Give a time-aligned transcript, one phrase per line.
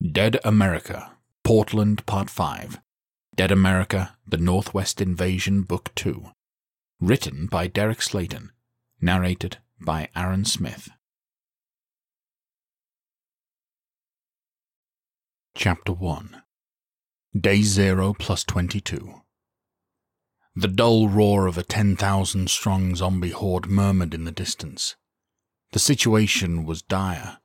[0.00, 2.78] Dead America, Portland Part 5.
[3.34, 6.26] Dead America, The Northwest Invasion, Book 2.
[7.00, 8.52] Written by Derek Slayton.
[9.00, 10.88] Narrated by Aaron Smith.
[15.56, 16.42] Chapter 1
[17.36, 19.22] Day 0 plus 22.
[20.54, 24.94] The dull roar of a 10,000 strong zombie horde murmured in the distance.
[25.72, 27.37] The situation was dire.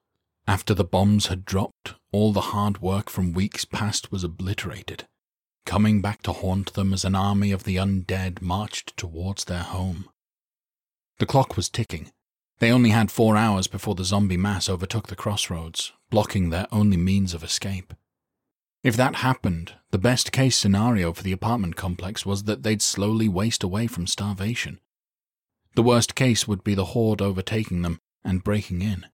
[0.48, 5.06] After the bombs had dropped, all the hard work from weeks past was obliterated,
[5.66, 10.10] coming back to haunt them as an army of the undead marched towards their home.
[11.20, 12.12] The clock was ticking.
[12.60, 16.98] They only had four hours before the zombie mass overtook the crossroads, blocking their only
[16.98, 17.94] means of escape.
[18.84, 23.30] If that happened, the best case scenario for the apartment complex was that they'd slowly
[23.30, 24.82] waste away from starvation.
[25.76, 29.06] The worst case would be the horde overtaking them and breaking in.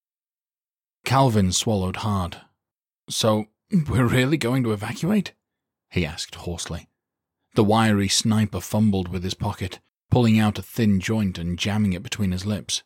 [1.09, 2.38] Calvin swallowed hard.
[3.09, 3.47] So,
[3.89, 5.33] we're really going to evacuate?
[5.89, 6.88] he asked hoarsely.
[7.55, 9.80] The wiry sniper fumbled with his pocket,
[10.11, 12.83] pulling out a thin joint and jamming it between his lips.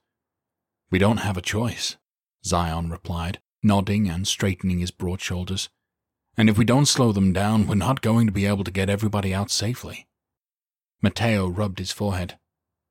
[0.89, 1.97] We don't have a choice,
[2.45, 5.67] Zion replied, nodding and straightening his broad shoulders.
[6.37, 8.89] And if we don't slow them down, we're not going to be able to get
[8.89, 10.07] everybody out safely.
[11.01, 12.39] Mateo rubbed his forehead.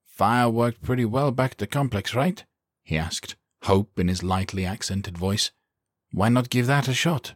[0.04, 2.44] Fire worked pretty well back at the complex, right?
[2.82, 5.50] he asked hope in his lightly accented voice.
[6.12, 7.34] Why not give that a shot?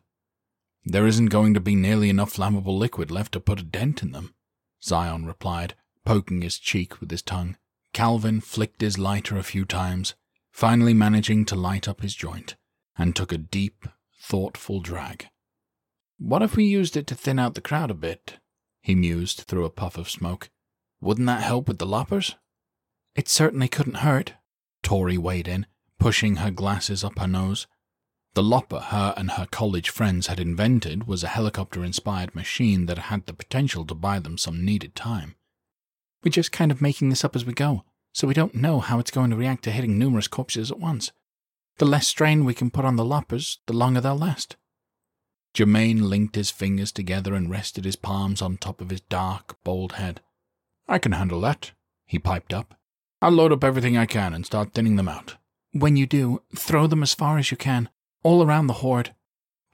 [0.85, 4.13] There isn't going to be nearly enough flammable liquid left to put a dent in
[4.13, 4.35] them,
[4.83, 7.57] Zion replied, poking his cheek with his tongue.
[7.93, 10.15] Calvin flicked his lighter a few times,
[10.53, 12.55] finally managing to light up his joint,
[12.97, 13.89] and took a deep,
[14.21, 15.29] thoughtful drag.
[16.19, 18.39] What if we used it to thin out the crowd a bit?
[18.81, 20.49] he mused through a puff of smoke.
[21.01, 22.37] Wouldn't that help with the loppers?
[23.17, 24.35] It certainly couldn't hurt,
[24.83, 25.67] Tori weighed in,
[25.99, 27.67] pushing her glasses up her nose.
[28.35, 32.99] The lopper her and her college friends had invented was a helicopter inspired machine that
[32.99, 35.37] had the potential to buy them some needed time.
[36.23, 38.99] We're just kind of making this up as we go, so we don't know how
[38.99, 41.13] it's going to react to hitting numerous corpses at once.
[41.79, 44.57] The less strain we can put on the loppers, the longer they'll last.
[45.55, 49.93] Germain linked his fingers together and rested his palms on top of his dark, bald
[49.93, 50.21] head.
[50.87, 51.73] I can handle that,
[52.05, 52.75] he piped up.
[53.23, 55.37] I'll load up everything I can and start thinning them out.
[55.79, 57.91] When you do, throw them as far as you can,
[58.23, 59.15] all around the horde,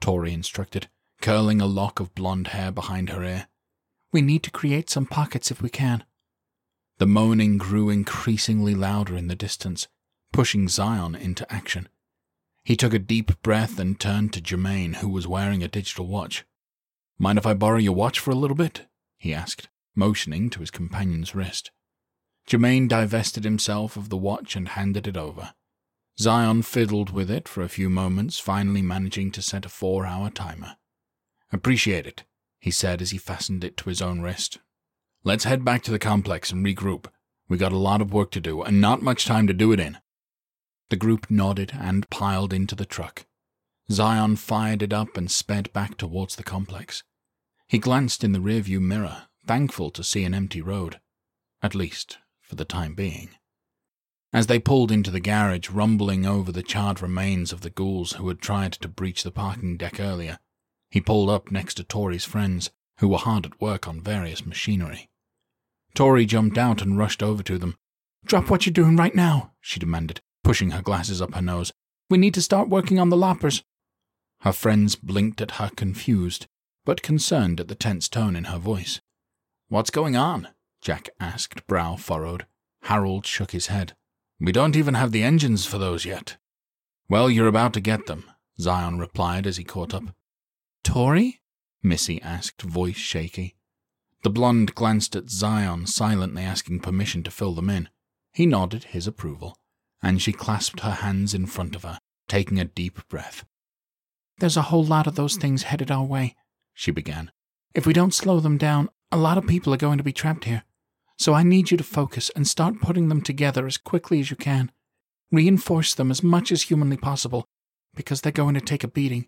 [0.01, 0.89] Tori instructed,
[1.21, 3.47] curling a lock of blonde hair behind her ear.
[4.11, 6.03] We need to create some pockets if we can.
[6.97, 9.87] The moaning grew increasingly louder in the distance,
[10.33, 11.87] pushing Zion into action.
[12.65, 16.43] He took a deep breath and turned to Germain, who was wearing a digital watch.
[17.17, 18.87] Mind if I borrow your watch for a little bit?
[19.17, 21.71] he asked, motioning to his companion's wrist.
[22.45, 25.53] Germain divested himself of the watch and handed it over.
[26.19, 30.29] Zion fiddled with it for a few moments, finally managing to set a four hour
[30.29, 30.77] timer.
[31.51, 32.23] Appreciate it,
[32.59, 34.59] he said as he fastened it to his own wrist.
[35.23, 37.07] Let's head back to the complex and regroup.
[37.47, 39.79] We got a lot of work to do, and not much time to do it
[39.79, 39.97] in.
[40.89, 43.25] The group nodded and piled into the truck.
[43.91, 47.03] Zion fired it up and sped back towards the complex.
[47.67, 50.99] He glanced in the rearview mirror, thankful to see an empty road.
[51.61, 53.29] At least, for the time being.
[54.33, 58.27] As they pulled into the garage, rumbling over the charred remains of the ghouls who
[58.27, 60.39] had tried to breach the parking deck earlier,
[60.89, 65.07] he pulled up next to Tori's friends, who were hard at work on various machinery.
[65.93, 67.75] Tori jumped out and rushed over to them.
[68.25, 71.71] Drop what you're doing right now, she demanded, pushing her glasses up her nose.
[72.09, 73.63] We need to start working on the loppers.
[74.41, 76.47] Her friends blinked at her confused,
[76.85, 78.99] but concerned at the tense tone in her voice.
[79.69, 80.47] What's going on?
[80.81, 82.47] Jack asked, brow furrowed.
[82.83, 83.93] Harold shook his head.
[84.43, 86.35] We don't even have the engines for those yet.
[87.07, 88.25] Well, you're about to get them.
[88.59, 90.03] Zion replied as he caught up.
[90.83, 91.39] Tori?
[91.81, 93.55] Missy asked, voice shaky.
[94.23, 97.87] The blonde glanced at Zion, silently asking permission to fill them in.
[98.33, 99.57] He nodded his approval,
[100.01, 103.45] and she clasped her hands in front of her, taking a deep breath.
[104.39, 106.35] There's a whole lot of those things headed our way,
[106.73, 107.31] she began.
[107.73, 110.43] If we don't slow them down, a lot of people are going to be trapped
[110.43, 110.63] here.
[111.17, 114.35] So I need you to focus and start putting them together as quickly as you
[114.35, 114.71] can.
[115.31, 117.45] Reinforce them as much as humanly possible,
[117.95, 119.27] because they're going to take a beating.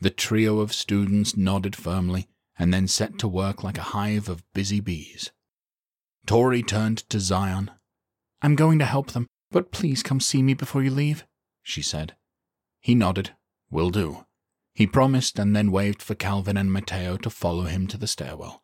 [0.00, 2.28] The trio of students nodded firmly
[2.58, 5.30] and then set to work like a hive of busy bees.
[6.26, 7.70] Tori turned to Zion.
[8.42, 11.24] I'm going to help them, but please come see me before you leave,
[11.62, 12.14] she said.
[12.80, 13.30] He nodded.
[13.70, 14.24] Will do.
[14.74, 18.62] He promised and then waved for Calvin and Mateo to follow him to the stairwell.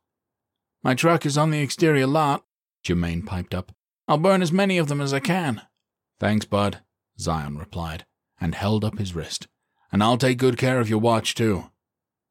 [0.82, 2.44] My truck is on the exterior lot,
[2.82, 3.73] Germain piped up.
[4.08, 5.62] I'll burn as many of them as I can.
[6.19, 6.81] Thanks, Bud,
[7.19, 8.05] Zion replied,
[8.40, 9.46] and held up his wrist.
[9.93, 11.70] And I'll take good care of your watch, too.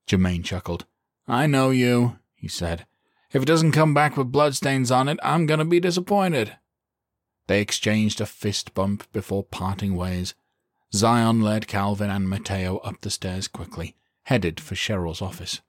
[0.06, 0.86] Germain chuckled.
[1.27, 2.86] I know you, he said.
[3.31, 6.57] If it doesn't come back with bloodstains on it, I'm going to be disappointed.
[7.48, 10.33] They exchanged a fist bump before parting ways.
[10.94, 15.62] Zion led Calvin and Mateo up the stairs quickly, headed for Cheryl's office.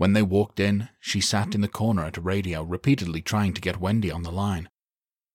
[0.00, 3.60] When they walked in, she sat in the corner at a radio, repeatedly trying to
[3.60, 4.70] get Wendy on the line.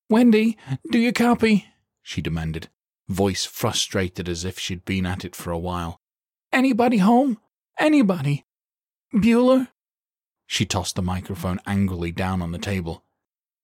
[0.10, 0.58] Wendy,
[0.92, 1.68] do you copy?
[2.02, 2.70] she demanded,
[3.08, 6.02] voice frustrated as if she'd been at it for a while.
[6.52, 7.38] Anybody home?
[7.78, 8.48] Anybody?
[9.14, 9.68] Bueller?
[10.48, 13.04] She tossed the microphone angrily down on the table.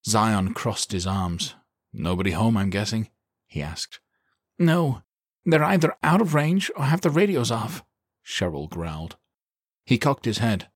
[0.05, 1.55] Zion crossed his arms.
[1.91, 3.09] Nobody home, I'm guessing?
[3.47, 3.99] he asked.
[4.59, 5.01] No,
[5.47, 7.83] they're either out of range or have the radios off,
[8.23, 9.15] Cheryl growled.
[9.83, 10.67] He cocked his head.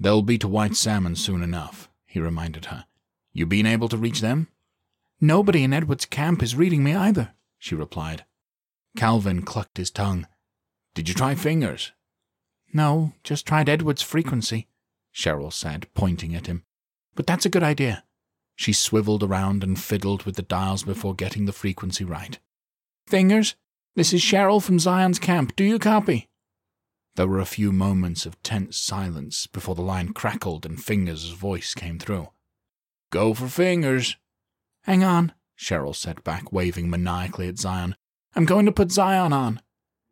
[0.00, 2.86] They'll be to White Salmon soon enough, he reminded her.
[3.32, 4.48] You been able to reach them?
[5.20, 8.24] Nobody in Edward's camp is reading me either, she replied.
[8.96, 10.26] Calvin clucked his tongue.
[10.94, 11.92] Did you try fingers?
[12.72, 14.68] No, just tried Edward's frequency,
[15.14, 16.64] Cheryl said, pointing at him.
[17.14, 18.04] But that's a good idea.
[18.54, 22.38] She swiveled around and fiddled with the dials before getting the frequency right.
[23.06, 23.56] Fingers,
[23.96, 25.56] this is Cheryl from Zion's camp.
[25.56, 26.28] Do you copy?
[27.18, 31.74] There were a few moments of tense silence before the line crackled and Fingers' voice
[31.74, 32.28] came through.
[33.10, 34.16] Go for Fingers.
[34.84, 37.96] Hang on, Cheryl said back, waving maniacally at Zion.
[38.36, 39.60] I'm going to put Zion on.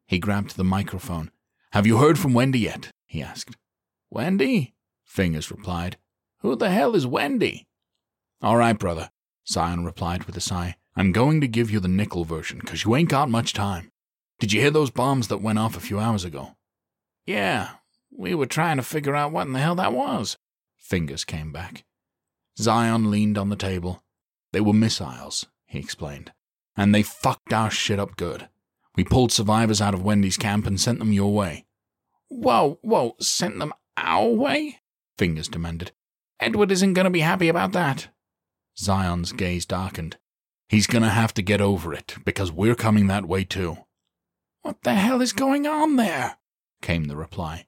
[0.09, 1.31] He grabbed the microphone.
[1.71, 2.91] Have you heard from Wendy yet?
[3.07, 3.57] he asked.
[4.11, 4.75] Wendy?
[5.05, 5.99] Fingers replied.
[6.41, 7.69] Who the hell is Wendy?
[8.43, 9.11] All right, brother,
[9.49, 10.75] Zion replied with a sigh.
[10.97, 13.93] I'm going to give you the nickel version, 'cause you ain't got much time.
[14.41, 16.57] Did you hear those bombs that went off a few hours ago?
[17.27, 17.71] Yeah,
[18.11, 20.37] we were trying to figure out what in the hell that was.
[20.79, 21.85] Fingers came back.
[22.59, 24.03] Zion leaned on the table.
[24.53, 26.33] They were missiles, he explained,
[26.77, 28.49] and they fucked our shit up good.
[28.95, 31.67] We pulled survivors out of Wendy's camp and sent them your way.
[32.29, 34.79] Whoa, whoa, sent them our way?
[35.19, 35.93] Fingers demanded.
[36.41, 38.09] Edward isn't going to be happy about that.
[38.79, 40.17] Zion's gaze darkened.
[40.69, 43.79] He's going to have to get over it, because we're coming that way too.
[44.63, 46.39] What the hell is going on there?
[46.83, 47.67] Came the reply.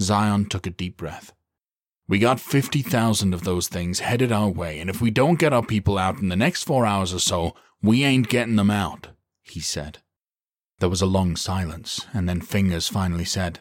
[0.00, 1.32] Zion took a deep breath.
[2.08, 5.64] We got 50,000 of those things headed our way, and if we don't get our
[5.64, 9.08] people out in the next four hours or so, we ain't getting them out,
[9.42, 9.98] he said.
[10.78, 13.60] There was a long silence, and then Fingers finally said,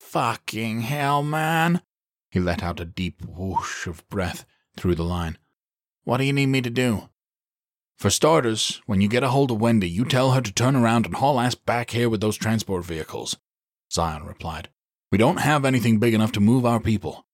[0.00, 1.82] Fucking hell, man.
[2.30, 4.44] He let out a deep whoosh of breath
[4.76, 5.38] through the line.
[6.04, 7.10] What do you need me to do?
[7.96, 11.04] For starters, when you get a hold of Wendy, you tell her to turn around
[11.04, 13.36] and haul ass back here with those transport vehicles,
[13.98, 14.68] Zion replied.
[15.10, 17.26] We don't have anything big enough to move our people.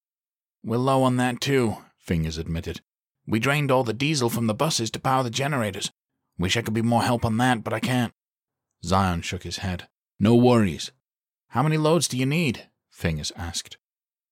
[0.64, 2.80] We're low on that too, Fingers admitted.
[3.26, 5.92] We drained all the diesel from the buses to power the generators.
[6.38, 8.14] Wish I could be more help on that, but I can't.
[8.83, 9.88] Zion shook his head.
[10.18, 10.90] No worries.
[11.49, 12.66] How many loads do you need?
[12.88, 13.76] Fingers asked.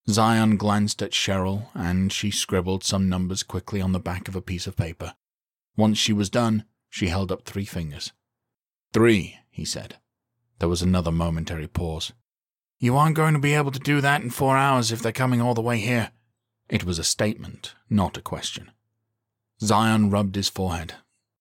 [0.09, 4.41] Zion glanced at Cheryl, and she scribbled some numbers quickly on the back of a
[4.41, 5.17] piece of paper.
[5.77, 8.15] Once she was done, she held up three fingers.
[8.95, 9.99] Three, he said.
[10.61, 12.13] There was another momentary pause.
[12.83, 15.41] You aren't going to be able to do that in four hours if they're coming
[15.41, 16.11] all the way here.
[16.69, 18.73] It was a statement, not a question.
[19.61, 20.95] Zion rubbed his forehead.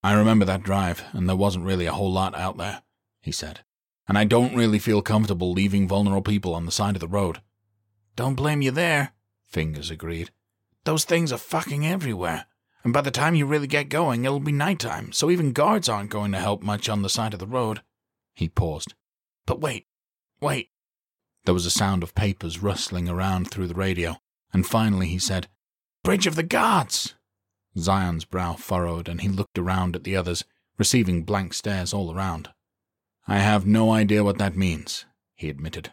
[0.03, 2.83] I remember that drive, and there wasn't really a whole lot out there,
[3.21, 3.62] he said.
[4.07, 7.41] And I don't really feel comfortable leaving vulnerable people on the side of the road.
[8.15, 9.13] Don't blame you there,
[9.51, 10.29] Fingers agreed.
[10.86, 12.45] Those things are fucking everywhere,
[12.83, 16.10] and by the time you really get going, it'll be nighttime, so even guards aren't
[16.10, 17.81] going to help much on the side of the road.
[18.33, 18.93] He paused.
[19.45, 19.88] But wait,
[20.39, 20.71] wait.
[21.45, 24.17] There was a sound of papers rustling around through the radio,
[24.53, 25.48] and finally he said,
[26.03, 27.15] Bridge of the Gods!
[27.77, 30.43] Zion's brow furrowed, and he looked around at the others,
[30.77, 32.50] receiving blank stares all around.
[33.27, 35.05] I have no idea what that means,
[35.36, 35.91] he admitted.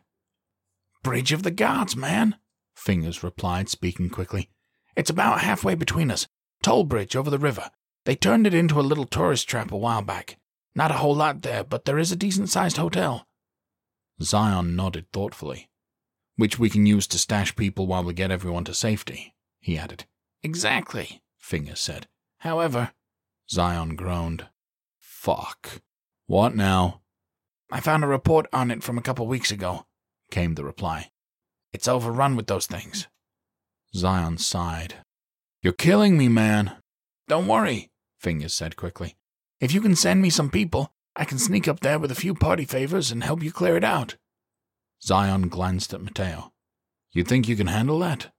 [1.03, 2.37] Bridge of the Gods, man,
[2.79, 4.51] Fingers replied, speaking quickly.
[4.97, 6.27] It's about halfway between us.
[6.63, 7.71] Toll bridge over the river.
[8.05, 10.39] They turned it into a little tourist trap a while back.
[10.75, 13.27] Not a whole lot there, but there is a decent sized hotel.
[14.23, 15.69] Zion nodded thoughtfully.
[16.37, 20.05] Which we can use to stash people while we get everyone to safety, he added.
[20.43, 22.07] Exactly, Fingers said.
[22.39, 22.93] However,
[23.51, 24.47] Zion groaned.
[24.99, 25.81] Fuck.
[26.27, 27.01] What now?
[27.71, 29.87] I found a report on it from a couple weeks ago,
[30.31, 31.11] came the reply.
[31.73, 33.09] It's overrun with those things.
[33.95, 34.95] Zion sighed.
[35.63, 36.77] You're killing me, man.
[37.27, 39.17] Don't worry, Fingers said quickly.
[39.61, 42.33] If you can send me some people, I can sneak up there with a few
[42.33, 44.15] party favors and help you clear it out.
[45.03, 46.53] Zion glanced at Mateo.
[47.13, 48.33] You think you can handle that?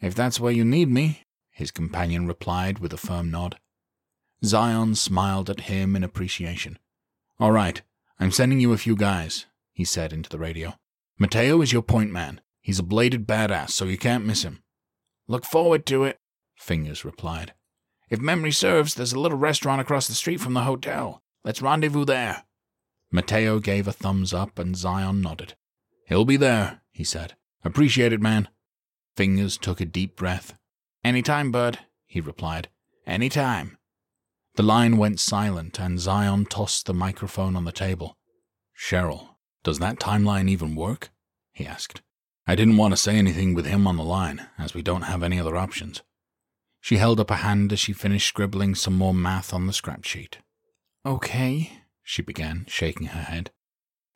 [0.00, 3.58] If that's where you need me, his companion replied with a firm nod.
[4.42, 6.78] Zion smiled at him in appreciation.
[7.38, 7.82] All right,
[8.18, 10.74] I'm sending you a few guys, he said into the radio.
[11.18, 12.40] Mateo is your point man.
[12.62, 14.62] He's a bladed badass, so you can't miss him.
[15.28, 16.18] Look forward to it,
[16.56, 17.52] Fingers replied.
[18.08, 21.22] If memory serves, there's a little restaurant across the street from the hotel.
[21.44, 22.44] Let's rendezvous there.
[23.12, 25.54] Mateo gave a thumbs up and Zion nodded.
[26.06, 27.34] He'll be there, he said.
[27.64, 28.48] Appreciate it, man.
[29.16, 30.56] Fingers took a deep breath.
[31.04, 32.68] Any time, bud, he replied.
[33.06, 33.78] Any time.
[34.56, 38.16] The line went silent and Zion tossed the microphone on the table.
[38.76, 41.10] Cheryl, does that timeline even work?
[41.52, 42.02] he asked.
[42.46, 45.22] I didn't want to say anything with him on the line, as we don't have
[45.22, 46.02] any other options.
[46.80, 50.04] She held up a hand as she finished scribbling some more math on the scrap
[50.04, 50.38] sheet.
[51.06, 53.50] Okay, she began, shaking her head.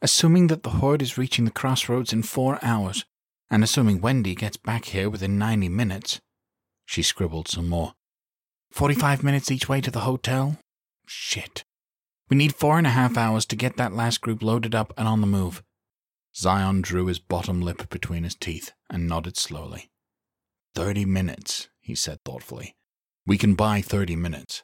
[0.01, 3.05] Assuming that the horde is reaching the crossroads in four hours,
[3.51, 6.21] and assuming Wendy gets back here within 90 minutes,
[6.87, 7.95] she scribbled some more.
[8.73, 10.59] 45 minutes each way to the hotel?
[11.07, 11.65] Shit.
[12.31, 15.09] We need four and a half hours to get that last group loaded up and
[15.09, 15.63] on the move.
[16.37, 19.91] Zion drew his bottom lip between his teeth and nodded slowly.
[20.75, 22.77] Thirty minutes, he said thoughtfully.
[23.27, 24.63] We can buy thirty minutes.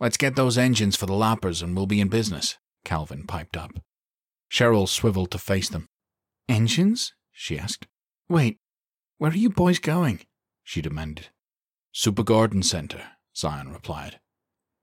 [0.00, 3.72] Let's get those engines for the loppers and we'll be in business, Calvin piped up.
[4.50, 5.88] Cheryl swiveled to face them.
[6.48, 7.12] Engines?
[7.32, 7.86] she asked.
[8.28, 8.58] Wait,
[9.18, 10.20] where are you boys going?
[10.64, 11.28] she demanded.
[11.92, 13.02] Super Garden Center,
[13.36, 14.20] Zion replied.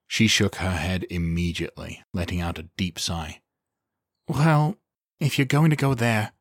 [0.07, 3.41] She shook her head immediately, letting out a deep sigh.
[4.27, 4.77] Well,
[5.19, 6.33] if you're going to go there,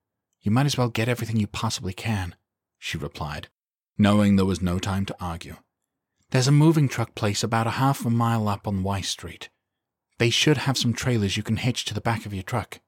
[0.42, 2.36] you might as well get everything you possibly can,
[2.78, 3.48] she replied,
[3.96, 5.56] knowing there was no time to argue.
[6.30, 9.48] There's a moving truck place about a half a mile up on Y Street.
[10.18, 12.80] They should have some trailers you can hitch to the back of your truck.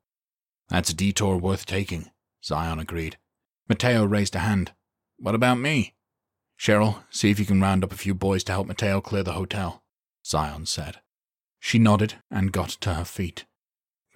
[0.69, 2.11] That's a detour worth taking,
[2.45, 3.17] Zion agreed.
[3.69, 4.73] Mateo raised a hand.
[5.19, 5.95] What about me?
[6.59, 9.33] Cheryl, see if you can round up a few boys to help Mateo clear the
[9.33, 9.83] hotel,
[10.27, 10.99] Zion said.
[11.61, 13.45] She nodded and got to her feet.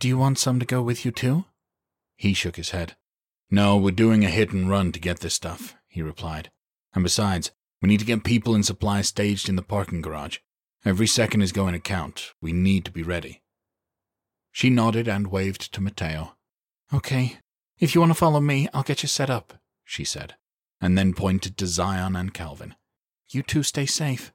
[0.00, 1.44] Do you want some to go with you too?
[2.16, 2.96] He shook his head.
[3.50, 6.50] No, we're doing a hit and run to get this stuff, he replied.
[6.94, 10.38] And besides, we need to get people and supplies staged in the parking garage.
[10.84, 12.32] Every second is going to count.
[12.40, 13.42] We need to be ready.
[14.52, 16.36] She nodded and waved to Mateo.
[16.94, 17.38] Okay,
[17.78, 20.36] if you want to follow me, I'll get you set up, she said,
[20.80, 22.76] and then pointed to Zion and Calvin.
[23.30, 24.32] You two stay safe.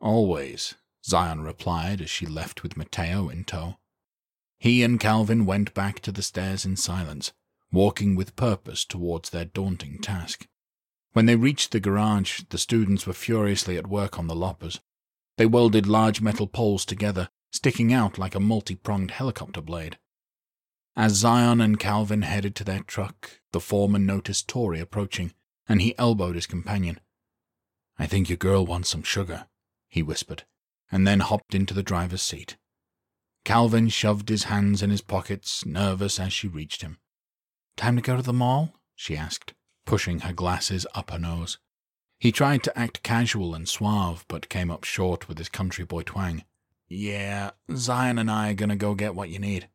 [0.00, 0.74] Always,
[1.04, 3.76] Zion replied as she left with Mateo in tow.
[4.58, 7.32] He and Calvin went back to the stairs in silence,
[7.70, 10.46] walking with purpose towards their daunting task.
[11.12, 14.80] When they reached the garage, the students were furiously at work on the loppers.
[15.36, 19.98] They welded large metal poles together, sticking out like a multi pronged helicopter blade.
[20.96, 25.32] As Zion and Calvin headed to their truck, the foreman noticed Tori approaching,
[25.68, 27.00] and he elbowed his companion.
[27.98, 29.48] I think your girl wants some sugar,
[29.88, 30.44] he whispered,
[30.90, 32.56] and then hopped into the driver's seat.
[33.44, 36.98] Calvin shoved his hands in his pockets, nervous as she reached him.
[37.76, 38.74] Time to go to the mall?
[38.94, 41.58] she asked, pushing her glasses up her nose.
[42.18, 46.02] He tried to act casual and suave, but came up short with his country boy
[46.02, 46.44] twang.
[46.88, 49.68] Yeah, Zion and I are gonna go get what you need.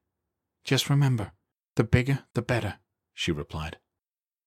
[0.64, 1.32] Just remember,
[1.76, 2.76] the bigger the better,
[3.14, 3.78] she replied.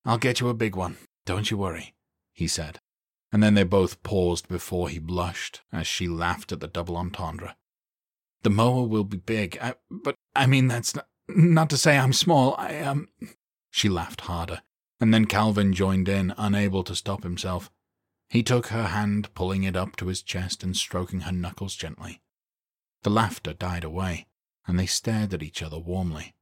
[0.04, 1.94] I'll get you a big one, don't you worry,
[2.32, 2.80] he said.
[3.32, 7.56] And then they both paused before he blushed as she laughed at the double entendre.
[8.42, 12.12] The mower will be big, I, but I mean that's not, not to say I'm
[12.12, 12.54] small.
[12.56, 13.08] I um.
[13.70, 14.62] She laughed harder,
[15.00, 17.70] and then Calvin joined in, unable to stop himself.
[18.28, 22.20] He took her hand, pulling it up to his chest and stroking her knuckles gently.
[23.02, 24.26] The laughter died away,
[24.66, 26.34] and they stared at each other warmly.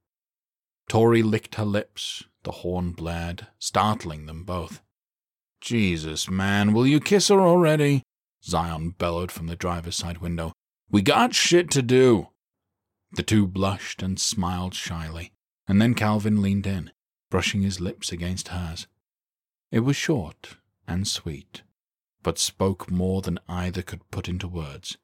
[0.89, 4.81] Tori licked her lips, the horn blared, startling them both.
[5.61, 8.03] Jesus, man, will you kiss her already?
[8.43, 10.53] Zion bellowed from the driver's side window.
[10.89, 12.29] We got shit to do.
[13.11, 15.31] The two blushed and smiled shyly,
[15.67, 16.91] and then Calvin leaned in,
[17.29, 18.87] brushing his lips against hers.
[19.71, 20.57] It was short
[20.87, 21.63] and sweet,
[22.23, 24.97] but spoke more than either could put into words.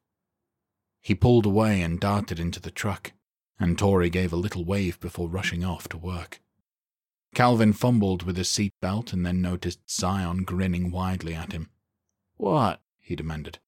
[1.00, 3.12] He pulled away and darted into the truck,
[3.60, 6.40] and Tori gave a little wave before rushing off to work.
[7.34, 11.70] Calvin fumbled with his seat belt and then noticed Zion grinning widely at him.
[12.36, 12.80] What?
[12.98, 13.60] he demanded.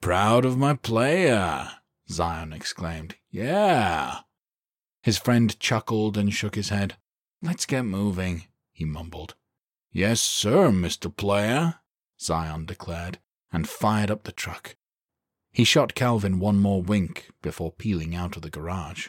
[0.00, 1.70] Proud of my player,
[2.10, 3.14] Zion exclaimed.
[3.30, 4.18] Yeah.
[5.02, 6.96] His friend chuckled and shook his head.
[7.44, 9.34] Let's get moving, he mumbled.
[9.92, 11.14] Yes, sir, Mr.
[11.14, 11.74] Player,
[12.18, 13.18] Zion declared,
[13.52, 14.76] and fired up the truck.
[15.52, 19.08] He shot Calvin one more wink before peeling out of the garage.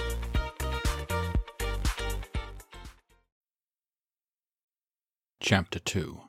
[5.43, 6.21] Chapter 2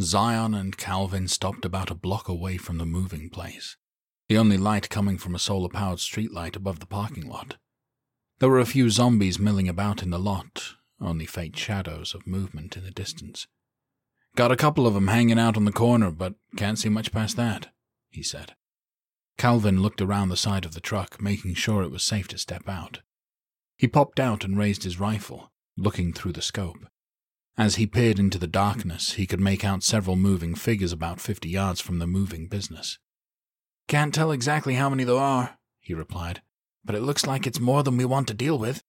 [0.00, 3.76] Zion and Calvin stopped about a block away from the moving place,
[4.28, 7.56] the only light coming from a solar powered streetlight above the parking lot.
[8.38, 12.78] There were a few zombies milling about in the lot, only faint shadows of movement
[12.78, 13.46] in the distance.
[14.36, 17.12] Got a couple of of 'em hanging out on the corner, but can't see much
[17.12, 17.74] past that,
[18.08, 18.56] he said.
[19.36, 22.70] Calvin looked around the side of the truck, making sure it was safe to step
[22.70, 23.02] out.
[23.76, 26.86] He popped out and raised his rifle, looking through the scope.
[27.56, 31.48] As he peered into the darkness, he could make out several moving figures about fifty
[31.48, 32.98] yards from the moving business.
[33.86, 36.42] Can't tell exactly how many there are, he replied,
[36.84, 38.82] but it looks like it's more than we want to deal with.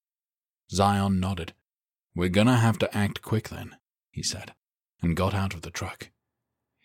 [0.71, 1.53] Zion nodded.
[2.15, 3.75] We're gonna have to act quick then,
[4.09, 4.55] he said,
[4.99, 6.09] and got out of the truck.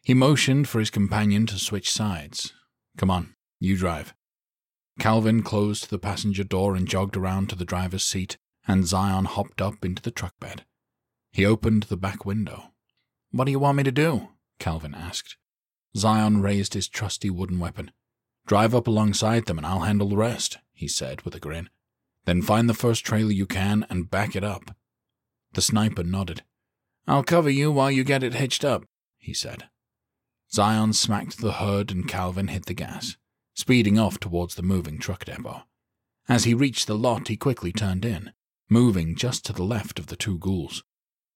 [0.03, 2.53] He motioned for his companion to switch sides.
[2.99, 4.13] Come on, you drive.
[4.99, 8.37] Calvin closed the passenger door and jogged around to the driver's seat,
[8.69, 10.67] and Zion hopped up into the truck bed.
[11.33, 12.73] He opened the back window.
[13.31, 14.31] What do you want me to do?
[14.59, 15.37] Calvin asked.
[15.97, 17.93] Zion raised his trusty wooden weapon.
[18.47, 21.69] Drive up alongside them and I'll handle the rest, he said with a grin.
[22.25, 24.77] Then find the first trailer you can and back it up.
[25.53, 26.43] The sniper nodded.
[27.07, 28.85] I'll cover you while you get it hitched up,
[29.19, 29.69] he said.
[30.53, 33.17] Zion smacked the hood and Calvin hit the gas,
[33.55, 35.63] speeding off towards the moving truck depot.
[36.29, 38.33] As he reached the lot, he quickly turned in,
[38.69, 40.85] moving just to the left of the two ghouls.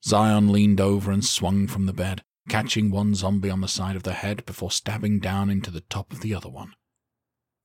[0.06, 4.02] Zion leaned over and swung from the bed, catching one zombie on the side of
[4.02, 6.74] the head before stabbing down into the top of the other one.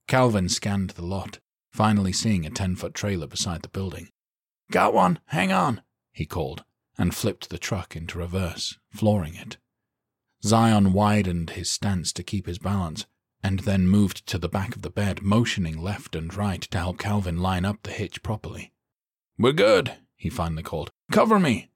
[0.08, 1.38] Calvin scanned the lot,
[1.70, 4.08] finally seeing a ten foot trailer beside the building.
[4.70, 6.64] Got one, hang on, he called,
[6.96, 9.58] and flipped the truck into reverse, flooring it.
[10.42, 13.04] Zion widened his stance to keep his balance,
[13.42, 16.98] and then moved to the back of the bed, motioning left and right to help
[16.98, 18.72] Calvin line up the hitch properly.
[19.38, 20.90] We're good, he finally called.
[21.10, 21.69] Cover me.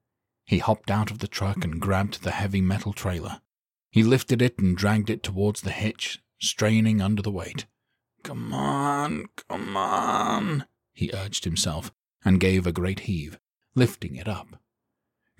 [0.45, 3.41] He hopped out of the truck and grabbed the heavy metal trailer.
[3.89, 7.65] He lifted it and dragged it towards the hitch, straining under the weight.
[8.23, 11.91] Come on, come on, he urged himself,
[12.23, 13.39] and gave a great heave,
[13.75, 14.59] lifting it up.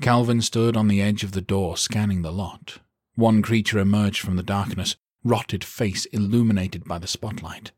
[0.02, 2.80] Calvin stood on the edge of the door, scanning the lot.
[3.16, 7.72] One creature emerged from the darkness, rotted face illuminated by the spotlight.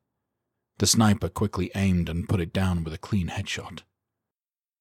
[0.79, 3.83] The sniper quickly aimed and put it down with a clean headshot.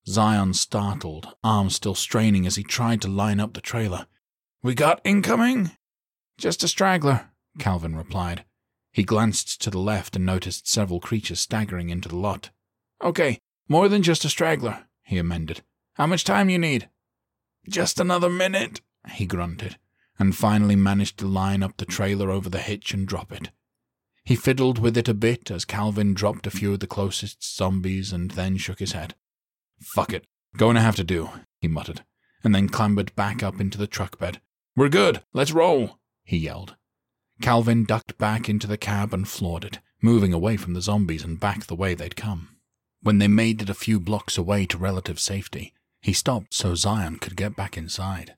[0.09, 4.07] Zion startled, arms still straining as he tried to line up the trailer.
[4.63, 5.73] We got incoming?
[6.39, 8.45] Just a straggler, Calvin replied.
[8.93, 12.51] He glanced to the left and noticed several creatures staggering into the lot.
[13.03, 15.63] Okay, more than just a straggler, he amended.
[15.95, 16.89] How much time you need?
[17.69, 19.77] Just another minute, he grunted,
[20.19, 23.51] and finally managed to line up the trailer over the hitch and drop it.
[24.25, 28.13] He fiddled with it a bit as Calvin dropped a few of the closest zombies
[28.13, 29.15] and then shook his head.
[29.81, 30.27] Fuck it.
[30.57, 32.05] Going to have to do, he muttered,
[32.43, 34.41] and then clambered back up into the truck bed.
[34.75, 35.23] We're good.
[35.33, 36.77] Let's roll, he yelled.
[37.43, 41.39] Calvin ducked back into the cab and floored it, moving away from the zombies and
[41.39, 42.57] back the way they'd come.
[43.03, 47.17] When they made it a few blocks away to relative safety, he stopped so Zion
[47.17, 48.37] could get back inside.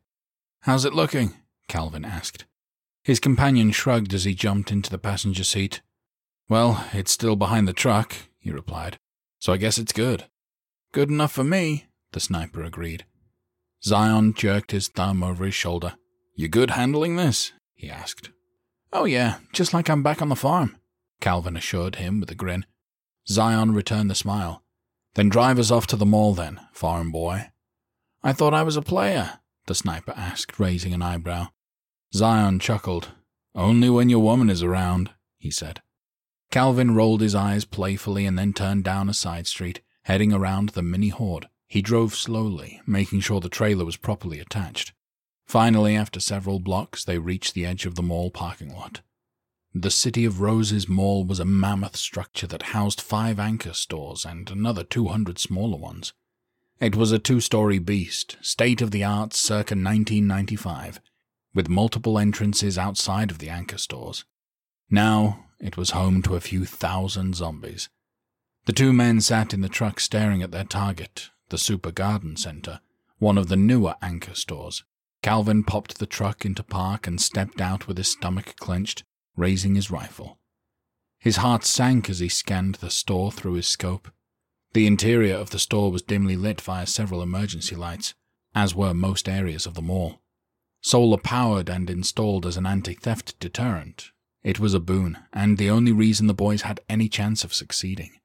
[0.63, 1.35] How's it looking?
[1.69, 2.45] Calvin asked.
[3.05, 5.81] His companion shrugged as he jumped into the passenger seat.
[6.49, 8.99] Well, it's still behind the truck, he replied,
[9.39, 10.25] so I guess it's good.
[10.93, 13.05] Good enough for me, the sniper agreed.
[13.83, 15.95] Zion jerked his thumb over his shoulder.
[16.35, 17.53] You good handling this?
[17.75, 18.31] he asked.
[18.93, 20.79] Oh, yeah, just like I'm back on the farm,
[21.21, 22.65] Calvin assured him with a grin.
[23.29, 24.63] Zion returned the smile.
[25.15, 27.51] Then drive us off to the mall, then, farm boy.
[28.23, 31.49] I thought I was a player, the sniper asked, raising an eyebrow.
[32.15, 33.09] Zion chuckled.
[33.55, 35.83] Only when your woman is around, he said.
[36.51, 40.83] Calvin rolled his eyes playfully and then turned down a side street, heading around the
[40.83, 41.47] mini horde.
[41.67, 44.95] He drove slowly, making sure the trailer was properly attached.
[45.47, 49.03] Finally, after several blocks, they reached the edge of the mall parking lot.
[49.75, 54.51] The City of Roses Mall was a mammoth structure that housed five anchor stores and
[54.51, 56.15] another 200 smaller ones.
[56.81, 61.03] It was a two story beast, state of the art circa 1995,
[61.53, 64.25] with multiple entrances outside of the anchor stores.
[64.89, 67.91] Now, it was home to a few thousand zombies.
[68.69, 72.81] The two men sat in the truck staring at their target, the Super Garden Center,
[73.17, 74.85] one of the newer anchor stores.
[75.23, 79.05] Calvin popped the truck into park and stepped out with his stomach clenched,
[79.37, 80.39] raising his rifle.
[81.19, 84.11] His heart sank as he scanned the store through his scope.
[84.75, 88.13] The interior of the store was dimly lit via several emergency lights,
[88.55, 90.21] as were most areas of the mall.
[90.83, 94.11] Solar powered and installed as an anti theft deterrent,
[94.43, 98.18] it was a boon, and the only reason the boys had any chance of succeeding.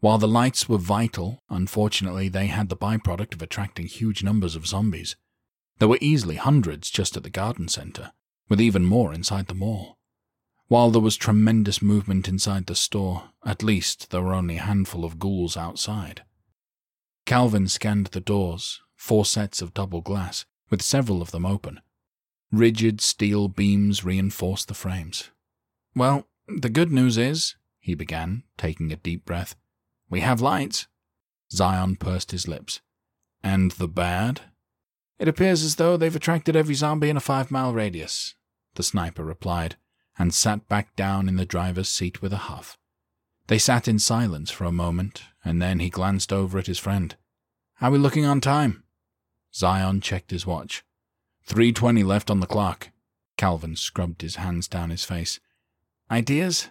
[0.00, 4.66] While the lights were vital, unfortunately, they had the byproduct of attracting huge numbers of
[4.66, 5.14] zombies.
[5.78, 8.12] There were easily hundreds just at the garden center,
[8.48, 9.98] with even more inside the mall.
[10.68, 15.04] While there was tremendous movement inside the store, at least there were only a handful
[15.04, 16.22] of ghouls outside.
[17.26, 21.80] Calvin scanned the doors, four sets of double glass, with several of them open.
[22.52, 25.30] Rigid steel beams reinforced the frames.
[25.94, 29.56] Well, the good news is, he began, taking a deep breath,
[30.10, 30.88] we have lights.
[31.52, 32.80] Zion pursed his lips.
[33.42, 34.42] And the bad?
[35.18, 38.34] It appears as though they've attracted every zombie in a five mile radius,
[38.74, 39.76] the sniper replied,
[40.18, 42.76] and sat back down in the driver's seat with a huff.
[43.46, 47.16] They sat in silence for a moment, and then he glanced over at his friend.
[47.80, 48.84] Are we looking on time?
[49.54, 50.84] Zion checked his watch.
[51.44, 52.90] Three twenty left on the clock.
[53.36, 55.40] Calvin scrubbed his hands down his face.
[56.10, 56.68] Ideas?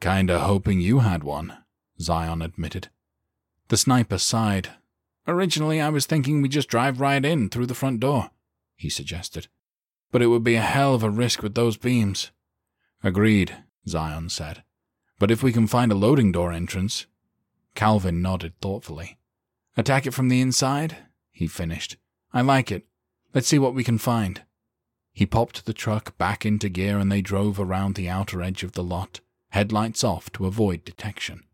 [0.00, 1.58] Kinda hoping you had one,
[2.00, 2.88] Zion admitted.
[3.68, 4.70] The sniper sighed.
[5.26, 8.30] Originally, I was thinking we'd just drive right in through the front door,
[8.76, 9.48] he suggested.
[10.10, 12.30] But it would be a hell of a risk with those beams.
[13.04, 14.64] Agreed, Zion said.
[15.18, 17.06] But if we can find a loading door entrance.
[17.74, 19.18] Calvin nodded thoughtfully.
[19.76, 20.96] Attack it from the inside?
[21.30, 21.96] He finished.
[22.32, 22.86] I like it.
[23.32, 24.42] Let's see what we can find.
[25.12, 28.72] He popped the truck back into gear and they drove around the outer edge of
[28.72, 31.44] the lot, headlights off to avoid detection.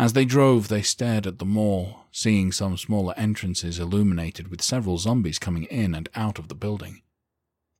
[0.00, 4.96] As they drove, they stared at the mall, seeing some smaller entrances illuminated with several
[4.96, 7.02] zombies coming in and out of the building.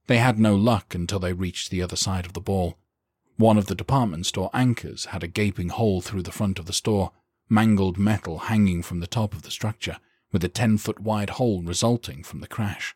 [0.06, 2.76] They had no luck until they reached the other side of the ball.
[3.38, 6.74] One of the department store anchors had a gaping hole through the front of the
[6.74, 7.12] store,
[7.48, 9.96] mangled metal hanging from the top of the structure,
[10.30, 12.94] with a ten foot wide hole resulting from the crash.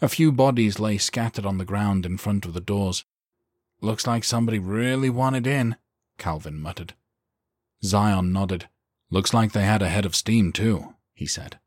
[0.00, 3.04] A few bodies lay scattered on the ground in front of the doors.
[3.80, 5.76] Looks like somebody really wanted in,
[6.18, 6.94] Calvin muttered.
[7.84, 8.68] Zion nodded.
[9.10, 11.58] Looks like they had a head of steam, too, he said.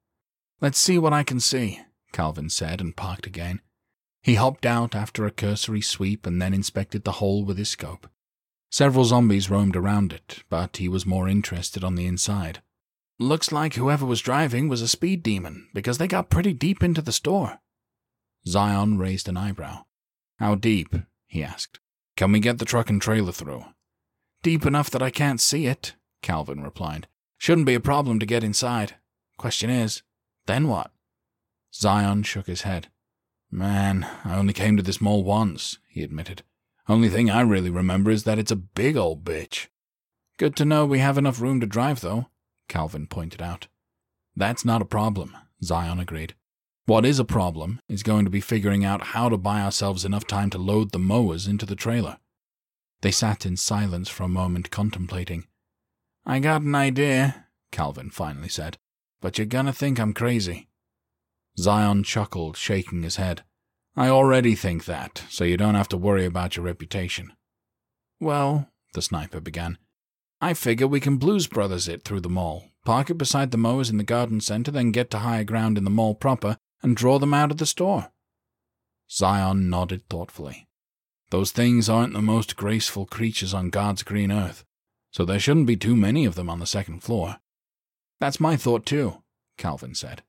[0.62, 3.62] Let's see what I can see, Calvin said and parked again.
[4.23, 8.08] He hopped out after a cursory sweep and then inspected the hole with his scope.
[8.71, 12.62] Several zombies roamed around it, but he was more interested on the inside.
[13.19, 17.01] Looks like whoever was driving was a speed demon, because they got pretty deep into
[17.01, 17.60] the store.
[18.47, 19.86] Zion raised an eyebrow.
[20.39, 20.95] How deep?
[21.28, 21.80] he asked.
[22.17, 23.65] Can we get the truck and trailer through?
[24.43, 25.95] Deep enough that I can't see it,
[26.26, 27.08] Calvin replied.
[27.38, 28.96] Shouldn't be a problem to get inside.
[29.38, 30.02] Question is,
[30.48, 30.92] then what?
[31.72, 32.88] Zion shook his head.
[33.52, 36.42] Man, I only came to this mall once, he admitted.
[36.90, 39.68] Only thing I really remember is that it's a big old bitch.
[40.38, 42.26] Good to know we have enough room to drive, though,
[42.68, 43.68] Calvin pointed out.
[44.36, 46.34] That's not a problem, Zion agreed.
[46.88, 50.26] What is a problem is going to be figuring out how to buy ourselves enough
[50.26, 52.18] time to load the mowers into the trailer.
[53.02, 55.46] They sat in silence for a moment, contemplating.
[56.26, 58.78] I got an idea, Calvin finally said,
[59.22, 60.70] but you're gonna think I'm crazy.
[61.58, 63.44] Zion chuckled, shaking his head.
[63.96, 67.32] I already think that, so you don't have to worry about your reputation.
[68.20, 69.78] Well, the sniper began,
[70.42, 73.90] I figure we can Blues Brothers it through the mall, park it beside the mowers
[73.90, 77.20] in the garden center, then get to higher ground in the mall proper and draw
[77.20, 78.12] them out of the store.
[79.10, 80.68] Zion nodded thoughtfully.
[81.30, 84.64] Those things aren't the most graceful creatures on God's green earth,
[85.15, 87.38] so there shouldn't be too many of them on the second floor.
[88.19, 89.23] That's my thought, too,
[89.58, 90.23] Calvin said.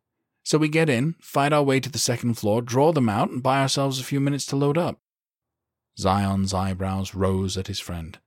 [0.45, 3.43] So we get in, fight our way to the second floor, draw them out, and
[3.43, 5.01] buy ourselves a few minutes to load up.
[5.99, 8.21] Zion's eyebrows rose at his friend.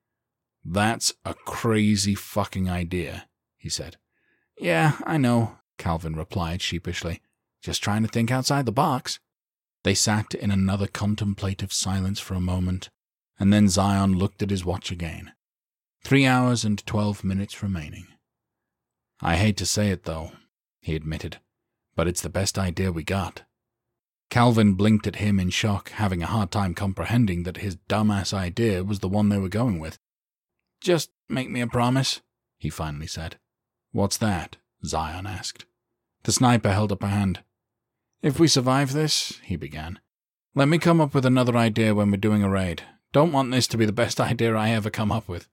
[0.66, 3.96] That's a crazy fucking idea, he said.
[4.60, 7.22] Yeah, I know, Calvin replied sheepishly.
[7.64, 9.22] Just trying to think outside the box.
[9.86, 12.90] They sat in another contemplative silence for a moment,
[13.40, 15.32] and then Zion looked at his watch again.
[16.04, 18.08] Three hours and twelve minutes remaining.
[19.22, 20.32] I hate to say it, though,
[20.80, 21.40] he admitted,
[21.96, 23.44] but it's the best idea we got.
[24.30, 28.84] Calvin blinked at him in shock, having a hard time comprehending that his dumbass idea
[28.84, 29.98] was the one they were going with.
[30.80, 32.22] Just make me a promise,
[32.58, 33.38] he finally said.
[33.92, 34.58] What's that?
[34.86, 35.66] Zion asked.
[36.24, 37.44] The sniper held up a hand.
[38.22, 40.00] If we survive this, he began,
[40.56, 42.84] let me come up with another idea when we're doing a raid.
[43.12, 45.48] Don't want this to be the best idea I ever come up with.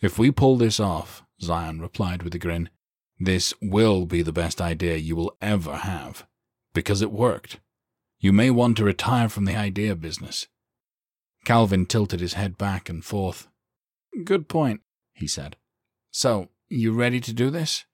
[0.00, 2.70] If we pull this off, Zion replied with a grin,
[3.18, 6.26] this will be the best idea you will ever have.
[6.72, 7.58] Because it worked.
[8.20, 10.46] You may want to retire from the idea business.
[11.44, 13.48] Calvin tilted his head back and forth.
[14.24, 14.82] Good point,
[15.14, 15.56] he said.
[16.10, 17.84] So, you ready to do this?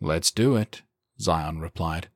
[0.00, 0.82] Let's do it,
[1.20, 2.08] Zion replied.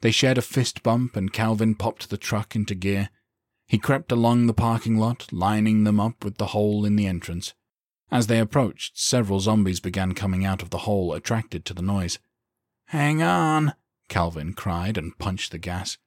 [0.00, 3.10] They shared a fist bump, and Calvin popped the truck into gear.
[3.66, 7.54] He crept along the parking lot, lining them up with the hole in the entrance.
[8.10, 12.18] As they approached, several zombies began coming out of the hole, attracted to the noise.
[12.86, 13.74] Hang on,
[14.08, 15.98] Calvin cried and punched the gas.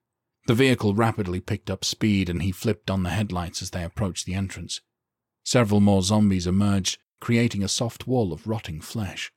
[0.47, 4.25] The vehicle rapidly picked up speed, and he flipped on the headlights as they approached
[4.25, 4.79] the entrance.
[5.43, 9.31] Several more zombies emerged, creating a soft wall of rotting flesh.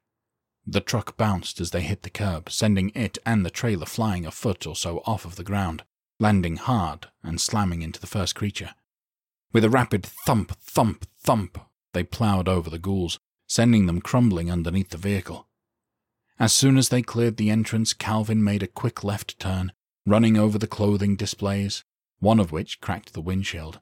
[0.64, 4.30] The truck bounced as they hit the curb, sending it and the trailer flying a
[4.30, 5.82] foot or so off of the ground,
[6.20, 8.74] landing hard and slamming into the first creature.
[9.52, 11.58] With a rapid thump, thump, thump,
[11.92, 15.46] they plowed over the ghouls, sending them crumbling underneath the vehicle.
[16.38, 19.72] As soon as they cleared the entrance, Calvin made a quick left turn,
[20.06, 21.84] running over the clothing displays,
[22.18, 23.80] one of which cracked the windshield.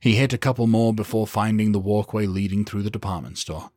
[0.00, 3.70] He hit a couple more before finding the walkway leading through the department store.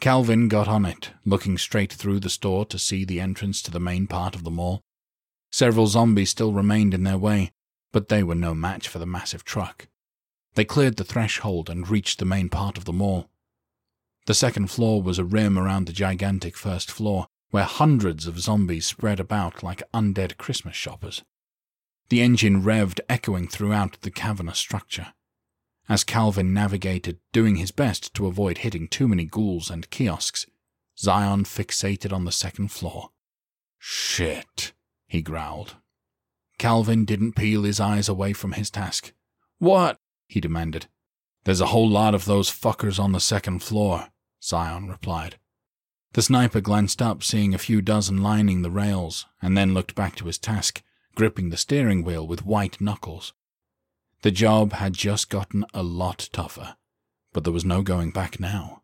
[0.00, 3.80] Calvin got on it, looking straight through the store to see the entrance to the
[3.80, 4.80] main part of the mall.
[5.52, 7.52] Several zombies still remained in their way,
[7.92, 9.88] but they were no match for the massive truck.
[10.54, 13.30] They cleared the threshold and reached the main part of the mall.
[14.26, 18.86] The second floor was a rim around the gigantic first floor, where hundreds of zombies
[18.86, 21.22] spread about like undead Christmas shoppers.
[22.08, 25.12] The engine revved, echoing throughout the cavernous structure
[25.90, 30.46] as Calvin navigated, doing his best to avoid hitting too many ghouls and kiosks.
[30.96, 33.10] Zion fixated on the second floor.
[33.76, 34.72] Shit,
[35.08, 35.74] he growled.
[36.58, 39.12] Calvin didn't peel his eyes away from his task.
[39.58, 39.98] What?
[40.30, 40.86] He demanded.
[41.44, 44.08] There's a whole lot of those fuckers on the second floor,
[44.42, 45.36] Zion replied.
[46.12, 50.16] The sniper glanced up, seeing a few dozen lining the rails, and then looked back
[50.16, 50.82] to his task,
[51.14, 53.32] gripping the steering wheel with white knuckles.
[54.22, 56.76] The job had just gotten a lot tougher,
[57.32, 58.82] but there was no going back now.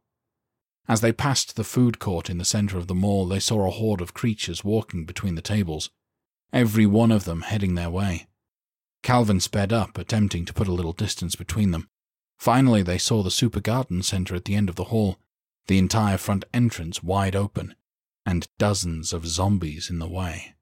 [0.89, 3.73] As they passed the food court in the center of the mall, they saw a
[3.73, 5.91] horde of creatures walking between the tables,
[6.53, 8.29] every one of them heading their way.
[9.07, 11.89] Calvin sped up, attempting to put a little distance between them.
[12.39, 15.21] Finally, they saw the Super Garden Center at the end of the hall,
[15.69, 17.77] the entire front entrance wide open,
[18.27, 20.57] and dozens of zombies in the way.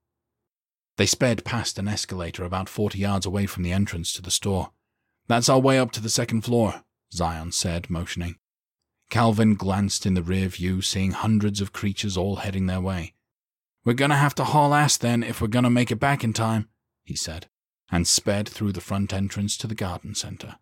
[0.98, 4.72] They sped past an escalator about 40 yards away from the entrance to the store.
[5.26, 6.83] That's our way up to the second floor,
[7.14, 8.37] Zion said, motioning.
[9.09, 13.14] Calvin glanced in the rear view, seeing hundreds of creatures all heading their way.
[13.87, 16.68] We're gonna have to haul ass then if we're gonna make it back in time,
[17.04, 17.48] he said,
[17.94, 20.57] and sped through the front entrance to the garden center.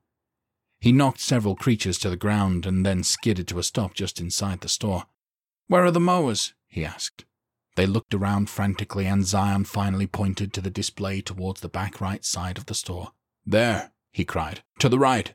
[0.80, 4.60] He knocked several creatures to the ground and then skidded to a stop just inside
[4.60, 5.04] the store.
[5.66, 6.52] Where are the mowers?
[6.68, 7.24] he asked.
[7.74, 12.22] They looked around frantically, and Zion finally pointed to the display towards the back right
[12.22, 13.12] side of the store.
[13.46, 15.32] There, he cried, to the right.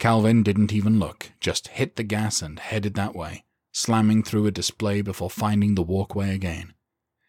[0.00, 4.50] Calvin didn't even look, just hit the gas and headed that way, slamming through a
[4.50, 6.74] display before finding the walkway again.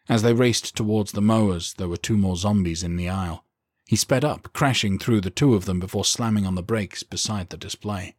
[0.10, 3.46] As they raced towards the mowers, there were two more zombies in the aisle.
[3.86, 7.50] He sped up, crashing through the two of them before slamming on the brakes beside
[7.50, 8.16] the display.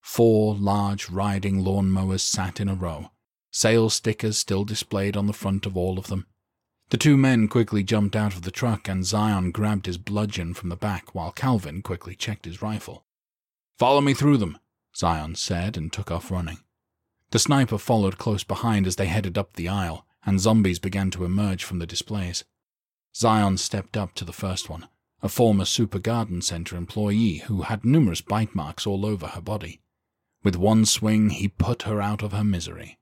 [0.00, 3.10] Four large riding lawn mowers sat in a row,
[3.50, 6.26] sales stickers still displayed on the front of all of them.
[6.90, 10.68] The two men quickly jumped out of the truck, and Zion grabbed his bludgeon from
[10.68, 13.06] the back while Calvin quickly checked his rifle.
[13.78, 14.58] Follow me through them,
[14.94, 16.58] Zion said and took off running.
[17.30, 21.24] The sniper followed close behind as they headed up the aisle, and zombies began to
[21.24, 22.44] emerge from the displays.
[23.16, 24.88] Zion stepped up to the first one,
[25.22, 29.80] a former Super Garden Center employee who had numerous bite marks all over her body.
[30.42, 32.98] With one swing, he put her out of her misery.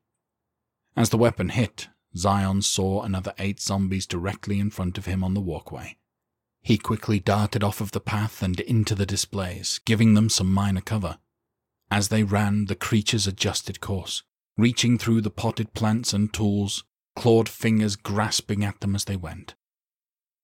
[0.94, 5.34] As the weapon hit, Zion saw another eight zombies directly in front of him on
[5.34, 5.96] the walkway.
[6.60, 10.82] He quickly darted off of the path and into the displays, giving them some minor
[10.82, 11.18] cover.
[11.90, 14.22] As they ran, the creatures adjusted course,
[14.56, 16.84] reaching through the potted plants and tools,
[17.16, 19.54] clawed fingers grasping at them as they went.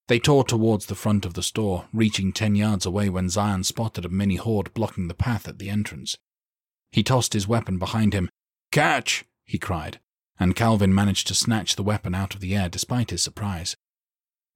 [0.09, 4.07] They tore towards the front of the store, reaching ten yards away when Zion spotted
[4.07, 6.17] a mini horde blocking the path at the entrance.
[6.91, 8.31] He tossed his weapon behind him.
[8.73, 9.27] Catch!
[9.45, 10.01] he cried,
[10.41, 13.77] and Calvin managed to snatch the weapon out of the air despite his surprise.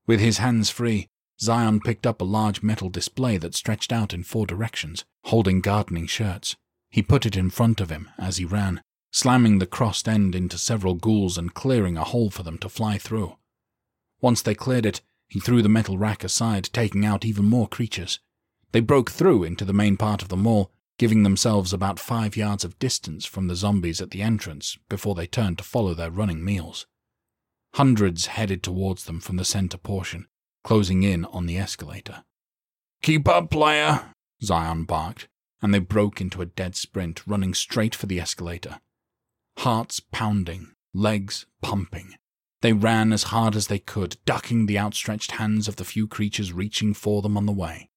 [0.06, 4.24] With his hands free, Zion picked up a large metal display that stretched out in
[4.24, 6.56] four directions, holding gardening shirts.
[6.88, 10.56] He put it in front of him as he ran, slamming the crossed end into
[10.56, 13.36] several ghouls and clearing a hole for them to fly through.
[14.22, 18.20] Once they cleared it, he threw the metal rack aside, taking out even more creatures.
[18.72, 22.64] They broke through into the main part of the mall, giving themselves about five yards
[22.64, 26.44] of distance from the zombies at the entrance before they turned to follow their running
[26.44, 26.84] meals.
[27.76, 30.26] Hundreds headed towards them from the center portion,
[30.64, 32.24] closing in on the escalator.
[33.02, 35.28] Keep up, player, Zion barked,
[35.62, 38.80] and they broke into a dead sprint, running straight for the escalator.
[39.60, 42.16] Hearts pounding, legs pumping.
[42.62, 46.52] They ran as hard as they could, ducking the outstretched hands of the few creatures
[46.52, 47.90] reaching for them on the way.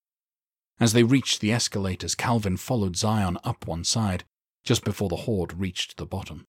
[0.80, 4.23] As they reached the escalators, Calvin followed Zion up one side,
[4.63, 6.47] just before the horde reached the bottom.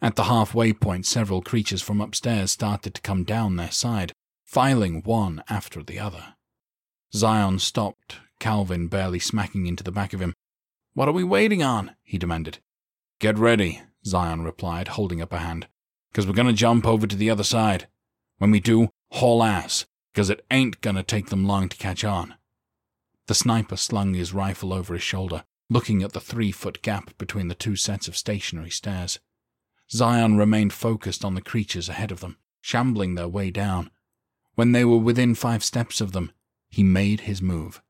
[0.00, 4.12] At the halfway point, several creatures from upstairs started to come down their side,
[4.44, 6.36] filing one after the other.
[7.12, 10.32] Zion stopped, Calvin barely smacking into the back of him.
[10.94, 11.96] What are we waiting on?
[12.04, 12.60] he demanded.
[13.18, 15.66] Get ready, Zion replied, holding up a hand
[16.12, 17.88] because we're going to jump over to the other side.
[18.36, 22.04] When we do, haul ass, because it ain't going to take them long to catch
[22.04, 22.34] on.
[23.28, 27.48] The sniper slung his rifle over his shoulder, looking at the three foot gap between
[27.48, 29.20] the two sets of stationary stairs.
[29.90, 33.90] Zion remained focused on the creatures ahead of them, shambling their way down.
[34.54, 36.32] When they were within five steps of them,
[36.68, 37.80] he made his move.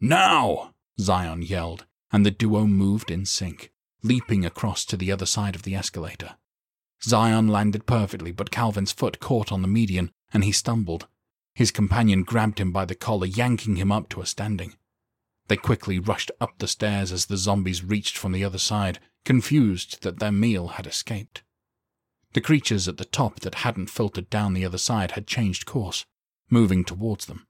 [0.00, 0.74] Now!
[1.00, 5.62] Zion yelled, and the duo moved in sync, leaping across to the other side of
[5.62, 6.36] the escalator.
[7.02, 11.06] Zion landed perfectly, but Calvin's foot caught on the median, and he stumbled.
[11.54, 14.74] His companion grabbed him by the collar, yanking him up to a standing.
[15.48, 20.02] They quickly rushed up the stairs as the zombies reached from the other side, confused
[20.02, 21.42] that their meal had escaped.
[22.32, 26.04] The creatures at the top that hadn't filtered down the other side had changed course,
[26.50, 27.46] moving towards them.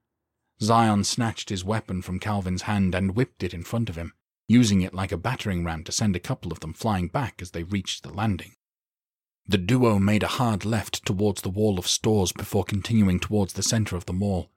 [0.61, 4.13] Zion snatched his weapon from Calvin's hand and whipped it in front of him,
[4.49, 7.51] using it like a battering ram to send a couple of them flying back as
[7.51, 8.56] they reached the landing.
[9.49, 13.63] The duo made a hard left towards the wall of stores before continuing towards the
[13.63, 14.51] center of the mall.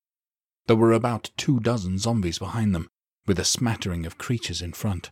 [0.65, 2.89] There were about two dozen zombies behind them,
[3.27, 5.11] with a smattering of creatures in front.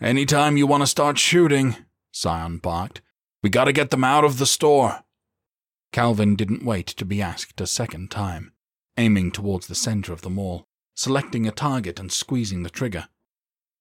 [0.00, 1.76] Any time you want to start shooting,
[2.14, 3.02] Zion barked,
[3.42, 5.02] we gotta get them out of the store.
[5.92, 8.52] Calvin didn't wait to be asked a second time,
[8.96, 13.08] aiming towards the center of the mall, selecting a target and squeezing the trigger.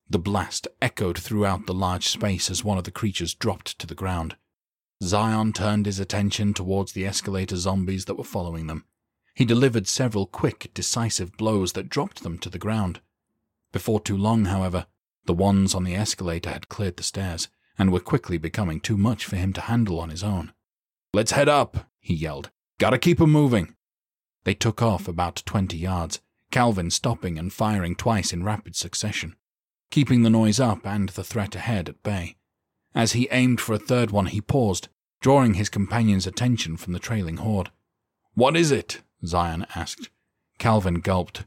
[0.09, 3.95] The blast echoed throughout the large space as one of the creatures dropped to the
[3.95, 4.35] ground.
[5.03, 8.85] Zion turned his attention towards the escalator zombies that were following them.
[9.33, 13.01] He delivered several quick, decisive blows that dropped them to the ground.
[13.71, 14.87] Before too long, however,
[15.25, 19.25] the ones on the escalator had cleared the stairs and were quickly becoming too much
[19.25, 20.53] for him to handle on his own.
[21.13, 22.51] Let's head up, he yelled.
[22.77, 23.75] Gotta keep 'em moving.
[24.45, 29.35] They took off about twenty yards, Calvin stopping and firing twice in rapid succession,
[29.91, 32.37] keeping the noise up and the threat ahead at bay.
[32.95, 34.87] As he aimed for a third one, he paused,
[35.19, 37.69] drawing his companion's attention from the trailing horde.
[38.33, 39.01] What is it?
[39.25, 40.09] Zion asked.
[40.57, 41.43] Calvin gulped.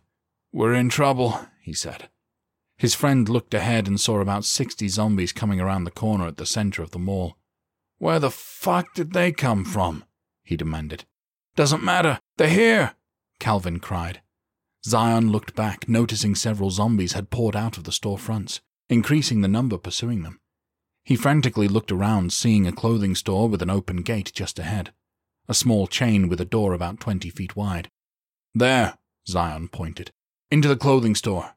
[0.52, 2.11] We're in trouble, he said.
[2.76, 6.46] His friend looked ahead and saw about sixty zombies coming around the corner at the
[6.46, 7.37] center of the mall.
[7.99, 10.05] Where the fuck did they come from?
[10.44, 11.05] he demanded.
[11.57, 12.94] Doesn't matter, they're here,
[13.40, 14.20] Calvin cried.
[14.84, 19.49] Zion looked back, noticing several zombies had poured out of the store fronts, increasing the
[19.49, 20.40] number pursuing them.
[21.09, 24.92] He frantically looked around, seeing a clothing store with an open gate just ahead,
[25.48, 27.90] a small chain with a door about twenty feet wide.
[28.54, 30.12] There, Zion pointed,
[30.50, 31.54] into the clothing store.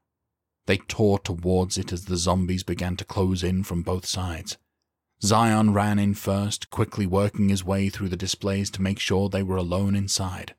[0.68, 4.58] They tore towards it as the zombies began to close in from both sides.
[5.22, 9.44] Zion ran in first, quickly working his way through the displays to make sure they
[9.44, 10.56] were alone inside.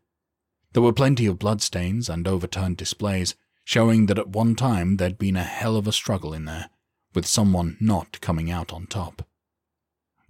[0.75, 5.37] There were plenty of bloodstains and overturned displays, showing that at one time there'd been
[5.37, 6.69] a hell of a struggle in there
[7.15, 9.27] with someone not coming out on top.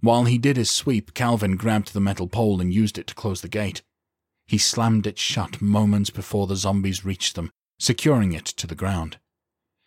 [0.01, 3.41] While he did his sweep, Calvin grabbed the metal pole and used it to close
[3.41, 3.81] the gate.
[4.45, 9.17] He slammed it shut moments before the zombies reached them, securing it to the ground.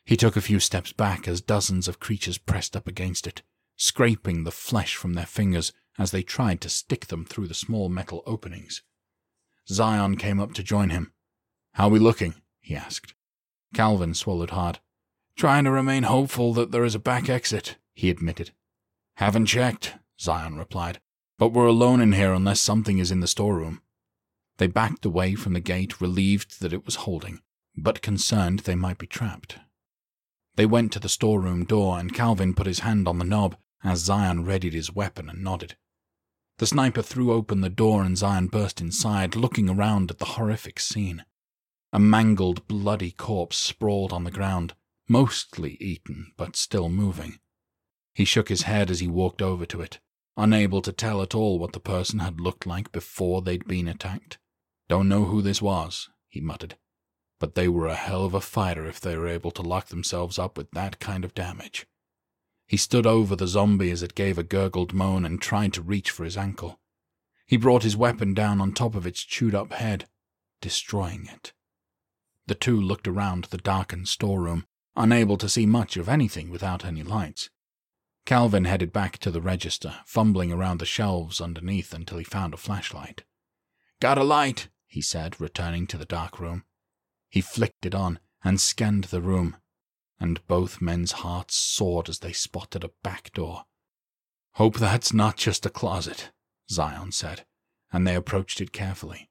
[0.04, 3.42] He took a few steps back as dozens of creatures pressed up against it,
[3.76, 7.88] scraping the flesh from their fingers as they tried to stick them through the small
[7.88, 8.82] metal openings.
[9.68, 11.12] Zion came up to join him.
[11.72, 12.34] How are we looking?
[12.60, 13.14] he asked.
[13.74, 14.78] Calvin swallowed hard.
[15.36, 18.52] Trying to remain hopeful that there is a back exit, he admitted.
[19.16, 20.98] Haven't checked, Zion replied,
[21.38, 23.82] but we're alone in here unless something is in the storeroom.
[24.56, 27.42] They backed away from the gate, relieved that it was holding,
[27.76, 29.58] but concerned they might be trapped.
[30.54, 34.00] They went to the storeroom door, and Calvin put his hand on the knob as
[34.00, 35.76] Zion readied his weapon and nodded.
[36.56, 40.80] The sniper threw open the door, and Zion burst inside, looking around at the horrific
[40.80, 41.26] scene.
[41.92, 44.74] A mangled, bloody corpse sprawled on the ground,
[45.08, 47.38] mostly eaten, but still moving.
[48.14, 50.00] He shook his head as he walked over to it,
[50.36, 54.38] unable to tell at all what the person had looked like before they'd been attacked.
[54.88, 56.76] Don't know who this was, he muttered,
[57.38, 60.38] but they were a hell of a fighter if they were able to lock themselves
[60.38, 61.86] up with that kind of damage.
[62.66, 66.10] He stood over the zombie as it gave a gurgled moan and tried to reach
[66.10, 66.80] for his ankle.
[67.46, 70.08] He brought his weapon down on top of its chewed up head,
[70.60, 71.52] destroying it.
[72.46, 74.66] The two looked around the darkened storeroom,
[74.96, 77.50] unable to see much of anything without any lights.
[78.24, 82.56] Calvin headed back to the register, fumbling around the shelves underneath until he found a
[82.56, 83.22] flashlight.
[84.00, 86.64] Got a light, he said, returning to the dark room.
[87.30, 89.56] He flicked it on and scanned the room,
[90.18, 93.64] and both men's hearts soared as they spotted a back door.
[94.54, 96.30] Hope that's not just a closet,
[96.70, 97.44] Zion said,
[97.92, 99.28] and they approached it carefully.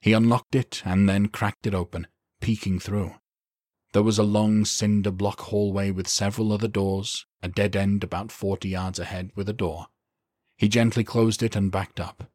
[0.00, 2.06] He unlocked it and then cracked it open,
[2.40, 3.14] peeking through.
[3.96, 8.30] There was a long cinder block hallway with several other doors, a dead end about
[8.30, 9.86] forty yards ahead with a door.
[10.58, 12.30] He gently closed it and backed up.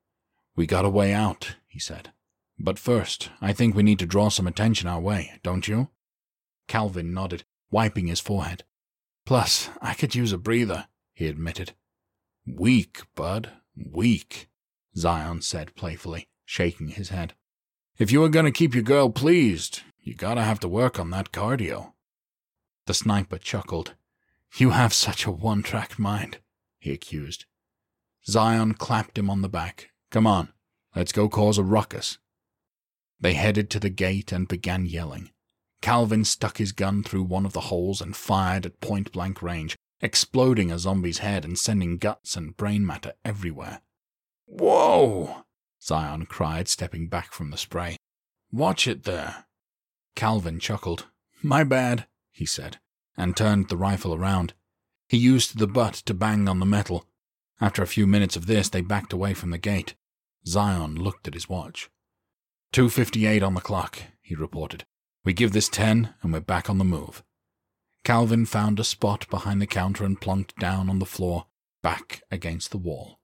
[0.55, 2.13] We got a way out, he said.
[2.57, 5.89] But first, I think we need to draw some attention our way, don't you?
[6.67, 8.63] Calvin nodded, wiping his forehead.
[9.27, 11.73] Plus, I could use a breather, he admitted.
[12.43, 14.49] Weak, bud, weak,
[14.97, 17.35] Zion said playfully, shaking his head.
[17.99, 21.09] If you are going to keep your girl pleased, you gotta have to work on
[21.11, 21.93] that cardio.
[22.87, 23.93] The sniper chuckled.
[24.57, 26.39] You have such a one track mind,
[26.79, 27.45] he accused.
[28.25, 29.91] Zion clapped him on the back.
[30.09, 30.49] Come on,
[30.95, 32.17] let's go cause a ruckus.
[33.19, 35.29] They headed to the gate and began yelling.
[35.81, 39.75] Calvin stuck his gun through one of the holes and fired at point blank range,
[40.01, 43.81] exploding a zombie's head and sending guts and brain matter everywhere.
[44.45, 45.43] Whoa!
[45.81, 47.97] Zion cried, stepping back from the spray.
[48.51, 49.45] Watch it there.
[50.15, 51.07] Calvin chuckled.
[51.41, 52.77] My bad, he said,
[53.17, 54.53] and turned the rifle around.
[55.07, 57.05] He used the butt to bang on the metal.
[57.59, 59.95] After a few minutes of this, they backed away from the gate.
[60.45, 61.89] Zion looked at his watch.
[62.73, 64.85] 2.58 on the clock, he reported.
[65.23, 67.23] We give this 10 and we're back on the move.
[68.03, 71.45] Calvin found a spot behind the counter and plunked down on the floor,
[71.83, 73.19] back against the wall.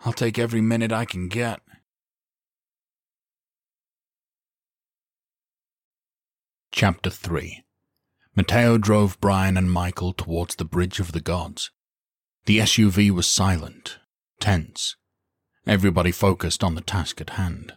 [0.00, 1.60] I'll take every minute I can get,
[6.80, 7.64] Chapter 3
[8.36, 11.72] Mateo drove Brian and Michael towards the Bridge of the Gods.
[12.44, 13.98] The SUV was silent,
[14.38, 14.94] tense.
[15.66, 17.72] Everybody focused on the task at hand.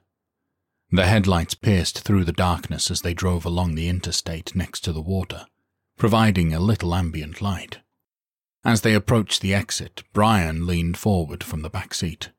[0.92, 5.02] The headlights pierced through the darkness as they drove along the interstate next to the
[5.02, 5.48] water,
[5.98, 7.80] providing a little ambient light.
[8.64, 12.30] As they approached the exit, Brian leaned forward from the back seat.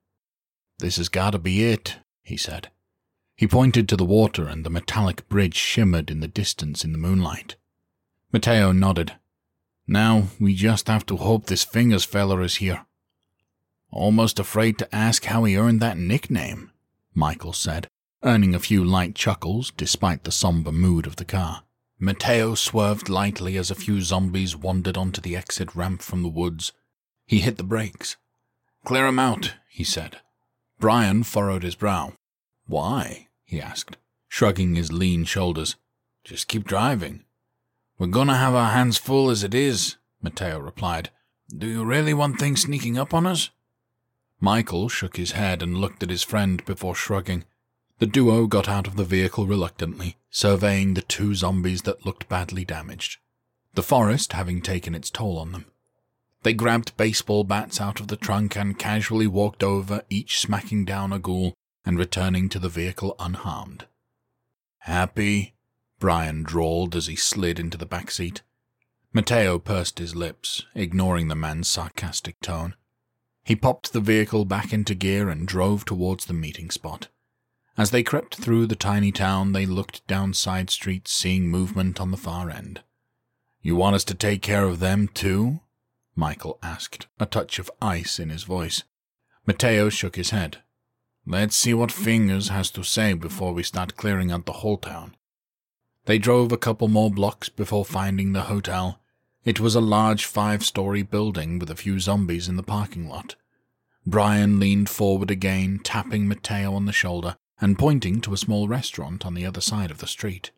[0.79, 2.71] This has got to be it, he said.
[3.43, 6.99] He pointed to the water, and the metallic bridge shimmered in the distance in the
[6.99, 7.57] moonlight.
[8.33, 9.17] Mateo nodded.
[9.85, 12.87] Now we just have to hope this Fingers feller is here.
[13.91, 16.71] Almost afraid to ask how he earned that nickname,
[17.15, 17.89] Michael said,
[18.23, 21.65] earning a few light chuckles despite the somber mood of the car.
[21.99, 26.71] Mateo swerved lightly as a few zombies wandered onto the exit ramp from the woods.
[27.27, 28.17] He hit the brakes.
[28.85, 30.21] Clear 'em out, he said.
[30.79, 32.13] Brian furrowed his brow.
[32.69, 33.27] Why?
[33.53, 33.99] He asked,
[34.29, 35.77] shrugging his lean shoulders.
[36.25, 37.25] Just keep driving.
[37.99, 41.11] We're gonna have our hands full as it is, Mateo replied.
[41.55, 43.51] Do you really want things sneaking up on us?
[44.41, 47.45] Michael shook his head and looked at his friend before shrugging.
[47.99, 52.65] The duo got out of the vehicle reluctantly, surveying the two zombies that looked badly
[52.65, 53.19] damaged,
[53.75, 55.67] the forest having taken its toll on them.
[56.43, 61.13] They grabbed baseball bats out of the trunk and casually walked over, each smacking down
[61.13, 61.53] a ghoul
[61.85, 63.87] and returning to the vehicle unharmed.
[64.79, 65.55] Happy?
[65.99, 68.43] Brian drawled as he slid into the back seat.
[69.13, 72.75] Mateo pursed his lips, ignoring the man's sarcastic tone.
[73.45, 77.09] He popped the vehicle back into gear and drove towards the meeting spot.
[77.77, 82.11] As they crept through the tiny town, they looked down side streets, seeing movement on
[82.11, 82.83] the far end.
[83.61, 85.61] You want us to take care of them, too?
[86.15, 88.83] Michael asked, a touch of ice in his voice.
[89.47, 90.59] Mateo shook his head.
[91.25, 95.15] Let's see what Fingers has to say before we start clearing out the whole town.
[96.07, 98.99] They drove a couple more blocks before finding the hotel.
[99.45, 103.37] It was a large five story building with a few zombies in the parking lot.
[104.05, 109.25] Brian leaned forward again, tapping Mateo on the shoulder and pointing to a small restaurant
[109.25, 110.51] on the other side of the street.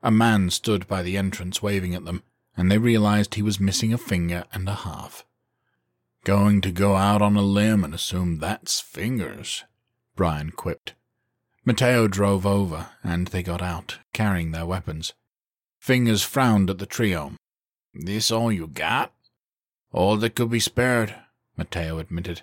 [0.00, 2.22] A man stood by the entrance waving at them,
[2.56, 5.24] and they realized he was missing a finger and a half.
[6.22, 9.64] Going to go out on a limb and assume that's fingers,
[10.16, 10.94] Brian quipped.
[11.64, 15.14] Mateo drove over, and they got out, carrying their weapons.
[15.78, 17.32] Fingers frowned at the trio.
[17.94, 19.12] This all you got?
[19.92, 21.14] All that could be spared,
[21.56, 22.42] Mateo admitted.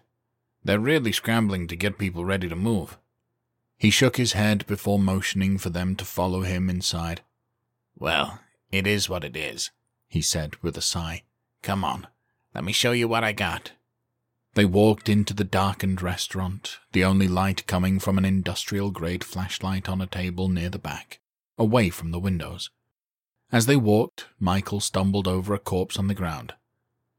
[0.64, 2.98] They're really scrambling to get people ready to move.
[3.78, 7.22] He shook his head before motioning for them to follow him inside.
[7.98, 8.40] Well,
[8.72, 9.72] it is what it is,
[10.08, 11.24] he said with a sigh.
[11.62, 12.08] Come on,
[12.54, 13.72] let me show you what I got.
[14.60, 19.88] They walked into the darkened restaurant, the only light coming from an industrial grade flashlight
[19.88, 21.22] on a table near the back,
[21.58, 22.70] away from the windows.
[23.54, 26.56] As they walked, Michael stumbled over a corpse on the ground.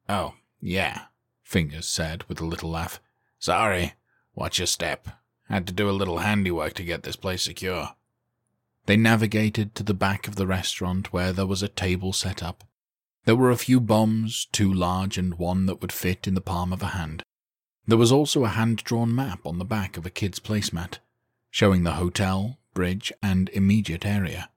[0.07, 1.05] Oh, yeah,
[1.43, 3.01] Fingers said with a little laugh.
[3.38, 3.95] Sorry,
[4.34, 5.09] watch your step.
[5.49, 7.95] Had to do a little handiwork to get this place secure.
[8.84, 12.64] They navigated to the back of the restaurant where there was a table set up.
[13.24, 16.70] There were a few bombs, two large and one that would fit in the palm
[16.74, 17.24] of a hand.
[17.91, 21.01] There was also a hand drawn map on the back of a kid's placemat,
[21.51, 24.49] showing the hotel, bridge, and immediate area.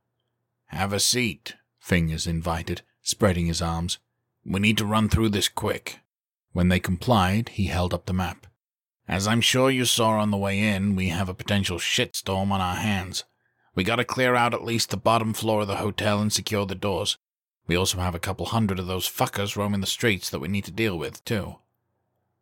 [0.67, 3.97] Have a seat, Fingers invited, spreading his arms.
[4.45, 5.97] We need to run through this quick.
[6.51, 8.45] When they complied, he held up the map.
[9.07, 12.61] As I'm sure you saw on the way in, we have a potential shitstorm on
[12.61, 13.23] our hands.
[13.73, 16.75] We gotta clear out at least the bottom floor of the hotel and secure the
[16.75, 17.17] doors.
[17.65, 20.65] We also have a couple hundred of those fuckers roaming the streets that we need
[20.65, 21.55] to deal with, too.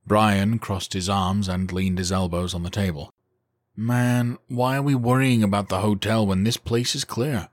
[0.05, 3.13] Brian crossed his arms and leaned his elbows on the table.
[3.75, 7.49] Man, why are we worrying about the hotel when this place is clear?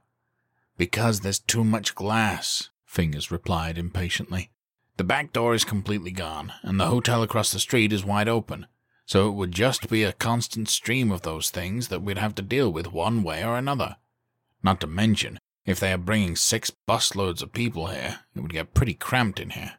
[0.77, 4.51] Because there's too much glass, Fingers replied impatiently.
[4.97, 8.67] The back door is completely gone, and the hotel across the street is wide open
[9.09, 12.43] so it would just be a constant stream of those things that we'd have to
[12.43, 13.97] deal with one way or another.
[14.63, 18.75] Not to mention, if they are bringing six busloads of people here, it would get
[18.75, 19.77] pretty cramped in here.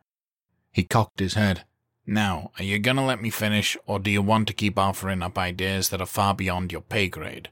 [0.71, 1.63] He cocked his head.
[2.11, 5.37] Now, are you gonna let me finish, or do you want to keep offering up
[5.37, 7.51] ideas that are far beyond your pay grade?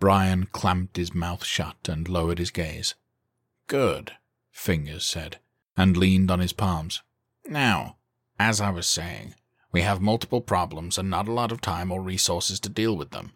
[0.00, 2.94] Brian clamped his mouth shut and lowered his gaze.
[3.66, 4.12] Good,
[4.50, 5.38] Fingers said,
[5.76, 7.02] and leaned on his palms.
[7.46, 7.98] Now,
[8.38, 9.34] as I was saying,
[9.70, 13.10] we have multiple problems and not a lot of time or resources to deal with
[13.10, 13.34] them.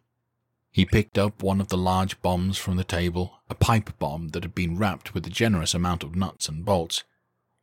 [0.70, 4.45] He picked up one of the large bombs from the table, a pipe bomb that
[4.45, 7.05] had been wrapped with a generous amount of nuts and bolts.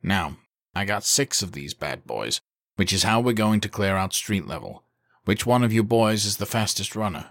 [0.04, 0.36] Now,
[0.72, 2.40] I got six of these bad boys,
[2.80, 4.84] which is how we're going to clear out street level.
[5.26, 7.26] Which one of you boys is the fastest runner?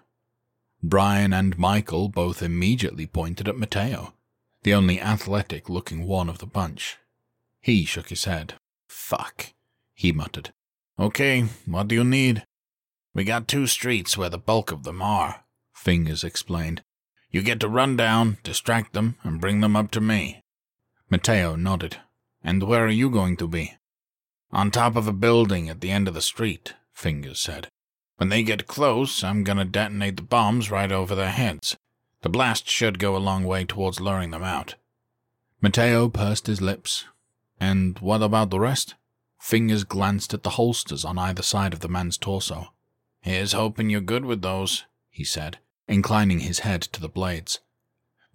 [0.83, 4.13] Brian and Michael both immediately pointed at Mateo,
[4.61, 6.99] the only athletic looking one of the bunch.
[7.59, 8.59] He shook his head.
[8.87, 9.55] Fuck,
[9.95, 10.53] he muttered.
[10.99, 12.45] Okay, what do you need?
[13.15, 16.83] We got two streets where the bulk of them are, Fingers explained.
[17.31, 20.43] You get to run down, distract them, and bring them up to me.
[21.09, 21.97] Mateo nodded.
[22.43, 23.78] And where are you going to be?
[24.51, 27.67] On top of a building at the end of the street, Fingers said.
[28.17, 31.77] When they get close, I'm gonna detonate the bombs right over their heads.
[32.21, 34.75] The blast should go a long way towards luring them out.
[35.61, 37.05] Mateo pursed his lips.
[37.59, 38.95] And what about the rest?
[39.39, 42.73] Fingers glanced at the holsters on either side of the man's torso.
[43.21, 47.59] Here's hoping you're good with those, he said, inclining his head to the blades.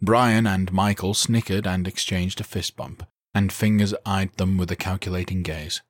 [0.00, 4.76] Brian and Michael snickered and exchanged a fist bump, and Fingers eyed them with a
[4.76, 5.82] calculating gaze.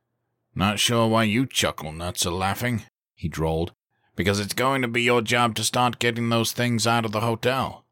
[0.55, 2.84] Not sure why you chuckle nuts are laughing,
[3.14, 3.72] he drawled,
[4.14, 7.20] because it's going to be your job to start getting those things out of the
[7.20, 7.84] hotel.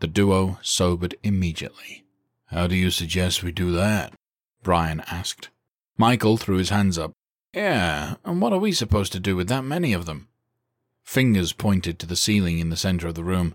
[0.00, 2.04] The duo sobered immediately.
[2.46, 4.14] How do you suggest we do that?
[4.62, 5.50] Brian asked.
[5.96, 7.12] Michael threw his hands up.
[7.54, 10.28] Yeah, and what are we supposed to do with that many of them?
[11.02, 13.54] Fingers pointed to the ceiling in the center of the room.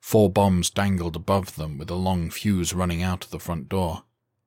[0.00, 4.04] Four bombs dangled above them with a long fuse running out of the front door.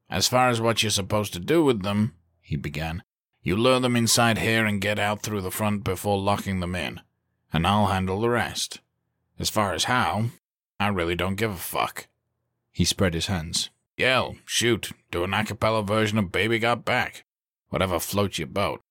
[0.09, 3.03] As far as what you're supposed to do with them, he began,
[3.45, 6.99] you lure them inside here and get out through the front before locking them in,
[7.53, 8.81] and I'll handle the rest.
[9.37, 10.31] As far as how,
[10.79, 12.07] I really don't give a fuck.
[12.71, 13.69] He spread his hands.
[13.97, 17.23] Yell, shoot, do an a cappella version of Baby Got Back.
[17.69, 18.81] Whatever floats your boat.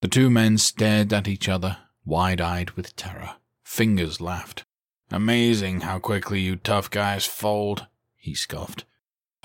[0.00, 3.34] The two men stared at each other, wide eyed with terror.
[3.64, 4.64] Fingers laughed.
[5.10, 8.84] Amazing how quickly you tough guys fold, he scoffed.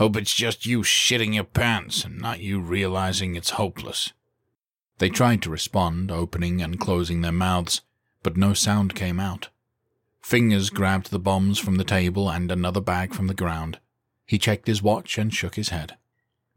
[0.01, 4.13] Hope it's just you shitting your pants and not you realizing it's hopeless.
[4.97, 7.81] They tried to respond, opening and closing their mouths,
[8.23, 9.49] but no sound came out.
[10.19, 13.79] Fingers grabbed the bombs from the table and another bag from the ground.
[14.25, 15.97] He checked his watch and shook his head.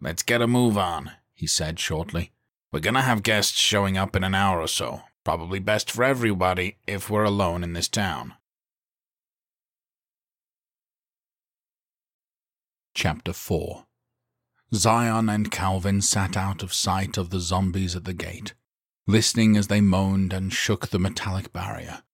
[0.01, 2.32] Let's get a move on, he said shortly.
[2.72, 5.03] We're gonna have guests showing up in an hour or so.
[5.22, 8.32] Probably best for everybody if we're alone in this town.
[12.97, 13.86] Chapter 4
[14.72, 18.55] Zion and Calvin sat out of sight of the zombies at the gate,
[19.09, 22.05] listening as they moaned and shook the metallic barrier.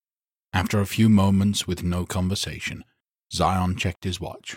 [0.55, 2.83] After a few moments with no conversation,
[3.31, 4.57] Zion checked his watch.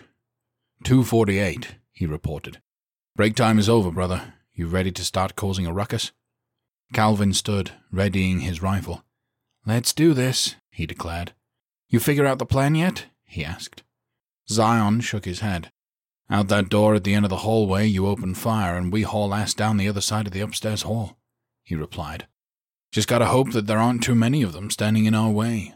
[0.86, 2.62] 248, he reported.
[3.18, 4.34] Break time is over, brother.
[4.54, 6.14] You ready to start causing a ruckus?
[6.94, 9.04] Calvin stood, readying his rifle.
[9.66, 11.34] Let's do this, he declared.
[11.90, 13.08] You figure out the plan yet?
[13.26, 13.84] he asked.
[14.48, 15.70] Zion shook his head.
[16.30, 19.34] Out that door at the end of the hallway, you open fire, and we haul
[19.34, 21.18] ass down the other side of the upstairs hall,
[21.64, 22.28] he replied.
[22.92, 25.74] Just gotta hope that there aren't too many of them standing in our way.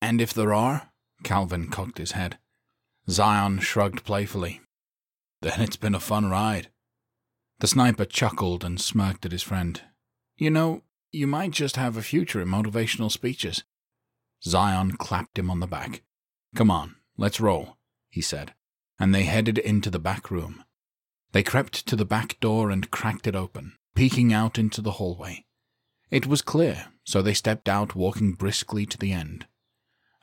[0.00, 0.90] And if there are?
[1.22, 2.38] Calvin cocked his head.
[3.08, 4.60] Zion shrugged playfully.
[5.42, 6.68] Then it's been a fun ride.
[7.60, 9.80] The sniper chuckled and smirked at his friend.
[10.36, 13.64] You know, you might just have a future in motivational speeches.
[14.44, 16.02] Zion clapped him on the back.
[16.54, 17.76] Come on, let's roll,
[18.08, 18.54] he said,
[19.00, 20.62] and they headed into the back room.
[21.32, 25.46] They crept to the back door and cracked it open, peeking out into the hallway.
[26.10, 29.46] It was clear, so they stepped out, walking briskly to the end.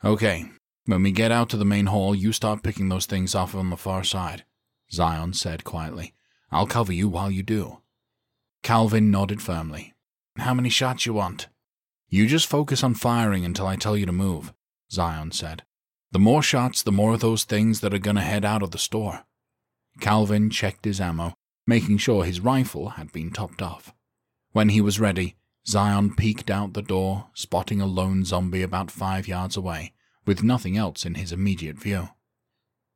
[0.04, 0.46] Okay,
[0.86, 3.70] when we get out to the main hall, you start picking those things off on
[3.70, 4.44] the far side,
[4.92, 6.14] Zion said quietly.
[6.50, 7.78] I'll cover you while you do.
[8.62, 9.94] Calvin nodded firmly.
[10.36, 11.48] How many shots you want?
[12.08, 14.54] You just focus on firing until I tell you to move,
[14.90, 15.64] Zion said.
[16.10, 18.70] The more shots, the more of those things that are going to head out of
[18.70, 19.24] the store.
[20.00, 21.34] Calvin checked his ammo,
[21.66, 23.92] making sure his rifle had been topped off.
[24.52, 25.36] When he was ready,
[25.66, 29.92] Zion peeked out the door, spotting a lone zombie about five yards away,
[30.24, 32.08] with nothing else in his immediate view.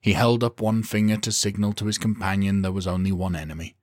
[0.00, 3.76] He held up one finger to signal to his companion there was only one enemy.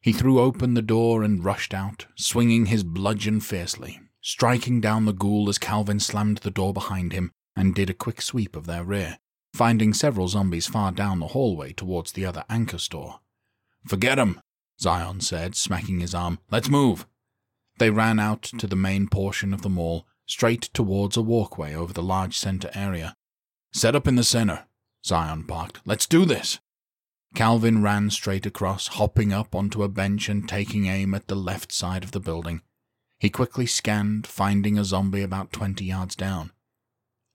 [0.00, 5.12] He threw open the door and rushed out, swinging his bludgeon fiercely, striking down the
[5.12, 8.82] ghoul as Calvin slammed the door behind him and did a quick sweep of their
[8.82, 9.18] rear,
[9.52, 13.20] finding several zombies far down the hallway towards the other anchor store.
[13.86, 14.40] Forget 'em,
[14.80, 16.38] Zion said, smacking his arm.
[16.50, 17.06] Let's move.
[17.76, 21.92] They ran out to the main portion of the mall, straight towards a walkway over
[21.92, 23.14] the large center area.
[23.72, 24.66] Set up in the center,
[25.04, 25.80] Zion barked.
[25.84, 26.60] Let's do this.
[27.34, 31.72] Calvin ran straight across, hopping up onto a bench and taking aim at the left
[31.72, 32.62] side of the building.
[33.18, 36.52] He quickly scanned, finding a zombie about twenty yards down.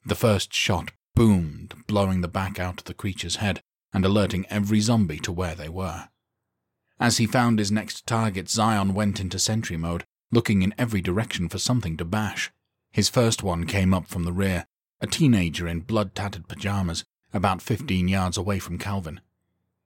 [0.07, 4.79] The first shot boomed, blowing the back out of the creature's head and alerting every
[4.79, 6.09] zombie to where they were.
[6.99, 11.49] As he found his next target, Zion went into sentry mode, looking in every direction
[11.49, 12.51] for something to bash.
[12.91, 14.67] His first one came up from the rear,
[15.01, 17.03] a teenager in blood tattered pajamas,
[17.33, 19.21] about fifteen yards away from Calvin.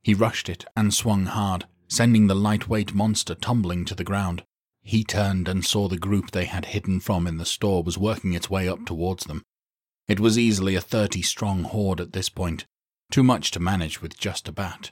[0.04, 4.44] He rushed it and swung hard, sending the lightweight monster tumbling to the ground.
[4.82, 8.34] He turned and saw the group they had hidden from in the store was working
[8.34, 9.44] its way up towards them.
[10.10, 12.66] It was easily a thirty strong horde at this point,
[13.12, 14.90] too much to manage with just a bat.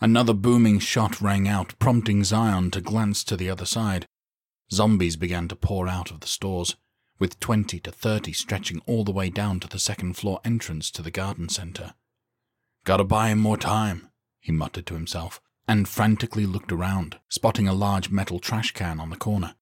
[0.00, 4.06] Another booming shot rang out, prompting Zion to glance to the other side.
[4.72, 6.74] Zombies began to pour out of the stores,
[7.20, 11.02] with 20 to 30 stretching all the way down to the second floor entrance to
[11.02, 11.94] the garden center.
[12.82, 14.08] Gotta buy him more time,
[14.40, 19.10] he muttered to himself, and frantically looked around, spotting a large metal trash can on
[19.10, 19.54] the corner.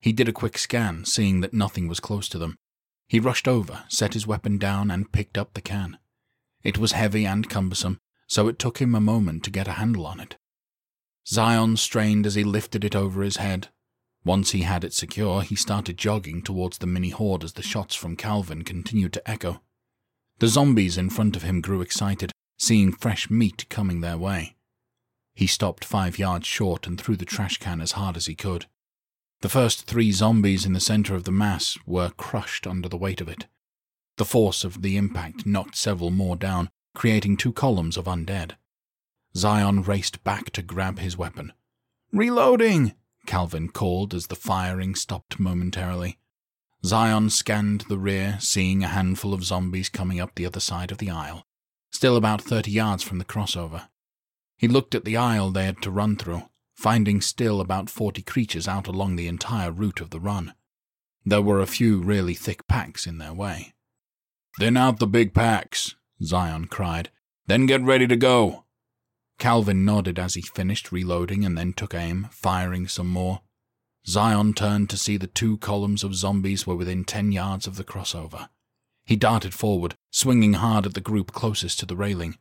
[0.00, 2.58] He did a quick scan, seeing that nothing was close to them.
[3.10, 5.98] He rushed over, set his weapon down, and picked up the can.
[6.62, 10.06] It was heavy and cumbersome, so it took him a moment to get a handle
[10.06, 10.36] on it.
[11.26, 13.68] Zion strained as he lifted it over his head,
[14.24, 17.94] once he had it secure, he started jogging towards the mini horde as the shots
[17.94, 19.62] from Calvin continued to echo.
[20.38, 24.56] The zombies in front of him grew excited, seeing fresh meat coming their way.
[25.34, 28.66] He stopped five yards short and threw the trash can as hard as he could.
[29.42, 33.22] The first three zombies in the center of the mass were crushed under the weight
[33.22, 33.46] of it.
[34.16, 38.56] The force of the impact knocked several more down, creating two columns of undead.
[39.34, 41.54] Zion raced back to grab his weapon.
[42.12, 42.94] Reloading!
[43.24, 46.18] Calvin called as the firing stopped momentarily.
[46.84, 50.98] Zion scanned the rear, seeing a handful of zombies coming up the other side of
[50.98, 51.46] the aisle,
[51.90, 53.88] still about thirty yards from the crossover.
[54.56, 56.42] He looked at the aisle they had to run through,
[56.80, 60.54] finding still about 40 creatures out along the entire route of the run.
[61.26, 63.74] There were a few really thick packs in their way.
[64.58, 67.10] Thin out the big packs, Zion cried.
[67.46, 68.64] Then get ready to go.
[69.38, 73.42] Calvin nodded as he finished reloading and then took aim, firing some more.
[74.06, 77.84] Zion turned to see the two columns of zombies were within ten yards of the
[77.84, 78.48] crossover.
[79.04, 82.38] He darted forward, swinging hard at the group closest to the railing.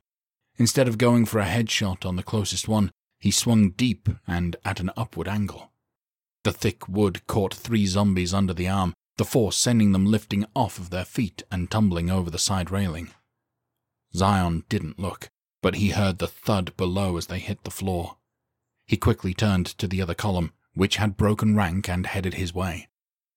[0.58, 4.80] Instead of going for a headshot on the closest one, he swung deep and at
[4.80, 5.72] an upward angle.
[6.44, 10.80] The thick wood caught three zombies under the arm, the force sending them lifting off
[10.80, 13.10] of their feet and tumbling over the side railing.
[14.16, 15.30] Zion didn't look,
[15.62, 18.18] but he heard the thud below as they hit the floor.
[18.86, 22.88] He quickly turned to the other column, which had broken rank and headed his way.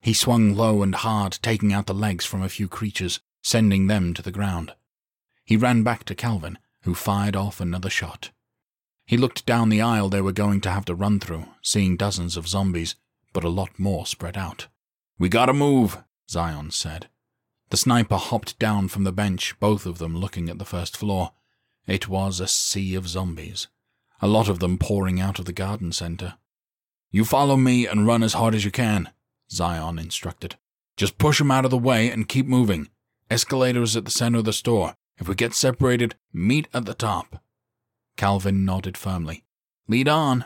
[0.01, 4.15] He swung low and hard, taking out the legs from a few creatures, sending them
[4.15, 4.75] to the ground.
[5.45, 8.31] He ran back to Calvin, who fired off another shot.
[9.05, 12.37] He looked down the aisle they were going to have to run through, seeing dozens
[12.37, 12.95] of zombies,
[13.33, 14.69] but a lot more spread out.
[15.19, 17.09] We gotta move, Zion said.
[17.71, 21.33] The sniper hopped down from the bench, both of them looking at the first floor.
[21.87, 23.69] It was a sea of zombies,
[24.21, 26.35] a lot of them pouring out of the garden center.
[27.11, 29.11] You follow me and run as hard as you can,
[29.51, 30.57] Zion instructed.
[30.97, 32.89] Just push them out of the way and keep moving.
[33.31, 34.95] Escalator is at the center of the store.
[35.19, 37.42] If we get separated, meet at the top.
[38.23, 39.43] Calvin nodded firmly.
[39.89, 40.45] Lead on.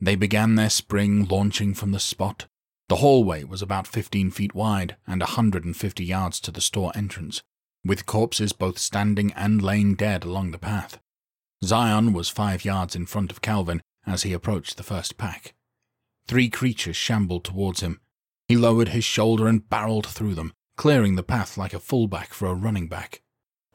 [0.00, 2.46] They began their spring launching from the spot.
[2.88, 7.42] The hallway was about 15 feet wide and a 150 yards to the store entrance,
[7.84, 10.98] with corpses both standing and laying dead along the path.
[11.62, 15.54] Zion was five yards in front of Calvin as he approached the first pack.
[16.26, 18.00] Three creatures shambled towards him.
[18.48, 22.48] He lowered his shoulder and barreled through them, clearing the path like a fullback for
[22.48, 23.22] a running back.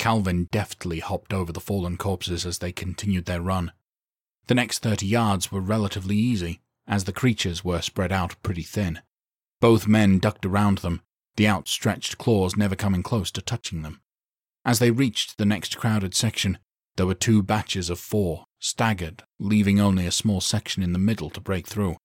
[0.05, 3.71] Calvin deftly hopped over the fallen corpses as they continued their run.
[4.45, 8.99] The next thirty yards were relatively easy, as the creatures were spread out pretty thin.
[9.59, 11.01] Both men ducked around them,
[11.37, 13.99] the outstretched claws never coming close to touching them.
[14.63, 16.59] As they reached the next crowded section,
[16.97, 21.31] there were two batches of four, staggered, leaving only a small section in the middle
[21.31, 21.97] to break through.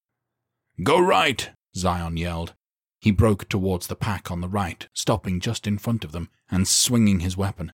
[0.82, 1.50] Go right!
[1.76, 2.54] Zion yelled.
[3.02, 6.66] He broke towards the pack on the right, stopping just in front of them and
[6.66, 7.72] swinging his weapon.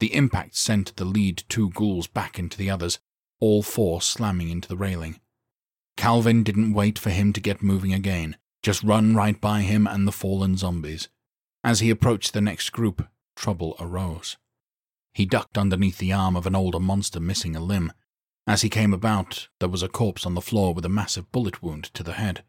[0.00, 2.98] The impact sent the lead two ghouls back into the others,
[3.40, 5.20] all four slamming into the railing.
[5.96, 10.06] Calvin didn't wait for him to get moving again, just run right by him and
[10.06, 11.08] the fallen zombies.
[11.64, 14.36] As he approached the next group, trouble arose.
[15.12, 17.92] He ducked underneath the arm of an older monster missing a limb.
[18.46, 21.62] As he came about, there was a corpse on the floor with a massive bullet
[21.62, 22.44] wound to the head.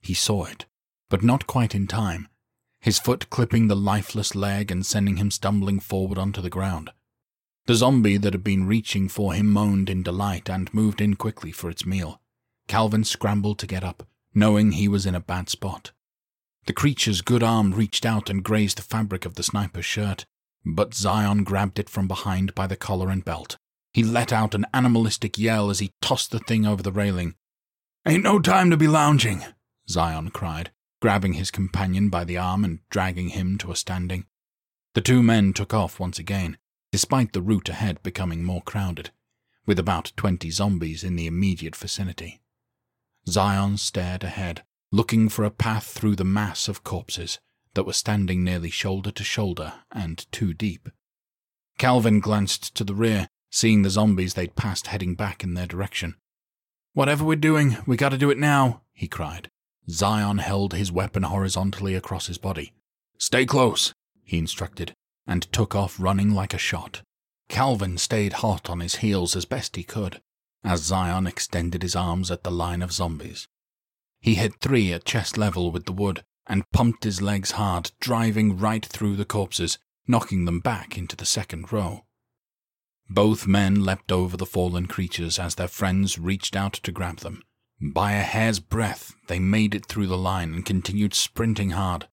[0.00, 0.66] He saw it,
[1.08, 2.28] but not quite in time,
[2.82, 6.90] his foot clipping the lifeless leg and sending him stumbling forward onto the ground.
[7.66, 11.52] The zombie that had been reaching for him moaned in delight and moved in quickly
[11.52, 12.20] for its meal.
[12.66, 15.92] Calvin scrambled to get up, knowing he was in a bad spot.
[16.66, 20.26] The creature's good arm reached out and grazed the fabric of the sniper's shirt,
[20.64, 23.56] but Zion grabbed it from behind by the collar and belt.
[23.92, 27.36] He let out an animalistic yell as he tossed the thing over the railing.
[28.06, 29.44] Ain't no time to be lounging,
[29.88, 30.72] Zion cried,
[31.02, 34.24] grabbing his companion by the arm and dragging him to a standing.
[34.94, 36.56] The two men took off once again,
[36.92, 39.10] despite the route ahead becoming more crowded,
[39.66, 42.40] with about twenty zombies in the immediate vicinity.
[43.28, 47.40] Zion stared ahead, looking for a path through the mass of corpses
[47.74, 50.88] that were standing nearly shoulder to shoulder and two deep.
[51.78, 56.14] Calvin glanced to the rear, seeing the zombies they'd passed heading back in their direction.
[56.92, 59.50] Whatever we're doing, we gotta do it now, he cried.
[59.90, 62.72] Zion held his weapon horizontally across his body.
[63.18, 63.92] Stay close,
[64.24, 64.94] he instructed,
[65.26, 67.02] and took off running like a shot.
[67.48, 70.20] Calvin stayed hot on his heels as best he could,
[70.64, 73.46] as Zion extended his arms at the line of zombies.
[74.20, 78.56] He hit three at chest level with the wood and pumped his legs hard, driving
[78.56, 82.04] right through the corpses, knocking them back into the second row.
[83.08, 87.42] Both men leapt over the fallen creatures as their friends reached out to grab them.
[87.84, 92.06] By a hair's breadth, they made it through the line and continued sprinting hard.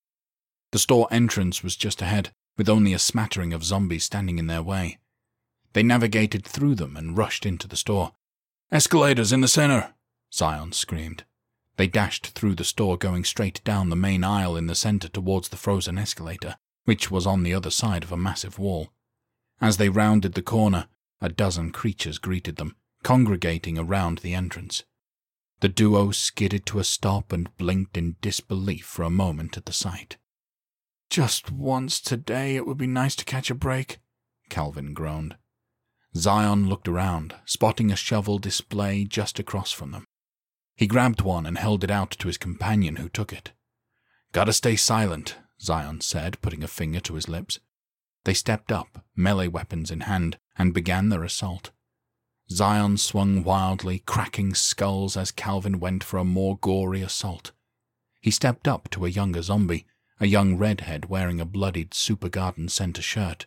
[0.72, 4.64] The store entrance was just ahead, with only a smattering of zombies standing in their
[4.64, 4.98] way.
[5.72, 8.14] They navigated through them and rushed into the store.
[8.72, 9.94] Escalators in the center!
[10.34, 11.22] Zion screamed.
[11.76, 15.50] They dashed through the store, going straight down the main aisle in the center towards
[15.50, 18.90] the frozen escalator, which was on the other side of a massive wall.
[19.60, 20.88] As they rounded the corner,
[21.20, 24.82] a dozen creatures greeted them, congregating around the entrance.
[25.60, 29.72] The duo skidded to a stop and blinked in disbelief for a moment at the
[29.72, 30.16] sight.
[31.10, 33.98] Just once today it would be nice to catch a break,
[34.48, 35.36] Calvin groaned.
[36.16, 40.04] Zion looked around, spotting a shovel display just across from them.
[40.76, 43.52] He grabbed one and held it out to his companion, who took it.
[44.32, 47.58] Gotta stay silent, Zion said, putting a finger to his lips.
[48.24, 51.70] They stepped up, melee weapons in hand, and began their assault.
[52.52, 57.52] Zion swung wildly, cracking skulls as Calvin went for a more gory assault.
[58.20, 59.86] He stepped up to a younger zombie,
[60.18, 63.46] a young redhead wearing a bloodied Super Garden center shirt.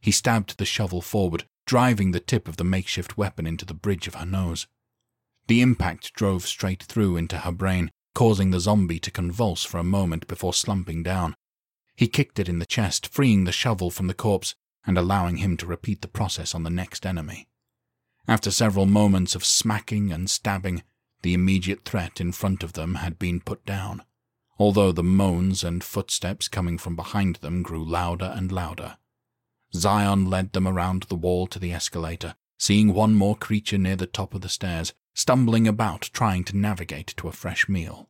[0.00, 4.06] He stabbed the shovel forward, driving the tip of the makeshift weapon into the bridge
[4.06, 4.66] of her nose.
[5.48, 9.84] The impact drove straight through into her brain, causing the zombie to convulse for a
[9.84, 11.34] moment before slumping down.
[11.96, 14.54] He kicked it in the chest, freeing the shovel from the corpse
[14.86, 17.48] and allowing him to repeat the process on the next enemy.
[18.28, 20.82] After several moments of smacking and stabbing,
[21.22, 24.02] the immediate threat in front of them had been put down,
[24.58, 28.96] although the moans and footsteps coming from behind them grew louder and louder.
[29.74, 34.06] Zion led them around the wall to the escalator, seeing one more creature near the
[34.06, 38.08] top of the stairs, stumbling about trying to navigate to a fresh meal.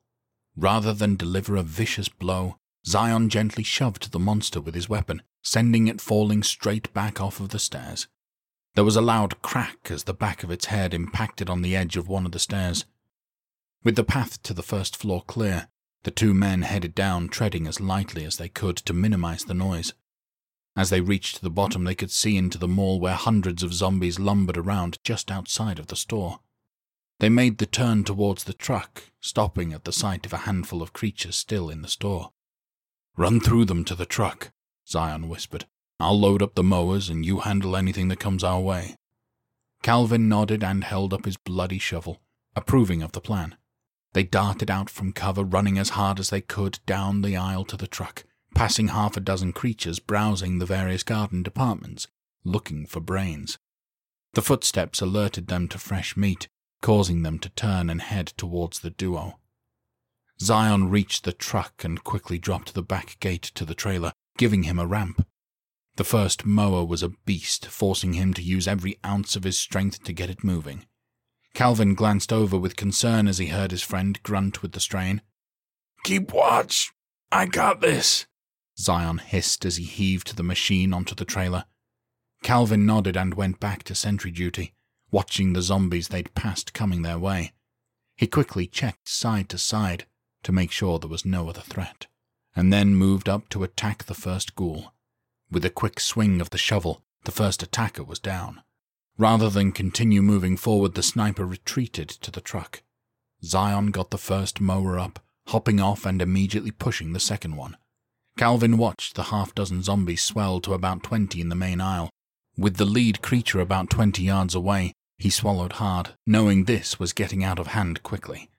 [0.56, 2.56] Rather than deliver a vicious blow,
[2.86, 7.50] Zion gently shoved the monster with his weapon, sending it falling straight back off of
[7.50, 8.06] the stairs.
[8.76, 11.96] There was a loud crack as the back of its head impacted on the edge
[11.96, 12.84] of one of the stairs.
[13.82, 15.68] With the path to the first floor clear,
[16.02, 19.94] the two men headed down, treading as lightly as they could to minimize the noise.
[20.76, 24.18] As they reached the bottom, they could see into the mall where hundreds of zombies
[24.18, 26.40] lumbered around just outside of the store.
[27.18, 30.92] They made the turn towards the truck, stopping at the sight of a handful of
[30.92, 32.32] creatures still in the store.
[33.16, 34.52] Run through them to the truck,
[34.86, 35.64] Zion whispered.
[35.98, 38.96] I'll load up the mowers and you handle anything that comes our way.
[39.82, 42.20] Calvin nodded and held up his bloody shovel,
[42.54, 43.56] approving of the plan.
[44.12, 47.76] They darted out from cover, running as hard as they could down the aisle to
[47.76, 48.24] the truck
[48.56, 52.08] passing half a dozen creatures browsing the various garden departments,
[52.42, 53.58] looking for brains.
[54.32, 56.48] The footsteps alerted them to fresh meat,
[56.80, 59.38] causing them to turn and head towards the duo.
[60.40, 64.78] Zion reached the truck and quickly dropped the back gate to the trailer, giving him
[64.78, 65.26] a ramp.
[65.96, 70.04] The first mower was a beast, forcing him to use every ounce of his strength
[70.04, 70.84] to get it moving.
[71.54, 75.22] Calvin glanced over with concern as he heard his friend grunt with the strain.
[76.04, 76.92] Keep watch.
[77.32, 78.26] I got this.
[78.78, 81.64] Zion hissed as he heaved the machine onto the trailer.
[82.42, 84.74] Calvin nodded and went back to sentry duty,
[85.10, 87.52] watching the zombies they'd passed coming their way.
[88.16, 90.04] He quickly checked side to side
[90.42, 92.06] to make sure there was no other threat,
[92.54, 94.92] and then moved up to attack the first ghoul.
[95.50, 98.62] With a quick swing of the shovel, the first attacker was down.
[99.18, 102.82] Rather than continue moving forward, the sniper retreated to the truck.
[103.44, 107.76] Zion got the first mower up, hopping off and immediately pushing the second one.
[108.36, 112.10] Calvin watched the half dozen zombies swell to about twenty in the main aisle.
[112.58, 117.42] With the lead creature about twenty yards away, he swallowed hard, knowing this was getting
[117.42, 118.50] out of hand quickly.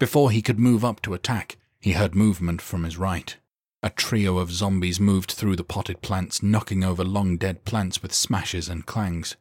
[0.00, 3.36] Before he could move up to attack, he heard movement from his right.
[3.84, 8.14] A trio of zombies moved through the potted plants, knocking over long dead plants with
[8.14, 9.36] smashes and clangs.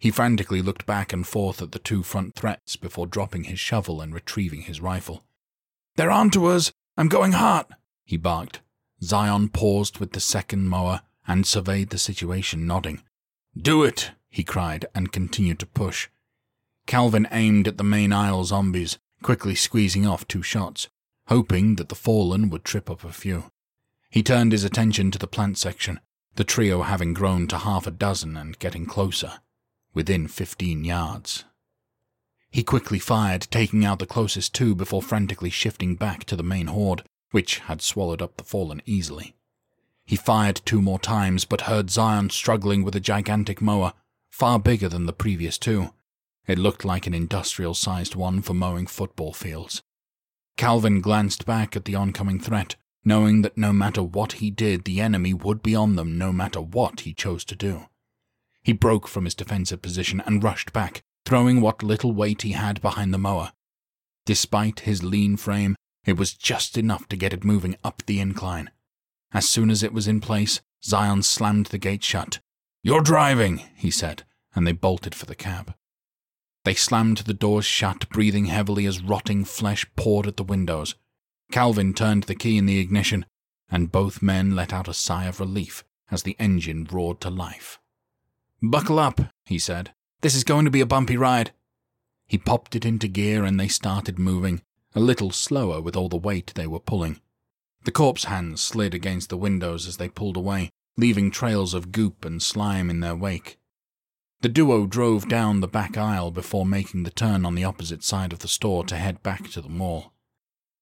[0.00, 4.00] He frantically looked back and forth at the two front threats before dropping his shovel
[4.00, 5.22] and retrieving his rifle.
[5.94, 6.72] They're on to us!
[6.96, 7.70] I'm going hot!
[8.04, 8.62] he barked.
[9.00, 13.00] Zion paused with the second mower and surveyed the situation, nodding.
[13.56, 16.08] Do it, he cried, and continued to push.
[16.88, 20.88] Calvin aimed at the main aisle zombies, quickly squeezing off two shots,
[21.28, 23.52] hoping that the fallen would trip up a few.
[24.14, 25.98] He turned his attention to the plant section,
[26.36, 29.40] the trio having grown to half a dozen and getting closer,
[29.92, 31.44] within fifteen yards.
[32.48, 36.68] He quickly fired, taking out the closest two before frantically shifting back to the main
[36.68, 37.02] horde,
[37.32, 39.34] which had swallowed up the fallen easily.
[40.04, 43.94] He fired two more times, but heard Zion struggling with a gigantic mower,
[44.30, 45.92] far bigger than the previous two.
[46.46, 49.82] It looked like an industrial sized one for mowing football fields.
[50.56, 55.00] Calvin glanced back at the oncoming threat, knowing that no matter what he did, the
[55.00, 57.86] enemy would be on them no matter what he chose to do.
[58.62, 62.80] He broke from his defensive position and rushed back, throwing what little weight he had
[62.80, 63.52] behind the mower.
[64.24, 65.76] Despite his lean frame,
[66.06, 68.70] it was just enough to get it moving up the incline.
[69.32, 72.40] As soon as it was in place, Zion slammed the gate shut.
[72.82, 74.24] You're driving, he said,
[74.54, 75.74] and they bolted for the cab.
[76.64, 80.94] They slammed the doors shut, breathing heavily as rotting flesh poured at the windows.
[81.52, 83.26] Calvin turned the key in the ignition,
[83.70, 87.78] and both men let out a sigh of relief as the engine roared to life.
[88.62, 89.92] Buckle up, he said.
[90.20, 91.52] This is going to be a bumpy ride.
[92.26, 94.62] He popped it into gear and they started moving,
[94.94, 97.20] a little slower with all the weight they were pulling.
[97.84, 102.24] The corpse hands slid against the windows as they pulled away, leaving trails of goop
[102.24, 103.58] and slime in their wake.
[104.40, 108.32] The duo drove down the back aisle before making the turn on the opposite side
[108.32, 110.13] of the store to head back to the mall.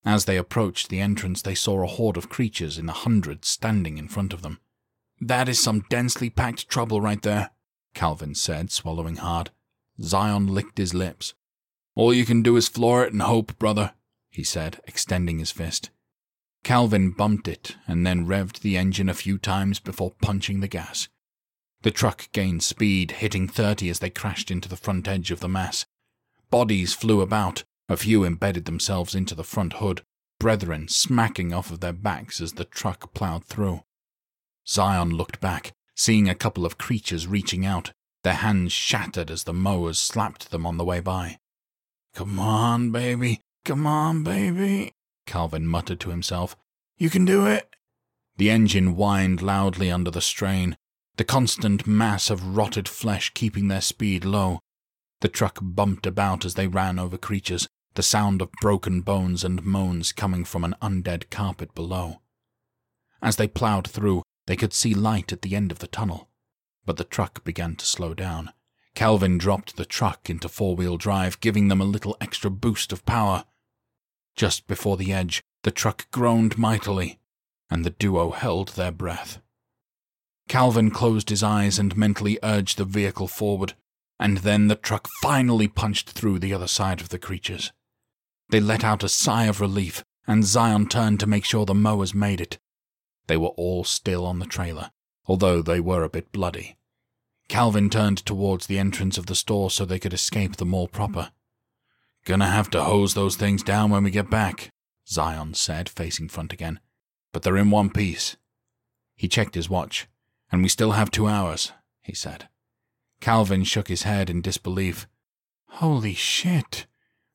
[0.04, 3.98] As they approached the entrance, they saw a horde of creatures in the hundreds standing
[3.98, 4.58] in front of them.
[5.20, 7.50] That is some densely packed trouble right there,
[7.94, 9.50] Calvin said, swallowing hard.
[10.00, 11.34] Zion licked his lips.
[11.94, 13.92] All you can do is floor it and hope, brother,
[14.30, 15.90] he said, extending his fist.
[16.64, 21.08] Calvin bumped it and then revved the engine a few times before punching the gas.
[21.82, 25.48] The truck gained speed, hitting 30 as they crashed into the front edge of the
[25.48, 25.86] mass.
[26.50, 30.02] Bodies flew about, a few embedded themselves into the front hood,
[30.38, 33.82] brethren smacking off of their backs as the truck plowed through.
[34.66, 39.52] Zion looked back, seeing a couple of creatures reaching out, their hands shattered as the
[39.52, 41.38] mowers slapped them on the way by.
[42.14, 43.40] Come on, baby.
[43.64, 44.92] Come on, baby,
[45.24, 46.56] Calvin muttered to himself.
[46.98, 47.68] You can do it.
[48.36, 50.76] The engine whined loudly under the strain,
[51.16, 54.58] the constant mass of rotted flesh keeping their speed low.
[55.22, 59.62] The truck bumped about as they ran over creatures, the sound of broken bones and
[59.62, 62.22] moans coming from an undead carpet below.
[63.22, 66.28] As they plowed through, they could see light at the end of the tunnel,
[66.84, 68.52] but the truck began to slow down.
[68.96, 73.06] Calvin dropped the truck into four wheel drive, giving them a little extra boost of
[73.06, 73.44] power.
[74.34, 77.20] Just before the edge, the truck groaned mightily,
[77.70, 79.38] and the duo held their breath.
[80.48, 83.74] Calvin closed his eyes and mentally urged the vehicle forward,
[84.22, 87.72] and then the truck finally punched through the other side of the creatures.
[88.50, 92.14] They let out a sigh of relief, and Zion turned to make sure the mowers
[92.14, 92.60] made it.
[93.26, 94.92] They were all still on the trailer,
[95.26, 96.76] although they were a bit bloody.
[97.48, 101.32] Calvin turned towards the entrance of the store so they could escape the mall proper.
[102.24, 104.70] Gonna have to hose those things down when we get back,
[105.08, 106.78] Zion said, facing front again.
[107.32, 108.36] But they're in one piece.
[109.16, 110.06] He checked his watch.
[110.52, 112.46] And we still have two hours, he said.
[113.22, 115.06] Calvin shook his head in disbelief.
[115.68, 116.86] Holy shit.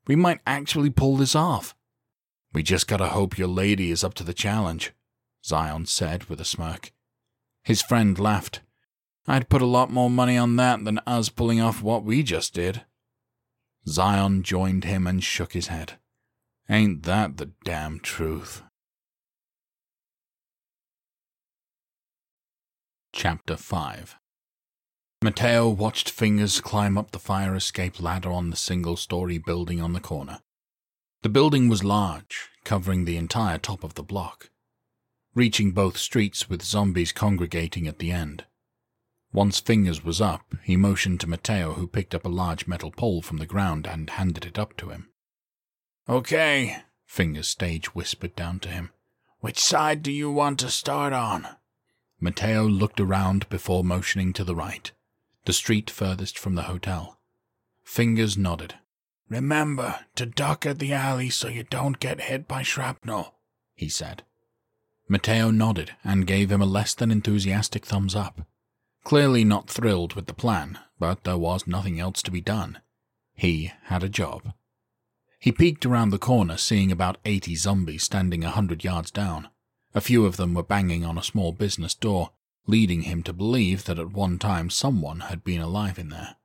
[0.05, 1.75] We might actually pull this off.
[2.53, 4.91] We just gotta hope your lady is up to the challenge,
[5.45, 6.91] Zion said with a smirk.
[7.63, 8.59] His friend laughed.
[9.27, 12.53] I'd put a lot more money on that than us pulling off what we just
[12.53, 12.83] did.
[13.87, 15.93] Zion joined him and shook his head.
[16.69, 18.61] Ain't that the damn truth?
[23.13, 24.17] Chapter 5
[25.23, 29.93] Mateo watched Fingers climb up the fire escape ladder on the single story building on
[29.93, 30.41] the corner.
[31.23, 34.51] The building was large, covering the entire top of the block,
[35.33, 38.45] reaching both streets with zombies congregating at the end.
[39.33, 43.23] Once Fingers was up, he motioned to Mateo, who picked up a large metal pole
[43.23, 45.09] from the ground and handed it up to him.
[46.07, 48.91] Okay, Fingers Stage whispered down to him.
[49.39, 51.47] Which side do you want to start on?
[52.19, 54.91] Mateo looked around before motioning to the right,
[55.47, 57.21] the street furthest from the hotel.
[57.81, 58.75] Fingers nodded.
[59.29, 63.33] Remember to duck at the alley so you don't get hit by shrapnel,
[63.73, 64.23] he said.
[65.07, 68.41] Mateo nodded and gave him a less than enthusiastic thumbs up.
[69.05, 72.79] Clearly not thrilled with the plan, but there was nothing else to be done.
[73.33, 74.51] He had a job.
[75.39, 79.47] He peeked around the corner, seeing about eighty zombies standing a hundred yards down.
[79.95, 82.31] A few of them were banging on a small business door,
[82.67, 86.35] leading him to believe that at one time someone had been alive in there.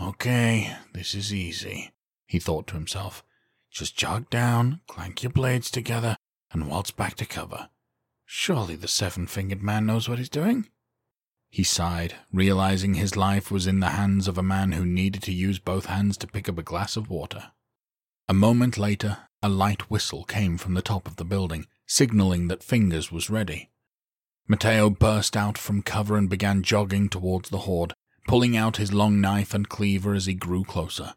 [0.00, 1.92] Okay, this is easy,
[2.26, 3.24] he thought to himself.
[3.70, 6.16] Just jog down, clank your blades together,
[6.52, 7.68] and waltz back to cover.
[8.26, 10.68] Surely the seven fingered man knows what he's doing?
[11.50, 15.32] He sighed, realizing his life was in the hands of a man who needed to
[15.32, 17.52] use both hands to pick up a glass of water.
[18.28, 22.62] A moment later, a light whistle came from the top of the building, signaling that
[22.62, 23.70] Fingers was ready.
[24.50, 27.92] Mateo burst out from cover and began jogging towards the horde,
[28.26, 31.12] pulling out his long knife and cleaver as he grew closer.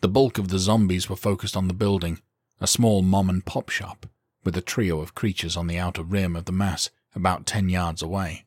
[0.00, 2.22] The bulk of the zombies were focused on the building,
[2.58, 4.06] a small mom and pop shop,
[4.44, 8.00] with a trio of creatures on the outer rim of the mass, about ten yards
[8.00, 8.46] away.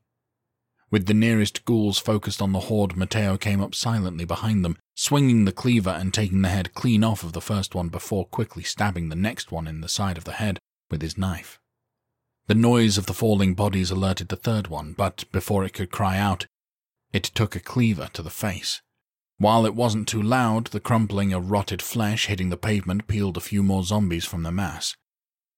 [0.89, 5.45] With the nearest ghouls focused on the horde, Mateo came up silently behind them, swinging
[5.45, 9.09] the cleaver and taking the head clean off of the first one before quickly stabbing
[9.09, 10.57] the next one in the side of the head
[10.89, 11.60] with his knife.
[12.47, 16.17] The noise of the falling bodies alerted the third one, but before it could cry
[16.17, 16.47] out,
[17.13, 18.81] it took a cleaver to the face.
[19.37, 23.41] While it wasn't too loud, the crumpling of rotted flesh hitting the pavement peeled a
[23.41, 24.95] few more zombies from the mass.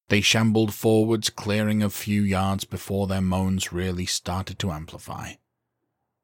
[0.08, 5.34] They shambled forwards, clearing a few yards before their moans really started to amplify.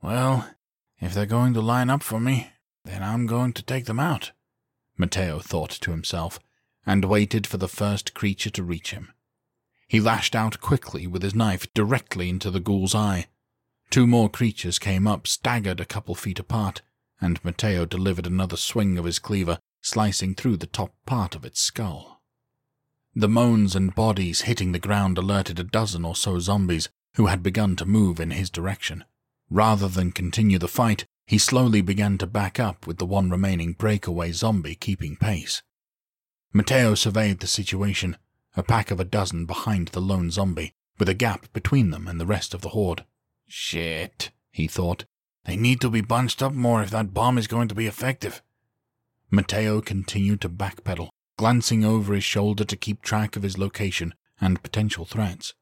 [0.02, 0.48] Well,
[1.00, 2.52] if they're going to line up for me,
[2.84, 4.32] then I'm going to take them out,
[4.96, 6.38] Mateo thought to himself,
[6.86, 9.12] and waited for the first creature to reach him.
[9.90, 13.26] He lashed out quickly with his knife directly into the ghoul's eye.
[13.90, 16.82] Two more creatures came up, staggered a couple feet apart,
[17.20, 21.60] and Mateo delivered another swing of his cleaver, slicing through the top part of its
[21.60, 22.22] skull.
[23.16, 27.42] The moans and bodies hitting the ground alerted a dozen or so zombies who had
[27.42, 29.02] begun to move in his direction.
[29.50, 33.72] Rather than continue the fight, he slowly began to back up with the one remaining
[33.72, 35.62] breakaway zombie keeping pace.
[36.52, 38.16] Mateo surveyed the situation,
[38.56, 42.20] a pack of a dozen behind the lone zombie, with a gap between them and
[42.20, 43.04] the rest of the horde.
[43.46, 45.04] Shit, he thought.
[45.44, 48.42] They need to be bunched up more if that bomb is going to be effective.
[49.30, 54.62] Mateo continued to backpedal, glancing over his shoulder to keep track of his location and
[54.62, 55.54] potential threats.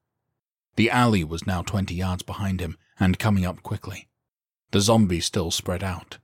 [0.76, 4.08] The alley was now twenty yards behind him and coming up quickly.
[4.70, 6.18] The zombies still spread out.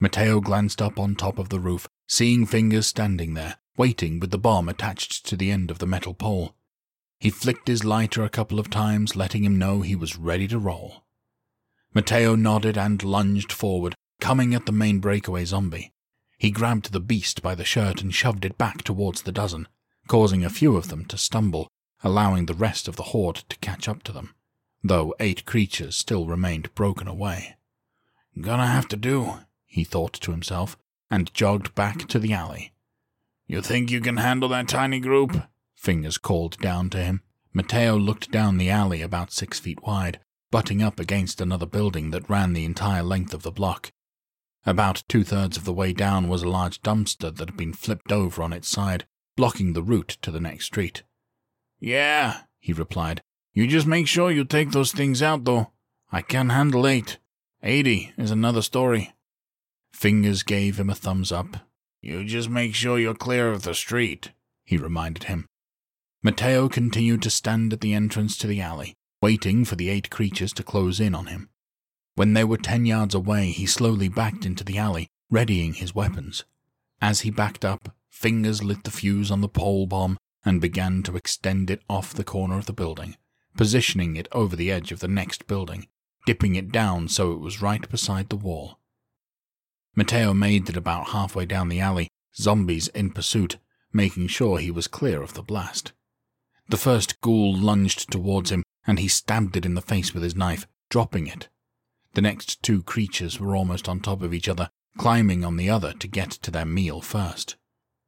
[0.00, 4.38] Mateo glanced up on top of the roof, seeing fingers standing there, waiting with the
[4.38, 6.54] bomb attached to the end of the metal pole.
[7.18, 10.58] He flicked his lighter a couple of times, letting him know he was ready to
[10.58, 11.04] roll.
[11.94, 15.92] Mateo nodded and lunged forward, coming at the main breakaway zombie.
[16.38, 19.68] He grabbed the beast by the shirt and shoved it back towards the dozen,
[20.06, 21.68] causing a few of them to stumble,
[22.04, 24.34] allowing the rest of the horde to catch up to them,
[24.84, 27.56] though eight creatures still remained broken away.
[28.38, 30.76] Gonna have to do, he thought to himself,
[31.10, 32.72] and jogged back to the alley.
[33.46, 35.44] You think you can handle that tiny group?
[35.74, 37.22] Fingers called down to him.
[37.52, 40.20] Mateo looked down the alley about six feet wide,
[40.50, 43.92] butting up against another building that ran the entire length of the block.
[44.64, 48.10] About two thirds of the way down was a large dumpster that had been flipped
[48.10, 51.04] over on its side, blocking the route to the next street.
[51.78, 53.22] Yeah, he replied.
[53.52, 55.70] You just make sure you take those things out, though.
[56.10, 57.18] I can handle eight.
[57.62, 59.14] Eighty is another story.
[59.92, 61.58] Fingers gave him a thumbs up.
[62.02, 64.32] You just make sure you're clear of the street,
[64.64, 65.46] he reminded him.
[66.22, 70.52] Mateo continued to stand at the entrance to the alley, waiting for the eight creatures
[70.54, 71.48] to close in on him.
[72.14, 76.44] When they were ten yards away, he slowly backed into the alley, readying his weapons.
[77.00, 81.16] As he backed up, fingers lit the fuse on the pole bomb and began to
[81.16, 83.16] extend it off the corner of the building,
[83.56, 85.86] positioning it over the edge of the next building,
[86.24, 88.78] dipping it down so it was right beside the wall.
[89.96, 93.56] Mateo made it about halfway down the alley, zombies in pursuit,
[93.92, 95.92] making sure he was clear of the blast.
[96.68, 100.36] The first ghoul lunged towards him, and he stabbed it in the face with his
[100.36, 101.48] knife, dropping it.
[102.12, 104.68] The next two creatures were almost on top of each other,
[104.98, 107.56] climbing on the other to get to their meal first.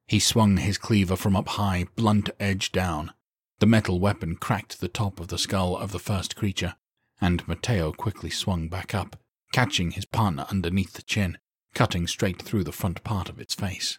[0.06, 3.12] He swung his cleaver from up high, blunt edge down.
[3.60, 6.76] The metal weapon cracked the top of the skull of the first creature,
[7.20, 9.18] and Mateo quickly swung back up,
[9.52, 11.38] catching his partner underneath the chin,
[11.74, 13.98] cutting straight through the front part of its face.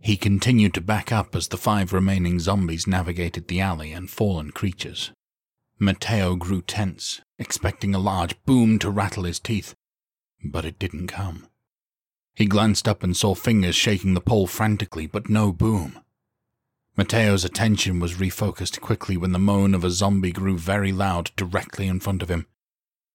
[0.00, 4.50] He continued to back up as the five remaining zombies navigated the alley and fallen
[4.50, 5.12] creatures.
[5.78, 9.74] Mateo grew tense, expecting a large boom to rattle his teeth,
[10.44, 11.48] but it didn't come.
[12.34, 15.98] He glanced up and saw fingers shaking the pole frantically, but no boom.
[16.96, 21.88] Mateo's attention was refocused quickly when the moan of a zombie grew very loud directly
[21.88, 22.46] in front of him.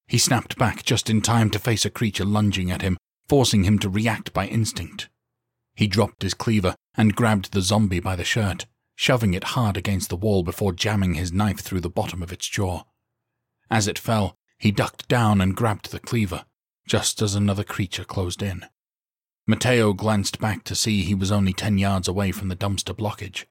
[0.08, 2.98] He snapped back just in time to face a creature lunging at him,
[3.30, 5.08] forcing him to react by instinct.
[5.76, 8.66] He dropped his cleaver and grabbed the zombie by the shirt
[9.00, 12.46] shoving it hard against the wall before jamming his knife through the bottom of its
[12.50, 12.84] jaw.
[13.72, 16.44] As it fell, he ducked down and grabbed the cleaver,
[16.86, 18.66] just as another creature closed in.
[19.48, 23.46] Mateo glanced back to see he was only ten yards away from the dumpster blockage,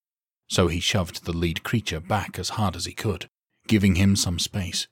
[0.49, 3.31] so he shoved the lead creature back as hard as he could,
[3.67, 4.87] giving him some space.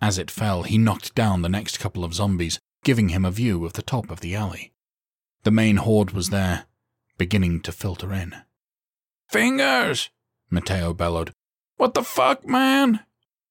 [0.00, 3.64] As it fell, he knocked down the next couple of zombies, giving him a view
[3.64, 4.72] of the top of the alley.
[5.42, 6.66] The main horde was there,
[7.18, 8.32] beginning to filter in.
[9.28, 10.10] Fingers!
[10.50, 11.32] Mateo bellowed.
[11.78, 13.00] What the fuck, man?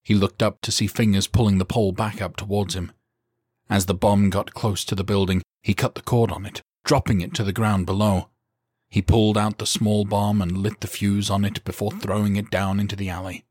[0.02, 2.94] He looked up to see Fingers pulling the pole back up towards him.
[3.70, 7.20] As the bomb got close to the building, he cut the cord on it, dropping
[7.20, 8.30] it to the ground below.
[8.88, 12.50] He pulled out the small bomb and lit the fuse on it before throwing it
[12.50, 13.44] down into the alley.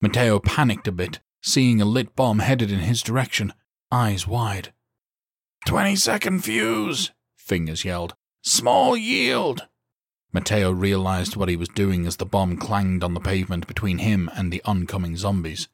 [0.00, 3.52] Mateo panicked a bit, seeing a lit bomb headed in his direction,
[3.92, 4.72] eyes wide.
[5.64, 8.14] Twenty second fuse, Fingers yelled.
[8.42, 9.68] Small yield.
[10.32, 14.30] Mateo realized what he was doing as the bomb clanged on the pavement between him
[14.34, 15.68] and the oncoming zombies.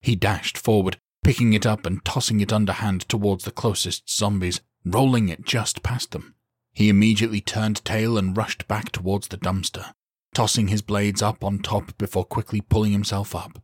[0.00, 5.28] He dashed forward, picking it up and tossing it underhand towards the closest zombies, rolling
[5.28, 6.34] it just past them.
[6.72, 9.94] He immediately turned tail and rushed back towards the dumpster,
[10.34, 13.62] tossing his blades up on top before quickly pulling himself up.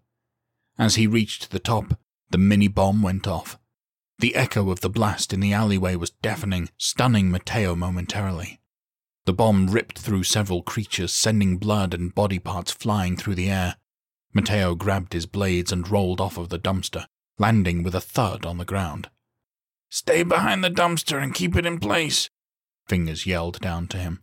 [0.79, 1.99] As he reached the top,
[2.31, 3.59] the mini bomb went off.
[4.19, 8.61] The echo of the blast in the alleyway was deafening, stunning Mateo momentarily.
[9.25, 13.77] The bomb ripped through several creatures, sending blood and body parts flying through the air.
[14.33, 17.07] Mateo grabbed his blades and rolled off of the dumpster,
[17.39, 19.09] landing with a thud on the ground.
[19.89, 22.29] Stay behind the dumpster and keep it in place,
[22.87, 24.23] Fingers yelled down to him.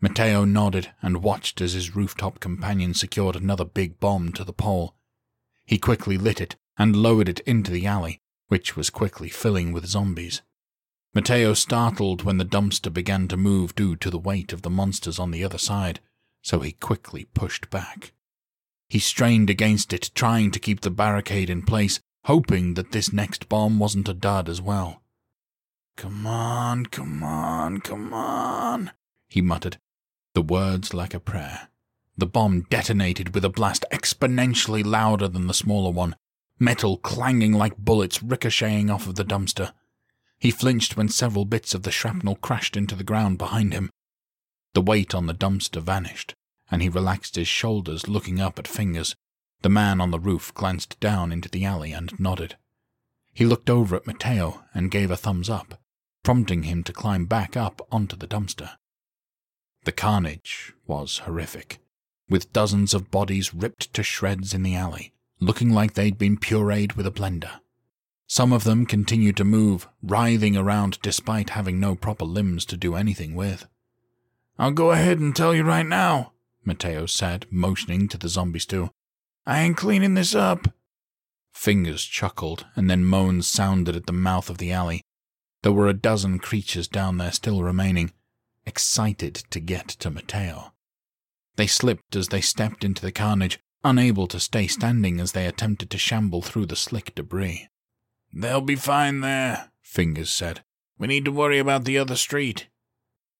[0.00, 4.94] Mateo nodded and watched as his rooftop companion secured another big bomb to the pole.
[5.64, 9.86] He quickly lit it and lowered it into the alley, which was quickly filling with
[9.86, 10.42] zombies.
[11.14, 15.18] Mateo startled when the dumpster began to move due to the weight of the monsters
[15.18, 16.00] on the other side,
[16.42, 18.12] so he quickly pushed back.
[18.88, 23.48] He strained against it, trying to keep the barricade in place, hoping that this next
[23.48, 25.02] bomb wasn't a dud as well.
[25.96, 28.90] Come on, come on, come on,
[29.28, 29.78] he muttered,
[30.34, 31.68] the words like a prayer.
[32.16, 36.16] The bomb detonated with a blast exponentially louder than the smaller one,
[36.58, 39.72] metal clanging like bullets ricocheting off of the dumpster.
[40.38, 43.90] He flinched when several bits of the shrapnel crashed into the ground behind him.
[44.74, 46.34] The weight on the dumpster vanished,
[46.70, 49.14] and he relaxed his shoulders, looking up at Fingers.
[49.62, 52.56] The man on the roof glanced down into the alley and nodded.
[53.32, 55.80] He looked over at Mateo and gave a thumbs up,
[56.22, 58.72] prompting him to climb back up onto the dumpster.
[59.84, 61.78] The carnage was horrific,
[62.28, 66.96] with dozens of bodies ripped to shreds in the alley, looking like they'd been pureed
[66.96, 67.60] with a blender.
[68.26, 72.96] Some of them continued to move, writhing around despite having no proper limbs to do
[72.96, 73.66] anything with.
[74.58, 76.32] I'll go ahead and tell you right now,
[76.64, 78.90] Mateo said, motioning to the zombie stew.
[79.46, 80.68] I ain't cleaning this up.
[81.52, 85.02] Fingers chuckled, and then moans sounded at the mouth of the alley.
[85.62, 88.12] There were a dozen creatures down there still remaining,
[88.66, 90.72] excited to get to Mateo.
[91.56, 95.90] They slipped as they stepped into the carnage, unable to stay standing as they attempted
[95.90, 97.68] to shamble through the slick debris.
[98.32, 100.64] They'll be fine there, Fingers said.
[100.98, 102.68] We need to worry about the other street.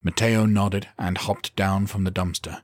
[0.03, 2.63] Mateo nodded and hopped down from the dumpster.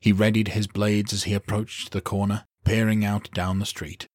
[0.00, 4.08] He readied his blades as he approached the corner, peering out down the street.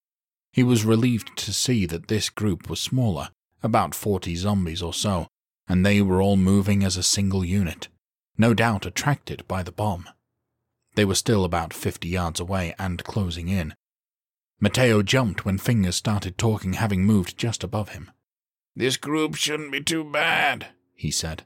[0.51, 3.29] He was relieved to see that this group was smaller,
[3.61, 5.27] about forty zombies or so,
[5.67, 7.87] and they were all moving as a single unit,
[8.37, 10.07] no doubt attracted by the bomb.
[10.95, 13.75] They were still about fifty yards away and closing in.
[14.59, 18.11] Mateo jumped when Fingers started talking, having moved just above him.
[18.75, 21.43] This group shouldn't be too bad, he said.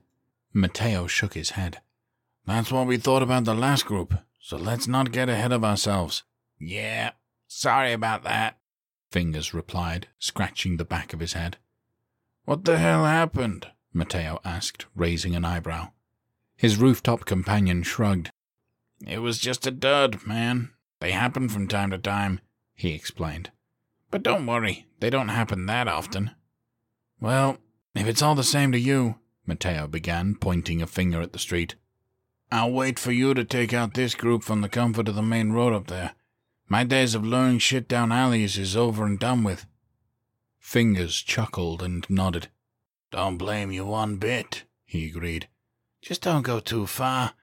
[0.54, 1.82] Mateo shook his head.
[2.46, 6.24] That's what we thought about the last group, so let's not get ahead of ourselves.
[6.60, 7.12] Yeah,
[7.48, 8.58] sorry about that,
[9.12, 11.58] Fingers replied, scratching the back of his head.
[12.46, 13.68] What the hell happened?
[13.94, 15.92] Mateo asked, raising an eyebrow.
[16.56, 18.30] His rooftop companion shrugged.
[19.06, 20.72] It was just a dud, man.
[21.00, 22.40] They happen from time to time,
[22.74, 23.52] he explained.
[24.10, 26.32] But don't worry, they don't happen that often.
[27.20, 27.58] Well,
[27.94, 31.76] if it's all the same to you, Mateo began, pointing a finger at the street,
[32.52, 35.52] I'll wait for you to take out this group from the comfort of the main
[35.52, 36.14] road up there.
[36.70, 39.66] My days of luring shit down alleys is over and done with.
[40.60, 42.50] Fingers chuckled and nodded.
[43.12, 45.48] Don't blame you one bit, he agreed.
[46.02, 47.34] Just don't go too far,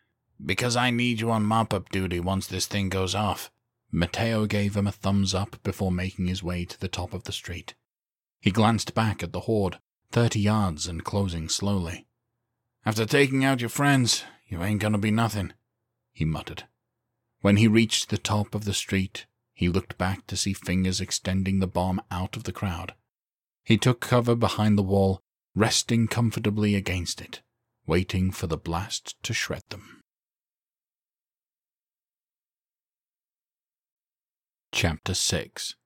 [0.45, 3.51] because I need you on mop up duty once this thing goes off.
[3.91, 7.33] Mateo gave him a thumbs up before making his way to the top of the
[7.33, 7.75] street.
[8.41, 9.79] He glanced back at the horde,
[10.11, 12.07] thirty yards and closing slowly.
[12.85, 15.53] After taking out your friends, you ain't gonna be nothing,
[16.13, 16.65] he muttered.
[17.41, 21.61] When he reached the top of the street, he looked back to see fingers extending
[21.61, 22.95] the bomb out of the crowd.
[23.63, 25.23] He took cover behind the wall
[25.55, 27.41] resting comfortably against it,
[27.87, 29.84] waiting for the blast to shred them.
[34.77, 35.77] Chapter 6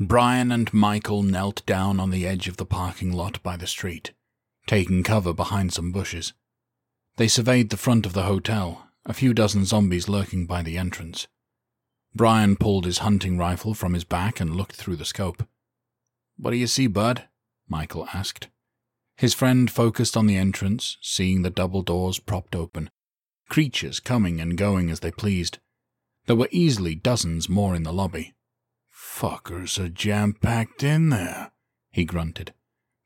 [0.00, 4.10] Brian and Michael knelt down on the edge of the parking lot by the street,
[4.66, 6.32] taking cover behind some bushes.
[7.16, 11.28] They surveyed the front of the hotel, a few dozen zombies lurking by the entrance.
[12.12, 15.46] Brian pulled his hunting rifle from his back and looked through the scope.
[16.36, 17.28] What do you see, Bud?
[17.68, 18.48] Michael asked.
[19.16, 22.90] His friend focused on the entrance, seeing the double doors propped open,
[23.48, 25.60] creatures coming and going as they pleased.
[26.26, 28.34] There were easily dozens more in the lobby.
[28.94, 31.52] Fuckers are jam packed in there,
[31.90, 32.54] he grunted.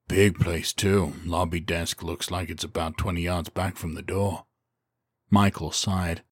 [0.09, 1.15] Big place, too.
[1.25, 4.45] Lobby desk looks like it's about 20 yards back from the door.
[5.31, 6.23] Michael sighed.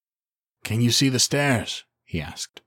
[0.62, 1.84] Can you see the stairs?
[2.04, 2.62] he asked.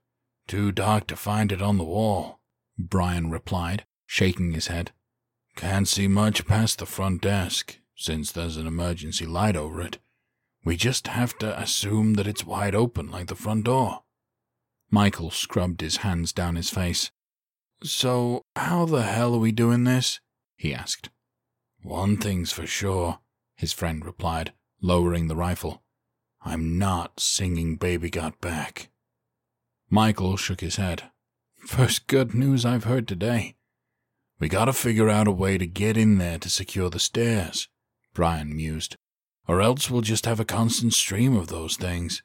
[0.46, 2.40] Too dark to find it on the wall,
[2.78, 4.92] Brian replied, shaking his head.
[5.56, 9.98] Can't see much past the front desk, since there's an emergency light over it.
[10.64, 14.02] We just have to assume that it's wide open like the front door.
[14.90, 17.10] Michael scrubbed his hands down his face.
[17.82, 20.20] So, how the hell are we doing this?
[20.56, 21.10] he asked.
[21.82, 23.20] One thing's for sure,
[23.56, 25.82] his friend replied, lowering the rifle.
[26.42, 28.90] I'm not singing Baby Got Back.
[29.90, 31.10] Michael shook his head.
[31.66, 33.56] First good news I've heard today.
[34.40, 37.68] We gotta figure out a way to get in there to secure the stairs,
[38.14, 38.96] Brian mused,
[39.46, 42.22] or else we'll just have a constant stream of those things.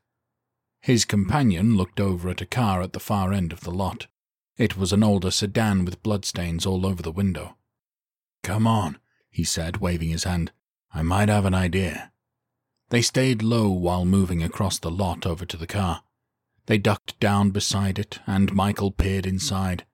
[0.84, 4.08] His companion looked over at a car at the far end of the lot.
[4.58, 7.56] It was an older sedan with bloodstains all over the window.
[8.44, 9.00] Come on,
[9.30, 10.52] he said, waving his hand.
[10.94, 12.12] I might have an idea.
[12.90, 16.04] They stayed low while moving across the lot over to the car.
[16.66, 19.86] They ducked down beside it, and Michael peered inside.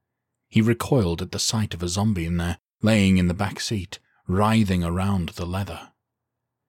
[0.48, 4.00] He recoiled at the sight of a zombie in there, laying in the back seat,
[4.28, 5.92] writhing around the leather.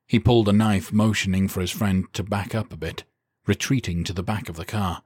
[0.07, 3.05] He pulled a knife, motioning for his friend to back up a bit,
[3.51, 5.03] retreating to the back of the car.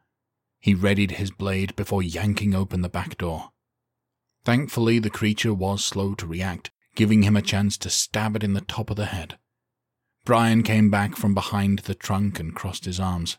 [0.61, 3.53] He readied his blade before yanking open the back door.
[4.45, 8.53] Thankfully, the creature was slow to react, giving him a chance to stab it in
[8.53, 9.39] the top of the head.
[10.27, 13.39] Brian came back from behind the trunk and crossed his arms.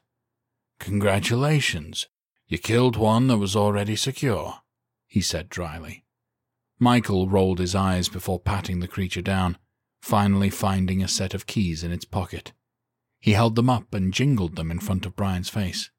[0.80, 2.08] Congratulations.
[2.48, 4.62] You killed one that was already secure,
[5.06, 6.04] he said dryly.
[6.80, 9.60] Michael rolled his eyes before patting the creature down,
[10.02, 12.54] finally finding a set of keys in its pocket.
[13.26, 15.90] He held them up and jingled them in front of Brian's face.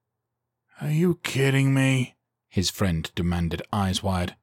[0.80, 2.14] Are you kidding me?
[2.48, 4.36] His friend demanded, eyes wide.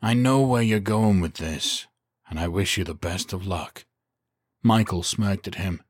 [0.00, 1.88] I know where you're going with this,
[2.30, 3.84] and I wish you the best of luck.
[4.62, 5.82] Michael smirked at him.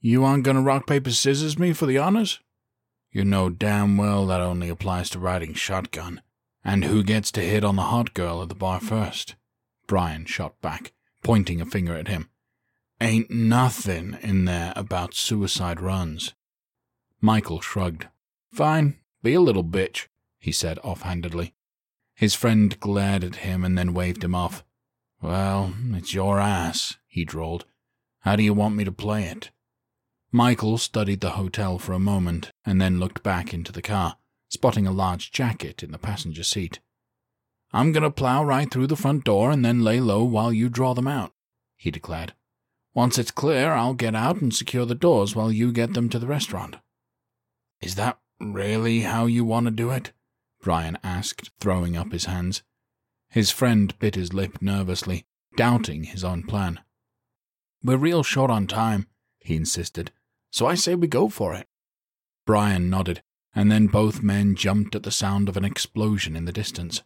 [0.00, 2.40] You aren't going to rock, paper, scissors me for the honors?
[3.12, 6.22] You know damn well that only applies to riding shotgun.
[6.64, 9.36] And who gets to hit on the hot girl at the bar first?
[9.86, 10.92] Brian shot back,
[11.22, 12.30] pointing a finger at him.
[13.00, 16.34] Ain't nothing in there about suicide runs.
[17.20, 18.08] Michael shrugged.
[18.52, 20.08] Fine, be a little bitch,
[20.38, 21.54] he said offhandedly.
[22.14, 24.64] His friend glared at him and then waved him off.
[25.22, 27.64] Well, it's your ass, he drawled.
[28.20, 29.50] How do you want me to play it?
[30.32, 34.16] Michael studied the hotel for a moment and then looked back into the car,
[34.48, 36.80] spotting a large jacket in the passenger seat.
[37.72, 40.68] I'm going to plow right through the front door and then lay low while you
[40.68, 41.32] draw them out,
[41.76, 42.32] he declared.
[42.98, 46.18] Once it's clear, I'll get out and secure the doors while you get them to
[46.18, 46.78] the restaurant.
[47.80, 50.10] Is that really how you want to do it?
[50.60, 52.64] Brian asked, throwing up his hands.
[53.30, 55.26] His friend bit his lip nervously,
[55.56, 56.80] doubting his own plan.
[57.84, 59.06] We're real short on time,
[59.38, 60.10] he insisted,
[60.50, 61.68] so I say we go for it.
[62.46, 63.22] Brian nodded,
[63.54, 67.02] and then both men jumped at the sound of an explosion in the distance.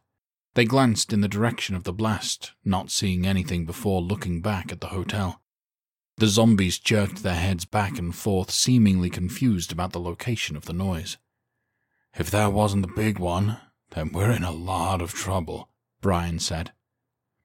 [0.54, 4.80] They glanced in the direction of the blast, not seeing anything before looking back at
[4.80, 5.41] the hotel.
[6.18, 10.72] The zombies jerked their heads back and forth, seemingly confused about the location of the
[10.72, 11.16] noise.
[12.14, 13.58] If that wasn't the big one,
[13.90, 15.70] then we're in a lot of trouble,
[16.00, 16.72] Brian said.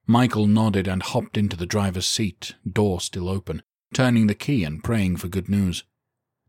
[0.06, 3.62] Michael nodded and hopped into the driver's seat, door still open,
[3.92, 5.84] turning the key and praying for good news.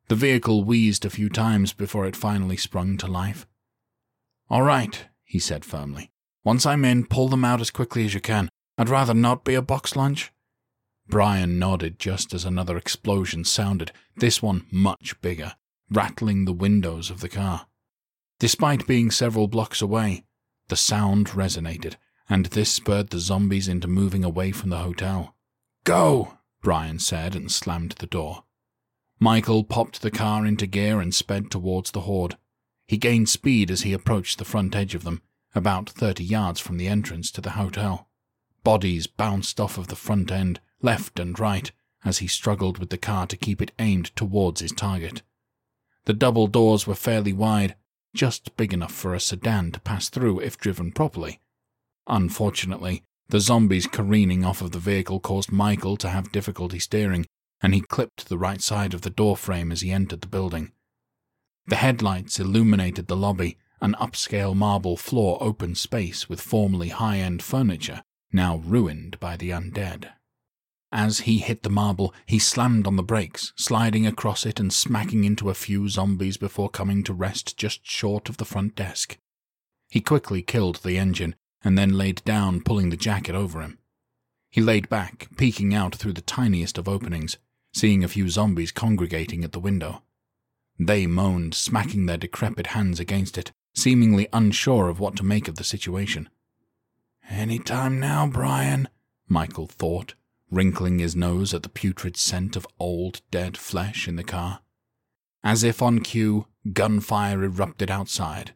[0.08, 3.46] The vehicle wheezed a few times before it finally sprung to life.
[4.50, 6.10] All right, he said firmly.
[6.44, 8.50] Once I'm in, pull them out as quickly as you can.
[8.78, 10.32] I'd rather not be a box lunch.
[11.10, 15.56] Brian nodded just as another explosion sounded, this one much bigger,
[15.90, 17.66] rattling the windows of the car.
[18.38, 20.24] Despite being several blocks away,
[20.68, 21.96] the sound resonated,
[22.30, 25.36] and this spurred the zombies into moving away from the hotel.
[25.84, 26.38] Go!
[26.62, 28.44] Brian said and slammed the door.
[29.20, 32.38] Michael popped the car into gear and sped towards the horde.
[32.88, 35.22] He gained speed as he approached the front edge of them,
[35.56, 38.10] about thirty yards from the entrance to the hotel.
[38.64, 41.72] Bodies bounced off of the front end, left and right,
[42.06, 45.22] as he struggled with the car to keep it aimed towards his target.
[46.06, 47.76] The double doors were fairly wide,
[48.14, 51.40] just big enough for a sedan to pass through if driven properly.
[52.08, 57.28] Unfortunately, the zombies careening off of the vehicle caused Michael to have difficulty steering,
[57.62, 60.72] and he clipped the right side of the door frame as he entered the building.
[61.68, 67.44] The headlights illuminated the lobby, an upscale marble floor open space with formerly high end
[67.44, 68.02] furniture,
[68.32, 70.10] now ruined by the undead.
[70.92, 75.24] As he hit the marble, he slammed on the brakes, sliding across it and smacking
[75.24, 79.18] into a few zombies before coming to rest just short of the front desk.
[79.88, 83.78] He quickly killed the engine and then laid down, pulling the jacket over him.
[84.50, 87.38] He laid back, peeking out through the tiniest of openings,
[87.72, 90.02] seeing a few zombies congregating at the window.
[90.80, 95.56] They moaned, smacking their decrepit hands against it, seemingly unsure of what to make of
[95.56, 96.30] the situation.
[97.30, 98.88] Any time now, Brian,
[99.28, 100.16] Michael thought,
[100.52, 104.62] wrinkling his nose at the putrid scent of old, dead flesh in the car.
[105.44, 108.54] As if on cue, gunfire erupted outside.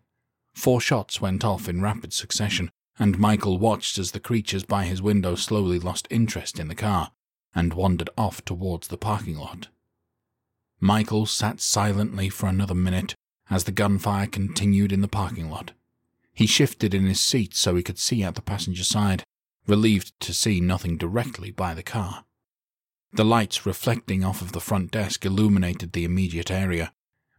[0.53, 5.01] Four shots went off in rapid succession, and Michael watched as the creatures by his
[5.01, 7.11] window slowly lost interest in the car
[7.55, 9.67] and wandered off towards the parking lot.
[10.79, 13.15] Michael sat silently for another minute
[13.49, 15.71] as the gunfire continued in the parking lot.
[16.33, 19.23] He shifted in his seat so he could see out the passenger side,
[19.67, 22.25] relieved to see nothing directly by the car.
[23.13, 26.93] The lights reflecting off of the front desk illuminated the immediate area,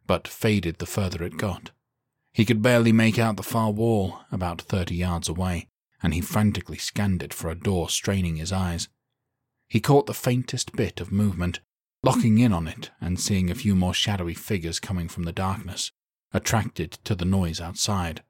[0.07, 1.71] but faded the further it got.
[2.33, 5.69] He could barely make out the far wall, about thirty yards away,
[6.03, 8.89] and he frantically scanned it for a door, straining his eyes.
[9.69, 11.61] He caught the faintest bit of movement,
[12.03, 15.91] locking in on it and seeing a few more shadowy figures coming from the darkness,
[16.33, 18.23] attracted to the noise outside.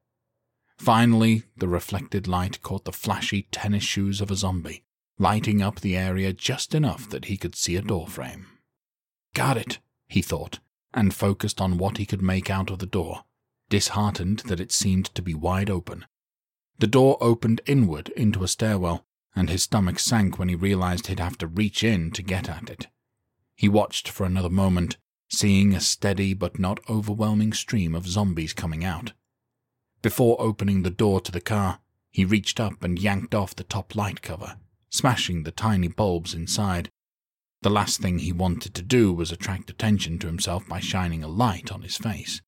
[0.76, 4.84] Finally, the reflected light caught the flashy tennis shoes of a zombie,
[5.18, 8.46] lighting up the area just enough that he could see a doorframe.
[9.34, 9.78] Got it,
[10.08, 10.58] he thought,
[10.92, 13.24] and focused on what he could make out of the door,
[13.68, 16.06] disheartened that it seemed to be wide open.
[16.78, 19.06] The door opened inward into a stairwell,
[19.36, 22.70] and his stomach sank when he realized he'd have to reach in to get at
[22.70, 22.88] it.
[23.56, 24.96] He watched for another moment,
[25.28, 29.12] seeing a steady but not overwhelming stream of zombies coming out.
[30.04, 33.96] Before opening the door to the car, he reached up and yanked off the top
[33.96, 34.58] light cover,
[34.90, 36.90] smashing the tiny bulbs inside.
[37.62, 41.26] The last thing he wanted to do was attract attention to himself by shining a
[41.26, 42.42] light on his face.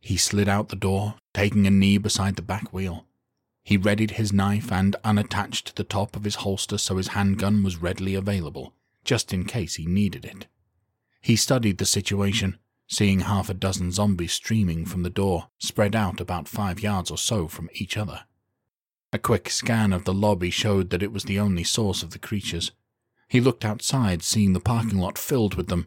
[0.00, 3.04] He slid out the door, taking a knee beside the back wheel.
[3.62, 7.82] He readied his knife and unattached the top of his holster so his handgun was
[7.82, 8.72] readily available
[9.04, 10.46] just in case he needed it.
[11.20, 12.58] He studied the situation,
[12.92, 17.16] seeing half a dozen zombies streaming from the door, spread out about five yards or
[17.16, 18.24] so from each other.
[19.14, 22.18] A quick scan of the lobby showed that it was the only source of the
[22.18, 22.70] creatures.
[23.28, 25.86] He looked outside, seeing the parking lot filled with them,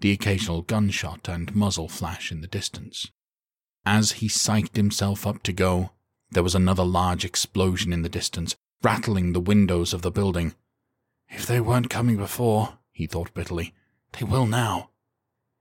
[0.00, 3.10] the occasional gunshot and muzzle flash in the distance.
[3.84, 5.90] As he psyched himself up to go,
[6.30, 10.54] there was another large explosion in the distance, rattling the windows of the building.
[11.28, 13.74] If they weren't coming before, he thought bitterly,
[14.18, 14.88] they will now.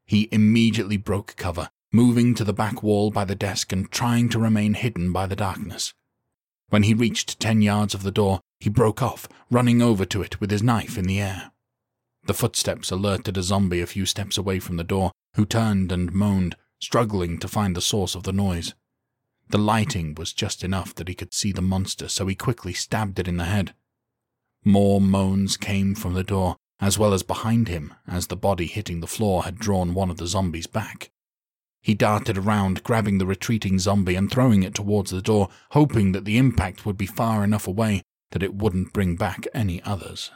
[0.06, 4.40] He immediately broke cover, moving to the back wall by the desk and trying to
[4.40, 5.94] remain hidden by the darkness.
[6.69, 10.40] When he reached ten yards of the door, he broke off, running over to it
[10.40, 11.52] with his knife in the air.
[12.26, 16.11] The footsteps alerted a zombie a few steps away from the door, who turned and
[16.11, 18.73] moaned, struggling to find the source of the noise.
[19.49, 23.19] The lighting was just enough that he could see the monster, so he quickly stabbed
[23.19, 23.76] it in the head.
[24.64, 28.99] More moans came from the door, as well as behind him, as the body hitting
[28.99, 31.11] the floor had drawn one of the zombies back.
[31.81, 36.26] He darted around, grabbing the retreating zombie and throwing it towards the door, hoping that
[36.26, 40.31] the impact would be far enough away that it wouldn't bring back any others.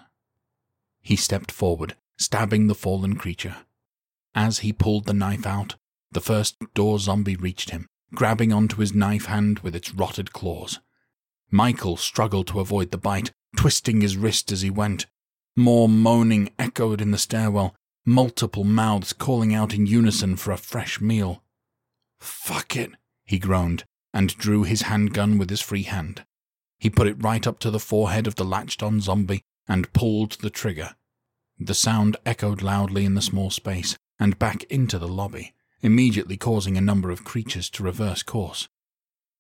[1.01, 3.55] He stepped forward, stabbing the fallen creature.
[4.35, 5.75] As he pulled the knife out,
[6.11, 10.79] the first door zombie reached him, grabbing onto his knife hand with its rotted claws.
[11.49, 15.07] Michael struggled to avoid the bite, twisting his wrist as he went.
[15.55, 21.01] More moaning echoed in the stairwell, multiple mouths calling out in unison for a fresh
[21.01, 21.43] meal.
[22.19, 22.91] Fuck it,
[23.25, 26.25] he groaned, and drew his handgun with his free hand.
[26.79, 30.33] He put it right up to the forehead of the latched on zombie and pulled
[30.33, 30.95] the trigger.
[31.59, 36.77] The sound echoed loudly in the small space and back into the lobby, immediately causing
[36.77, 38.67] a number of creatures to reverse course.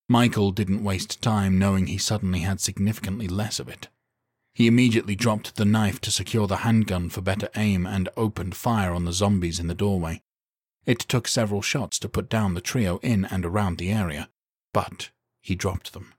[0.07, 3.87] Michael didn't waste time knowing he suddenly had significantly less of it.
[4.59, 8.91] He immediately dropped the knife to secure the handgun for better aim and opened fire
[8.91, 10.21] on the zombies in the doorway.
[10.85, 14.27] It took several shots to put down the trio in and around the area,
[14.73, 16.13] but he dropped them.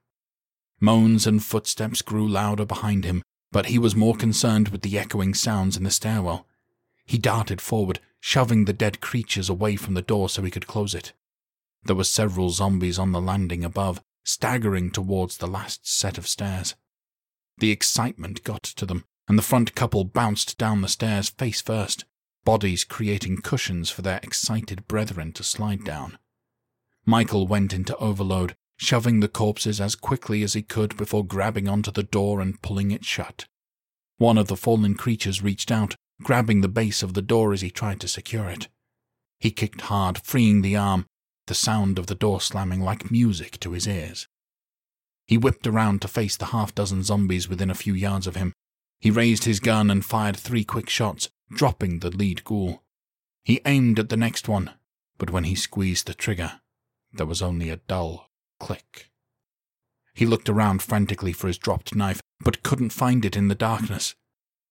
[0.80, 3.22] Moans and footsteps grew louder behind him,
[3.52, 6.46] but he was more concerned with the echoing sounds in the stairwell.
[7.04, 10.94] He darted forward, shoving the dead creatures away from the door so he could close
[10.94, 11.12] it.
[11.84, 16.74] There were several zombies on the landing above, staggering towards the last set of stairs.
[17.58, 22.04] The excitement got to them, and the front couple bounced down the stairs face first,
[22.44, 26.18] bodies creating cushions for their excited brethren to slide down.
[27.04, 31.90] Michael went into overload, shoving the corpses as quickly as he could before grabbing onto
[31.90, 33.46] the door and pulling it shut.
[34.16, 37.70] One of the fallen creatures reached out, grabbing the base of the door as he
[37.70, 38.68] tried to secure it.
[39.38, 41.06] He kicked hard, freeing the arm,
[41.46, 44.28] the sound of the door slamming like music to his ears.
[45.30, 48.52] He whipped around to face the half dozen zombies within a few yards of him.
[48.98, 52.82] He raised his gun and fired three quick shots, dropping the lead ghoul.
[53.44, 54.72] He aimed at the next one,
[55.18, 56.60] but when he squeezed the trigger,
[57.12, 58.28] there was only a dull
[58.58, 59.12] click.
[60.14, 64.16] He looked around frantically for his dropped knife, but couldn't find it in the darkness.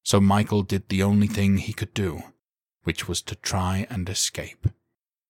[0.04, 2.22] So Michael did the only thing he could do,
[2.84, 4.68] which was to try and escape.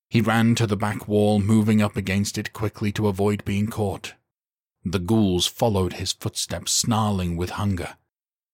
[0.09, 4.15] He ran to the back wall, moving up against it quickly to avoid being caught.
[4.83, 7.97] The ghouls followed his footsteps, snarling with hunger.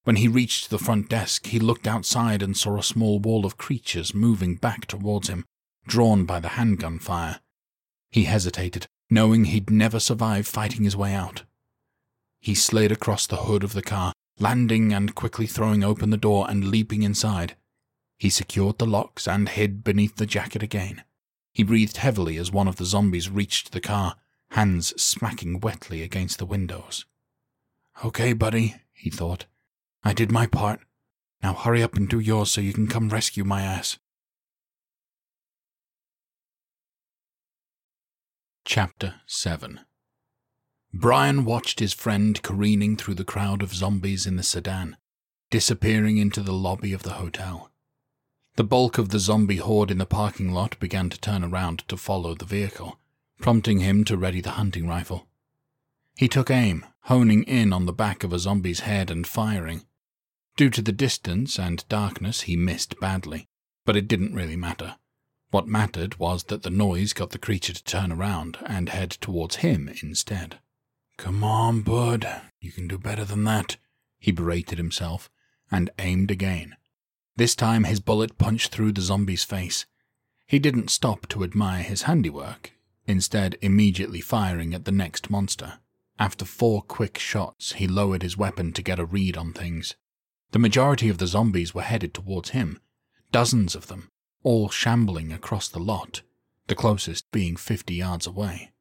[0.03, 3.57] When he reached the front desk, he looked outside and saw a small wall of
[3.57, 5.45] creatures moving back towards him,
[5.87, 7.39] drawn by the handgun fire.
[8.11, 11.43] He hesitated, knowing he'd never survive fighting his way out.
[12.39, 16.49] He slid across the hood of the car, landing and quickly throwing open the door
[16.49, 17.55] and leaping inside.
[18.17, 21.03] He secured the locks and hid beneath the jacket again.
[21.53, 24.17] He breathed heavily as one of the zombies reached the car,
[24.55, 27.05] hands smacking wetly against the windows.
[28.05, 29.45] Okay, buddy, he thought.
[30.01, 30.79] I did my part.
[31.43, 33.99] Now hurry up and do yours so you can come rescue my ass.
[38.63, 39.81] Chapter 7
[40.93, 44.95] Brian watched his friend careening through the crowd of zombies in the sedan,
[45.51, 47.71] disappearing into the lobby of the hotel.
[48.55, 51.97] The bulk of the zombie horde in the parking lot began to turn around to
[51.97, 52.97] follow the vehicle,
[53.39, 55.27] prompting him to ready the hunting rifle.
[56.15, 59.85] He took aim, honing in on the back of a zombie's head and firing.
[60.55, 63.47] Due to the distance and darkness, he missed badly,
[63.85, 64.95] but it didn't really matter.
[65.51, 69.57] What mattered was that the noise got the creature to turn around and head towards
[69.57, 70.59] him instead.
[71.17, 73.77] Come on, bud, you can do better than that,
[74.19, 75.29] he berated himself,
[75.71, 76.75] and aimed again.
[77.35, 79.85] This time his bullet punched through the zombie's face.
[80.47, 82.71] He didn't stop to admire his handiwork,
[83.07, 85.79] instead, immediately firing at the next monster.
[86.17, 89.95] After four quick shots, he lowered his weapon to get a read on things.
[90.51, 92.79] The majority of the zombies were headed towards him,
[93.31, 94.09] dozens of them,
[94.43, 96.21] all shambling across the lot,
[96.67, 98.71] the closest being fifty yards away.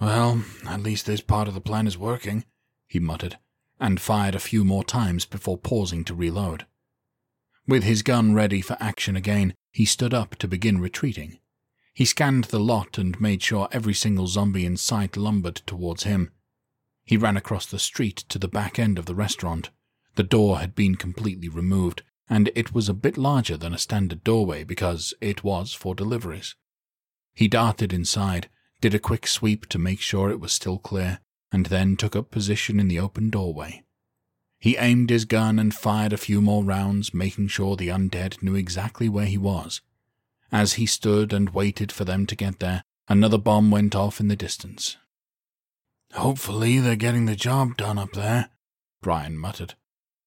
[0.00, 2.44] Well, at least this part of the plan is working,
[2.88, 3.38] he muttered,
[3.78, 6.66] and fired a few more times before pausing to reload.
[7.68, 11.38] With his gun ready for action again, he stood up to begin retreating.
[12.00, 16.32] He scanned the lot and made sure every single zombie in sight lumbered towards him.
[17.04, 19.68] He ran across the street to the back end of the restaurant.
[20.14, 24.24] The door had been completely removed, and it was a bit larger than a standard
[24.24, 26.54] doorway because it was for deliveries.
[27.34, 28.48] He darted inside,
[28.80, 31.20] did a quick sweep to make sure it was still clear,
[31.52, 33.84] and then took up position in the open doorway.
[34.58, 38.54] He aimed his gun and fired a few more rounds, making sure the undead knew
[38.54, 39.82] exactly where he was.
[40.52, 44.28] As he stood and waited for them to get there, another bomb went off in
[44.28, 44.96] the distance.
[46.12, 48.50] Hopefully they're getting the job done up there,
[49.00, 49.74] Brian muttered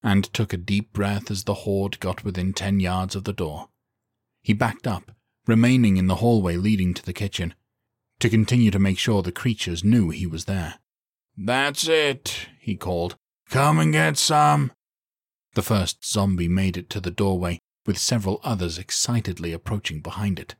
[0.03, 3.69] and took a deep breath as the horde got within ten yards of the door.
[4.43, 5.11] He backed up,
[5.47, 7.55] remaining in the hallway leading to the kitchen,
[8.19, 10.75] to continue to make sure the creatures knew he was there.
[11.37, 13.15] That's it, he called.
[13.49, 14.73] Come and get some.
[15.55, 20.55] The first zombie made it to the doorway, with several others excitedly approaching behind it.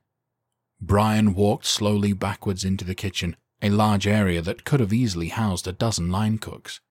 [0.82, 5.68] Brian walked slowly backwards into the kitchen, a large area that could have easily housed
[5.68, 6.82] a dozen line cooks.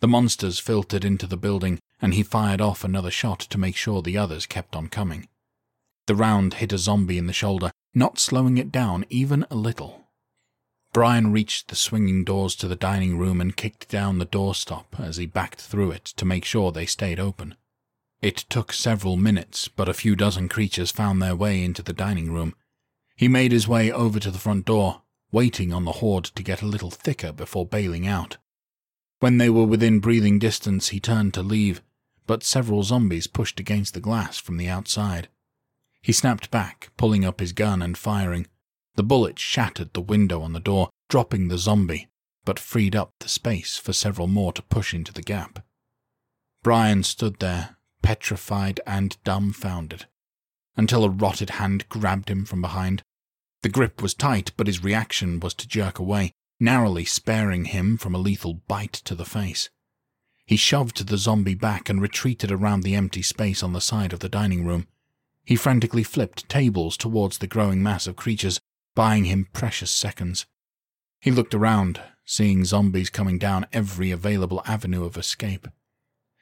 [0.00, 4.02] The monsters filtered into the building, and he fired off another shot to make sure
[4.02, 5.28] the others kept on coming.
[6.06, 10.08] The round hit a zombie in the shoulder, not slowing it down even a little.
[10.92, 15.16] Brian reached the swinging doors to the dining room and kicked down the doorstop as
[15.16, 17.54] he backed through it to make sure they stayed open.
[18.20, 22.32] It took several minutes, but a few dozen creatures found their way into the dining
[22.32, 22.54] room.
[23.14, 26.62] He made his way over to the front door, waiting on the horde to get
[26.62, 28.36] a little thicker before bailing out.
[29.20, 31.82] When they were within breathing distance, he turned to leave,
[32.26, 35.28] but several zombies pushed against the glass from the outside.
[36.02, 38.46] He snapped back, pulling up his gun and firing.
[38.94, 42.08] The bullet shattered the window on the door, dropping the zombie,
[42.44, 45.64] but freed up the space for several more to push into the gap.
[46.62, 50.06] Brian stood there, petrified and dumbfounded,
[50.76, 53.02] until a rotted hand grabbed him from behind.
[53.62, 58.14] The grip was tight, but his reaction was to jerk away, narrowly sparing him from
[58.14, 59.68] a lethal bite to the face.
[60.46, 64.20] He shoved the zombie back and retreated around the empty space on the side of
[64.20, 64.86] the dining room.
[65.44, 68.60] He frantically flipped tables towards the growing mass of creatures,
[68.94, 70.46] buying him precious seconds.
[71.20, 75.68] He looked around, seeing zombies coming down every available avenue of escape.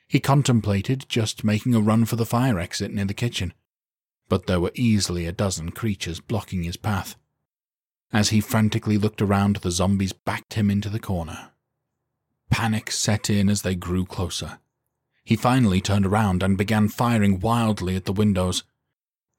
[0.09, 3.53] He contemplated just making a run for the fire exit near the kitchen,
[4.29, 7.17] but there were easily a dozen creatures blocking his path.
[8.13, 11.51] As he frantically looked around, the zombies backed him into the corner.
[12.51, 14.59] Panic set in as they grew closer.
[15.25, 18.63] He finally turned around and began firing wildly at the windows.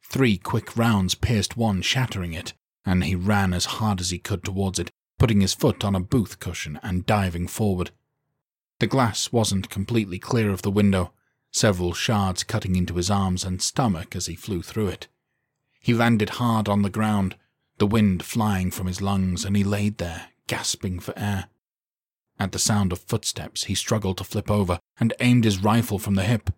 [0.04, 2.54] Three quick rounds pierced one, shattering it,
[2.86, 6.02] and he ran as hard as he could towards it, putting his foot on a
[6.02, 7.92] booth cushion and diving forward.
[8.80, 11.12] The glass wasn't completely clear of the window,
[11.52, 15.08] several shards cutting into his arms and stomach as he flew through it.
[15.80, 17.36] He landed hard on the ground,
[17.80, 21.50] the wind flying from his lungs, and he laid there, gasping for air.
[22.40, 26.16] At the sound of footsteps, he struggled to flip over and aimed his rifle from
[26.16, 26.52] the hip.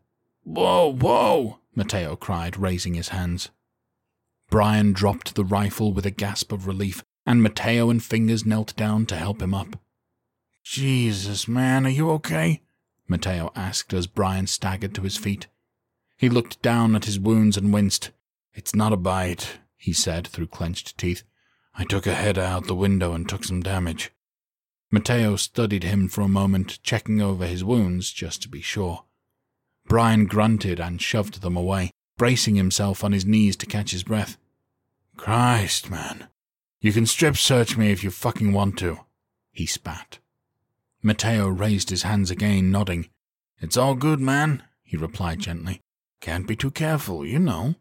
[0.43, 1.59] Whoa, whoa!
[1.75, 3.49] Mateo cried, raising his hands.
[4.49, 9.05] Brian dropped the rifle with a gasp of relief, and Mateo and Fingers knelt down
[9.05, 9.79] to help him up.
[10.63, 12.61] Jesus, man, are you okay?
[13.07, 15.47] Mateo asked as Brian staggered to his feet.
[16.17, 18.11] He looked down at his wounds and winced.
[18.53, 21.23] It's not a bite, he said through clenched teeth.
[21.73, 24.11] I took a head out the window and took some damage.
[24.91, 29.05] Mateo studied him for a moment, checking over his wounds just to be sure.
[29.87, 34.37] Brian grunted and shoved them away, bracing himself on his knees to catch his breath.
[35.15, 36.27] Christ, man.
[36.81, 38.99] You can strip search me if you fucking want to,
[39.51, 40.19] he spat.
[41.01, 43.09] Mateo raised his hands again, nodding.
[43.59, 45.81] It's all good, man, he replied gently.
[46.19, 47.75] Can't be too careful, you know.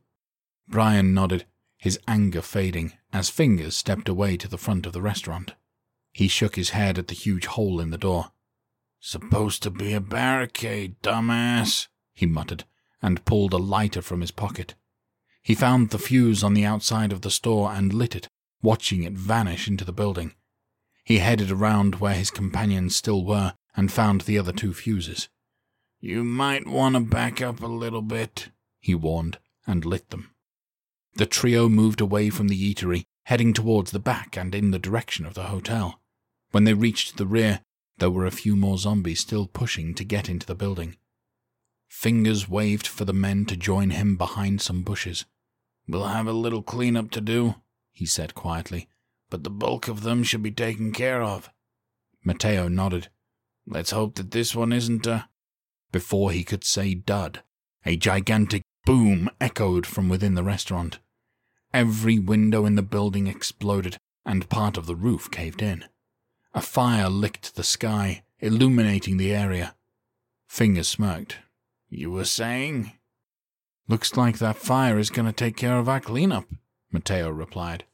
[0.68, 1.44] Brian nodded,
[1.76, 5.54] his anger fading, as Fingers stepped away to the front of the restaurant.
[6.12, 8.32] He shook his head at the huge hole in the door.
[9.00, 12.64] Supposed to be a barricade, dumbass, he muttered,
[13.00, 14.74] and pulled a lighter from his pocket.
[15.42, 18.28] He found the fuse on the outside of the store and lit it,
[18.60, 20.34] watching it vanish into the building.
[21.08, 25.30] He headed around where his companions still were and found the other two fuses.
[26.00, 30.34] You might want to back up a little bit, he warned, and lit them.
[31.14, 35.24] The trio moved away from the eatery, heading towards the back and in the direction
[35.24, 35.98] of the hotel.
[36.50, 37.62] When they reached the rear,
[37.96, 40.98] there were a few more zombies still pushing to get into the building.
[41.88, 45.24] Fingers waved for the men to join him behind some bushes.
[45.88, 47.54] We'll have a little clean up to do,
[47.94, 48.88] he said quietly,
[49.30, 51.50] but the bulk of them should be taken care of.
[52.24, 53.08] Mateo nodded.
[53.66, 55.28] Let's hope that this one isn't a.
[55.92, 57.42] Before he could say dud,
[57.84, 60.98] a gigantic boom echoed from within the restaurant.
[61.72, 65.84] Every window in the building exploded, and part of the roof caved in.
[66.54, 69.74] A fire licked the sky, illuminating the area.
[70.46, 71.38] Fingers smirked.
[71.90, 72.92] You were saying?
[73.86, 76.46] Looks like that fire is going to take care of our cleanup,
[76.90, 77.84] Mateo replied.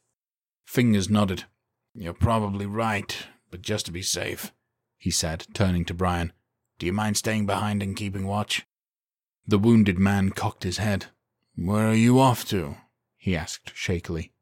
[0.65, 1.45] Fingers nodded.
[1.93, 3.15] You're probably right,
[3.49, 4.51] but just to be safe,
[4.97, 6.33] he said, turning to Brian.
[6.77, 8.65] Do you mind staying behind and keeping watch?
[9.47, 11.05] The wounded man cocked his head.
[11.55, 12.75] Where are you off to?
[13.15, 14.33] he asked shakily.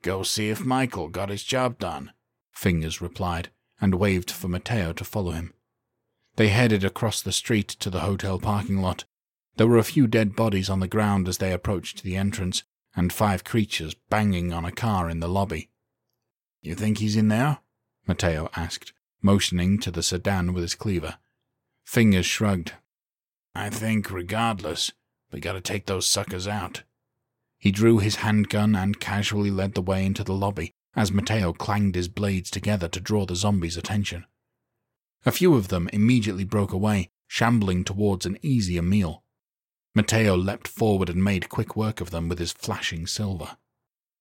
[0.00, 2.12] Go see if Michael got his job done,
[2.52, 5.52] Fingers replied, and waved for Mateo to follow him.
[6.36, 9.04] They headed across the street to the hotel parking lot.
[9.56, 12.64] There were a few dead bodies on the ground as they approached the entrance,
[12.96, 15.70] and five creatures banging on a car in the lobby.
[16.62, 17.58] You think he's in there?
[18.06, 18.92] Mateo asked,
[19.22, 21.16] motioning to the sedan with his cleaver.
[21.84, 22.72] Fingers shrugged.
[23.54, 24.92] I think, regardless,
[25.32, 26.82] we gotta take those suckers out.
[27.58, 31.94] He drew his handgun and casually led the way into the lobby as Mateo clanged
[31.94, 34.24] his blades together to draw the zombies' attention.
[35.26, 39.23] A few of them immediately broke away, shambling towards an easier meal.
[39.94, 43.56] Mateo leapt forward and made quick work of them with his flashing silver.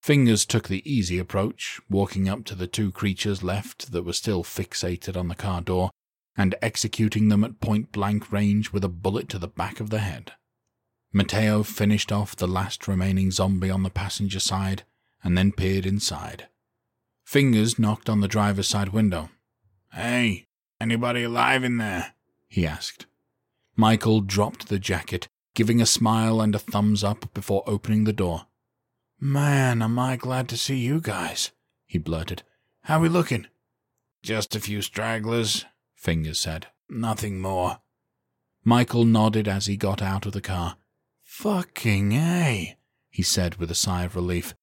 [0.01, 4.43] Fingers took the easy approach, walking up to the two creatures left that were still
[4.43, 5.89] fixated on the car door,
[6.35, 9.99] and executing them at point blank range with a bullet to the back of the
[9.99, 10.33] head.
[11.11, 14.83] Mateo finished off the last remaining zombie on the passenger side
[15.23, 16.47] and then peered inside.
[17.23, 19.29] Fingers knocked on the driver's side window.
[19.93, 20.47] Hey,
[20.81, 22.13] anybody alive in there?
[22.47, 23.05] he asked.
[23.75, 28.47] Michael dropped the jacket giving a smile and a thumbs up before opening the door.
[29.19, 31.51] Man, am I glad to see you guys,
[31.85, 32.43] he blurted.
[32.83, 33.47] How we looking?
[34.21, 35.65] Just a few stragglers,
[35.95, 36.67] Fingers said.
[36.89, 37.79] Nothing more.
[38.63, 40.77] Michael nodded as he got out of the car.
[41.21, 42.77] Fucking A,
[43.09, 44.55] he said with a sigh of relief.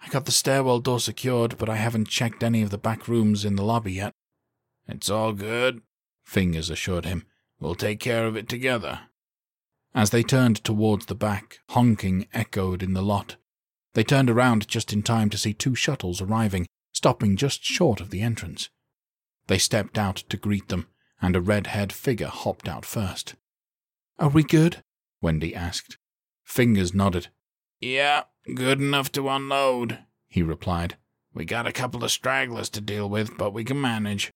[0.00, 3.44] I got the stairwell door secured, but I haven't checked any of the back rooms
[3.44, 4.12] in the lobby yet.
[4.86, 5.82] It's all good,
[6.24, 7.24] Fingers assured him.
[7.60, 9.00] We'll take care of it together.
[9.96, 13.36] As they turned towards the back, honking echoed in the lot.
[13.94, 18.10] They turned around just in time to see two shuttles arriving, stopping just short of
[18.10, 18.68] the entrance.
[19.46, 20.88] They stepped out to greet them,
[21.22, 23.36] and a red haired figure hopped out first.
[24.18, 24.82] Are we good?
[25.22, 25.96] Wendy asked.
[26.44, 27.28] Fingers nodded.
[27.80, 28.24] Yeah,
[28.54, 30.98] good enough to unload, he replied.
[31.32, 34.30] We got a couple of stragglers to deal with, but we can manage.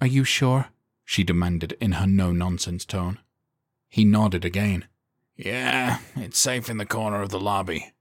[0.00, 0.68] Are you sure?
[1.04, 3.18] she demanded in her no nonsense tone.
[3.96, 4.84] He nodded again.
[5.38, 7.94] Yeah, it's safe in the corner of the lobby,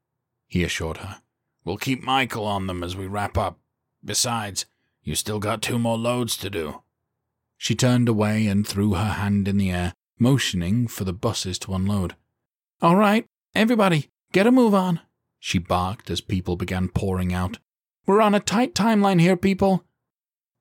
[0.45, 1.21] he assured her.
[1.63, 3.59] We'll keep Michael on them as we wrap up.
[4.03, 4.65] Besides,
[5.03, 6.81] you still got two more loads to do.
[7.55, 11.73] She turned away and threw her hand in the air, motioning for the buses to
[11.73, 12.17] unload.
[12.81, 14.99] All right, everybody, get a move on,
[15.39, 17.59] she barked as people began pouring out.
[18.05, 19.85] We're on a tight timeline here, people.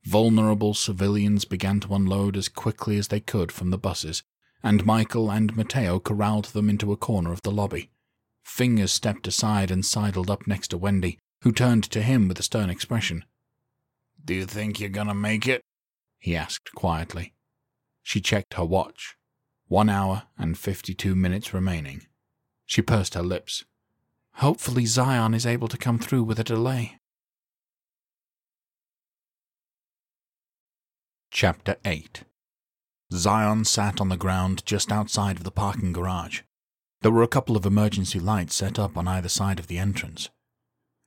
[0.04, 4.22] Vulnerable civilians began to unload as quickly as they could from the buses,
[4.64, 7.90] and Michael and Mateo corralled them into a corner of the lobby.
[8.42, 12.42] Fingers stepped aside and sidled up next to Wendy, who turned to him with a
[12.42, 13.26] stern expression.
[14.24, 15.60] Do you think you're gonna make it?
[16.18, 17.34] he asked quietly.
[18.02, 19.16] She checked her watch.
[19.68, 22.06] One hour and fifty-two minutes remaining.
[22.64, 23.64] She pursed her lips.
[24.36, 26.98] Hopefully Zion is able to come through with a delay.
[31.30, 32.24] Chapter 8
[33.12, 36.40] Zion sat on the ground just outside of the parking garage.
[37.02, 40.30] There were a couple of emergency lights set up on either side of the entrance,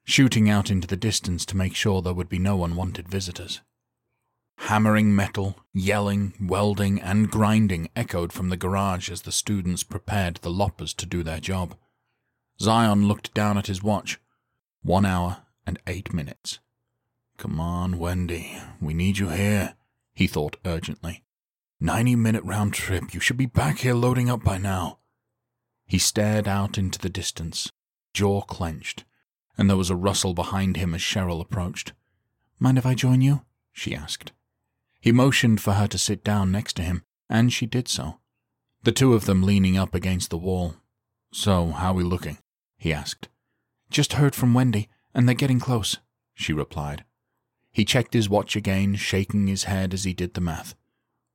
[0.06, 3.62] shooting out into the distance to make sure there would be no unwanted visitors.
[4.62, 10.50] Hammering metal, yelling, welding, and grinding echoed from the garage as the students prepared the
[10.50, 11.76] loppers to do their job.
[12.60, 14.20] Zion looked down at his watch.
[14.82, 16.60] One hour and eight minutes.
[17.38, 18.58] Come on, Wendy.
[18.82, 19.76] We need you here,
[20.16, 21.24] he thought urgently.
[21.80, 23.14] Ninety minute round trip.
[23.14, 24.98] You should be back here loading up by now.
[25.86, 27.72] He stared out into the distance,
[28.14, 29.06] jaw clenched,
[29.58, 31.94] and there was a rustle behind him as Cheryl approached.
[32.60, 33.44] Mind if I join you?
[33.72, 34.32] she asked.
[35.00, 38.20] He motioned for her to sit down next to him, and she did so,
[38.84, 40.76] the two of them leaning up against the wall.
[41.32, 42.40] So, how are we looking?
[42.78, 43.30] he asked.
[43.92, 45.98] Just heard from Wendy, and they're getting close,
[46.34, 47.06] she replied.
[47.72, 50.74] He checked his watch again, shaking his head as he did the math.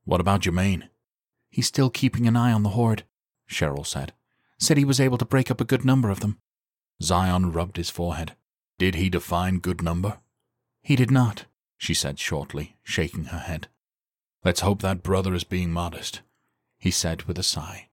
[0.04, 0.88] What about Jermaine?
[1.50, 3.04] He's still keeping an eye on the horde,
[3.48, 4.12] Cheryl said.
[4.58, 6.38] Said he was able to break up a good number of them.
[7.02, 8.34] Zion rubbed his forehead.
[8.78, 10.18] Did he define good number?
[10.82, 11.46] He did not,
[11.76, 13.68] she said shortly, shaking her head.
[14.44, 16.22] Let's hope that brother is being modest,
[16.78, 17.88] he said with a sigh.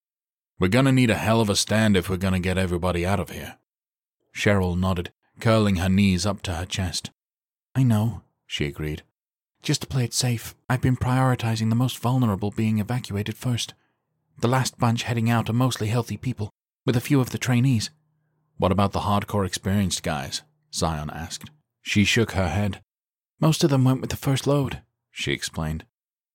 [0.59, 3.29] We're gonna need a hell of a stand if we're gonna get everybody out of
[3.29, 3.57] here.
[4.35, 7.11] Cheryl nodded, curling her knees up to her chest.
[7.75, 9.03] I know, she agreed.
[9.61, 13.73] Just to play it safe, I've been prioritizing the most vulnerable being evacuated first.
[14.39, 16.49] The last bunch heading out are mostly healthy people,
[16.85, 17.89] with a few of the trainees.
[18.57, 20.43] What about the hardcore experienced guys?
[20.73, 21.49] Zion asked.
[21.81, 22.81] She shook her head.
[23.39, 24.81] Most of them went with the first load,
[25.11, 25.85] she explained.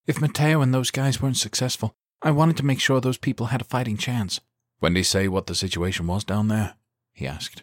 [0.07, 3.61] If Mateo and those guys weren't successful, I wanted to make sure those people had
[3.61, 4.41] a fighting chance.
[4.81, 6.75] When they say what the situation was down there?
[7.13, 7.63] he asked.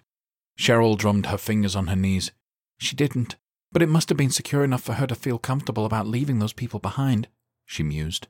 [0.57, 2.31] Cheryl drummed her fingers on her knees.
[2.77, 3.35] She didn't,
[3.71, 6.53] but it must have been secure enough for her to feel comfortable about leaving those
[6.53, 7.27] people behind,
[7.65, 8.27] she mused.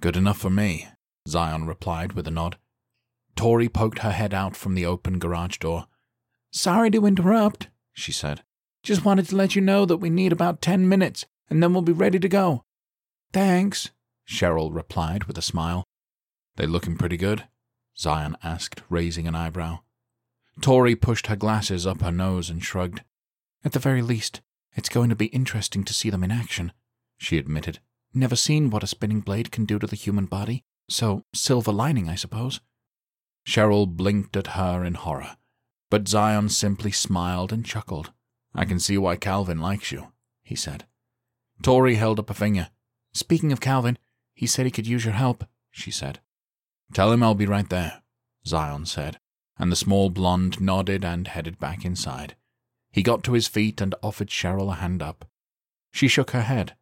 [0.00, 0.88] Good enough for me,
[1.26, 2.58] Zion replied with a nod.
[3.34, 5.86] Tori poked her head out from the open garage door.
[6.50, 8.42] Sorry to interrupt, she said.
[8.82, 11.82] Just wanted to let you know that we need about ten minutes, and then we'll
[11.82, 12.64] be ready to go.
[13.32, 13.90] Thanks,
[14.28, 15.84] Cheryl replied with a smile.
[16.56, 17.48] They looking pretty good?
[17.98, 19.80] Zion asked, raising an eyebrow.
[20.60, 23.02] Tori pushed her glasses up her nose and shrugged.
[23.64, 24.40] At the very least,
[24.76, 26.72] it's going to be interesting to see them in action,
[27.18, 27.80] she admitted.
[28.14, 32.08] Never seen what a spinning blade can do to the human body, so silver lining,
[32.08, 32.60] I suppose.
[33.46, 35.36] Cheryl blinked at her in horror,
[35.90, 38.12] but Zion simply smiled and chuckled.
[38.54, 40.12] I can see why Calvin likes you,
[40.42, 40.86] he said.
[41.62, 42.68] Tori held up a finger.
[43.12, 43.98] Speaking of Calvin,
[44.34, 46.20] he said he could use your help, she said.
[46.92, 48.02] Tell him I'll be right there,
[48.46, 49.18] Zion said,
[49.58, 52.36] and the small blonde nodded and headed back inside.
[52.96, 55.26] He got to his feet and offered Cheryl a hand up.
[55.92, 56.76] She shook her head.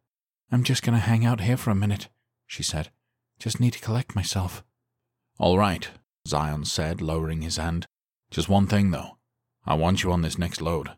[0.49, 2.07] I'm just going to hang out here for a minute,
[2.47, 2.89] she said.
[3.37, 4.63] Just need to collect myself.
[5.39, 5.89] All right,
[6.25, 7.85] Zion said, lowering his hand.
[8.31, 9.17] Just one thing, though.
[9.65, 10.91] I want you on this next load.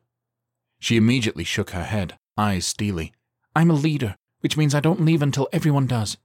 [0.77, 3.11] She immediately shook her head, eyes steely.
[3.56, 6.18] I'm a leader, which means I don't leave until everyone does.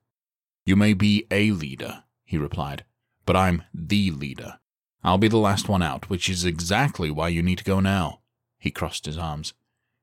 [0.67, 2.85] You may be a leader, he replied,
[3.25, 4.59] but I'm the leader.
[5.03, 8.19] I'll be the last one out, which is exactly why you need to go now.
[8.63, 9.55] He crossed his arms.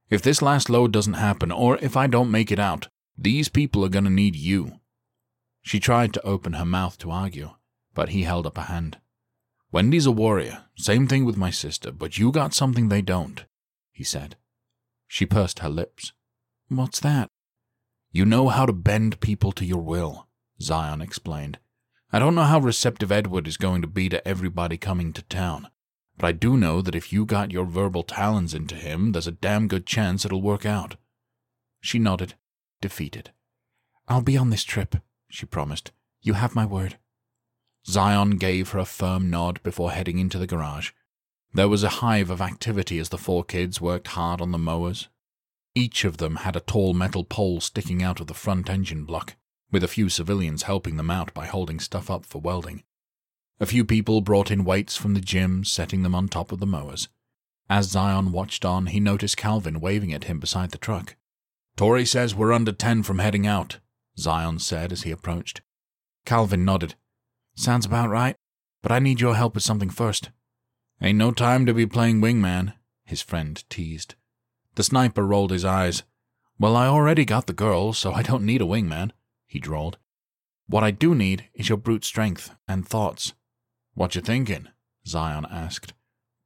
[0.10, 3.86] If this last load doesn't happen, or if I don't make it out, these people
[3.86, 4.82] are going to need you.
[5.62, 7.52] She tried to open her mouth to argue,
[7.94, 8.98] but he held up a hand.
[9.72, 13.46] Wendy's a warrior, same thing with my sister, but you got something they don't,
[13.94, 14.36] he said.
[15.08, 16.12] She pursed her lips.
[16.68, 17.30] What's that?
[18.12, 20.28] You know how to bend people to your will,
[20.62, 21.60] Zion explained.
[22.12, 25.70] I don't know how receptive Edward is going to be to everybody coming to town,
[26.20, 29.32] but I do know that if you got your verbal talons into him, there's a
[29.32, 30.98] damn good chance it'll work out.
[31.80, 32.34] She nodded,
[32.82, 33.32] defeated.
[34.10, 34.98] I'll be on this trip,
[35.30, 35.94] she promised.
[36.22, 36.98] You have my word.
[37.88, 40.92] Zion gave her a firm nod before heading into the garage.
[41.54, 45.08] There was a hive of activity as the four kids worked hard on the mowers.
[45.74, 49.38] Each of them had a tall metal pole sticking out of the front engine block,
[49.72, 52.84] with a few civilians helping them out by holding stuff up for welding.
[53.62, 56.66] A few people brought in weights from the gym, setting them on top of the
[56.66, 57.10] mowers.
[57.70, 61.16] As Zion watched on, he noticed Calvin waving at him beside the truck.
[61.76, 63.80] Tori says we're under ten from heading out,
[64.18, 65.62] Zion said as he approached.
[66.26, 66.96] Calvin nodded.
[67.56, 68.36] Sounds about right,
[68.82, 70.30] but I need your help with something first.
[71.02, 72.74] Ain't no time to be playing wingman,
[73.04, 74.16] his friend teased.
[74.76, 76.04] The sniper rolled his eyes.
[76.58, 79.12] Well, I already got the girl, so I don't need a wingman,
[79.48, 79.98] he drawled.
[80.68, 83.34] What I do need is your brute strength and thoughts.
[84.00, 84.70] What you thinking?
[85.06, 85.94] Zion asked.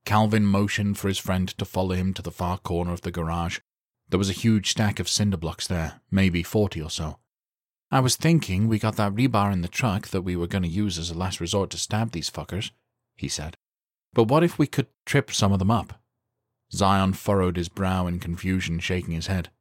[0.06, 3.60] Calvin motioned for his friend to follow him to the far corner of the garage.
[4.10, 7.20] There was a huge stack of cinder blocks there, maybe forty or so.
[7.92, 10.68] I was thinking we got that rebar in the truck that we were going to
[10.68, 12.72] use as a last resort to stab these fuckers,
[13.16, 13.56] he said.
[14.14, 16.02] But what if we could trip some of them up?
[16.72, 19.52] Zion furrowed his brow in confusion, shaking his head.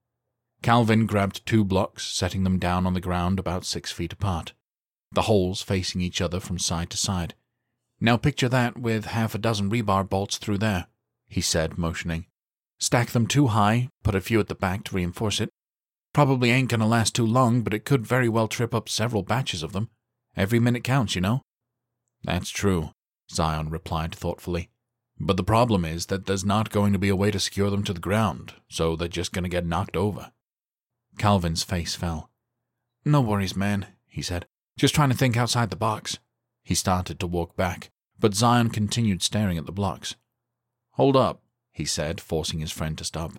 [0.62, 4.55] Calvin grabbed two blocks, setting them down on the ground about six feet apart,
[5.12, 7.35] the holes facing each other from side to side.
[8.03, 10.89] Now picture that with half a dozen rebar bolts through there,
[11.29, 12.27] he said, motioning.
[12.79, 15.49] Stack them too high, put a few at the back to reinforce it,
[16.12, 19.62] Probably ain't gonna last too long, but it could very well trip up several batches
[19.62, 19.89] of them.
[20.37, 21.43] Every minute counts, you know.
[22.23, 22.91] That's true,
[23.31, 24.69] Zion replied thoughtfully.
[25.19, 27.83] But the problem is that there's not going to be a way to secure them
[27.85, 30.33] to the ground, so they're just to get knocked over.
[31.19, 32.31] Calvin's face fell.
[33.05, 34.47] No worries, man, he said.
[34.77, 36.19] Just trying to think outside the box.
[36.62, 40.14] He started to walk back, but Zion continued staring at the blocks.
[40.93, 43.32] Hold up, he said, forcing his friend to stop.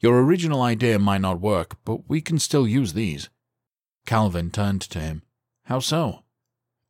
[0.00, 3.28] Your original idea might not work, but we can still use these.
[4.06, 5.22] Calvin turned to him.
[5.64, 6.24] How so?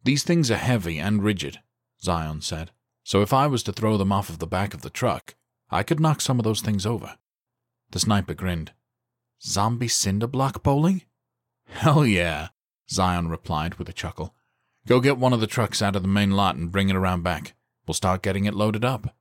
[0.05, 1.61] These things are heavy and rigid,
[2.03, 2.71] Zion said.
[3.05, 5.35] So if I was to throw them off of the back of the truck,
[5.71, 7.17] I could knock some of those things over.
[7.91, 8.73] The sniper grinned.
[9.43, 11.03] Zombie cinder block bowling?
[11.67, 12.49] Hell yeah,
[12.91, 14.35] Zion replied with a chuckle.
[14.87, 17.23] Go get one of the trucks out of the main lot and bring it around
[17.23, 17.55] back.
[17.87, 19.15] We'll start getting it loaded up.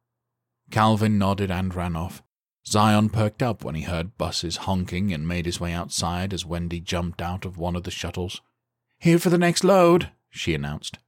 [0.71, 2.23] Calvin nodded and ran off.
[2.65, 6.79] Zion perked up when he heard buses honking and made his way outside as Wendy
[6.79, 8.41] jumped out of one of the shuttles.
[8.99, 10.99] Here for the next load, she announced.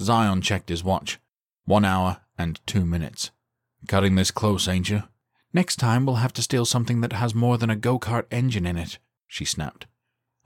[0.00, 1.20] Zion checked his watch.
[1.64, 3.30] One hour and two minutes.
[3.86, 5.04] Cutting this close, ain't you?
[5.52, 8.66] Next time we'll have to steal something that has more than a go kart engine
[8.66, 9.86] in it, she snapped.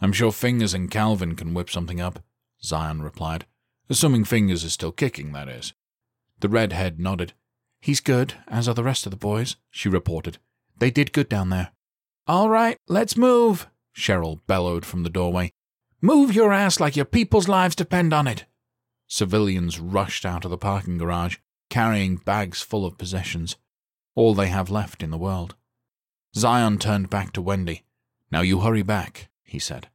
[0.00, 2.22] I'm sure Fingers and Calvin can whip something up,
[2.62, 3.46] Zion replied.
[3.88, 5.72] Assuming Fingers is still kicking, that is.
[6.40, 7.32] The redhead nodded.
[7.80, 10.38] He's good, as are the rest of the boys, she reported.
[10.78, 11.70] They did good down there.
[12.26, 15.52] All right, let's move, Cheryl bellowed from the doorway.
[16.00, 18.44] Move your ass like your people's lives depend on it.
[19.06, 21.38] Civilians rushed out of the parking garage,
[21.70, 23.56] carrying bags full of possessions,
[24.14, 25.54] all they have left in the world.
[26.36, 27.84] Zion turned back to Wendy.
[28.30, 29.88] Now you hurry back, he said.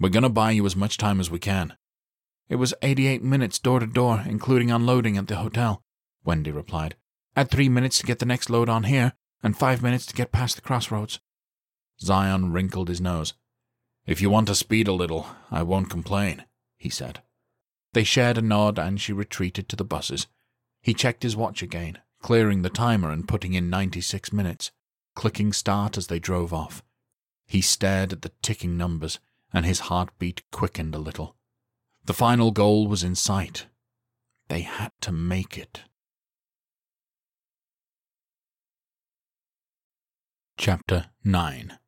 [0.00, 1.74] We're going to buy you as much time as we can.
[2.48, 5.82] It was 88 minutes door to door, including unloading at the hotel,
[6.24, 6.94] Wendy replied.
[7.34, 10.32] Add three minutes to get the next load on here, and five minutes to get
[10.32, 11.20] past the crossroads.
[12.00, 13.34] Zion wrinkled his nose.
[14.06, 16.44] If you want to speed a little, I won't complain,
[16.76, 17.22] he said.
[17.92, 20.26] They shared a nod and she retreated to the buses.
[20.82, 24.70] He checked his watch again, clearing the timer and putting in 96 minutes,
[25.14, 26.82] clicking start as they drove off.
[27.46, 29.18] He stared at the ticking numbers,
[29.52, 31.35] and his heartbeat quickened a little.
[32.06, 33.66] The final goal was in sight.
[34.48, 35.82] They had to make it.
[40.56, 41.78] Chapter 9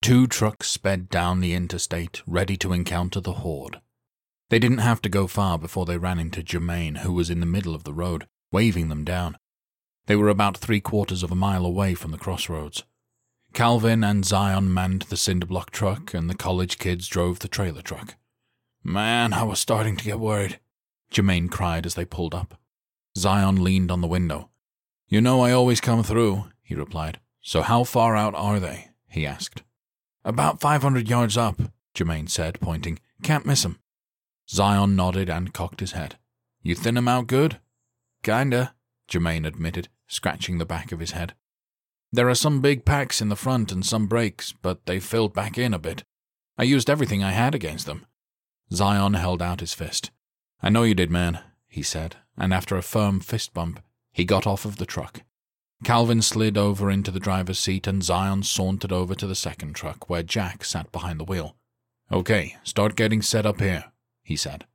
[0.00, 3.80] Two trucks sped down the interstate, ready to encounter the horde.
[4.48, 7.46] They didn't have to go far before they ran into Jermaine, who was in the
[7.46, 9.36] middle of the road, waving them down.
[10.06, 12.84] They were about three quarters of a mile away from the crossroads.
[13.54, 18.14] Calvin and Zion manned the cinderblock truck, and the college kids drove the trailer truck.
[18.84, 20.58] Man, I was starting to get worried,
[21.12, 22.58] Jermaine cried as they pulled up.
[23.16, 24.50] Zion leaned on the window.
[25.06, 27.20] You know I always come through, he replied.
[27.42, 28.88] So how far out are they?
[29.08, 29.62] he asked.
[30.24, 31.60] About 500 yards up,
[31.94, 32.98] Jermaine said, pointing.
[33.22, 33.78] Can't miss 'em.
[34.48, 36.18] Zion nodded and cocked his head.
[36.62, 37.60] You thin 'em out good?
[38.22, 38.74] Kinda,
[39.08, 41.34] Jermaine admitted, scratching the back of his head.
[42.10, 45.58] There are some big packs in the front and some breaks, but they filled back
[45.58, 46.04] in a bit.
[46.56, 48.06] I used everything I had against them.
[48.72, 50.10] Zion held out his fist.
[50.62, 53.80] I know you did, man, he said, and after a firm fist bump,
[54.12, 55.22] he got off of the truck.
[55.84, 60.08] Calvin slid over into the driver's seat and Zion sauntered over to the second truck
[60.08, 61.56] where Jack sat behind the wheel.
[62.10, 63.86] Okay, start getting set up here,
[64.22, 64.66] he said.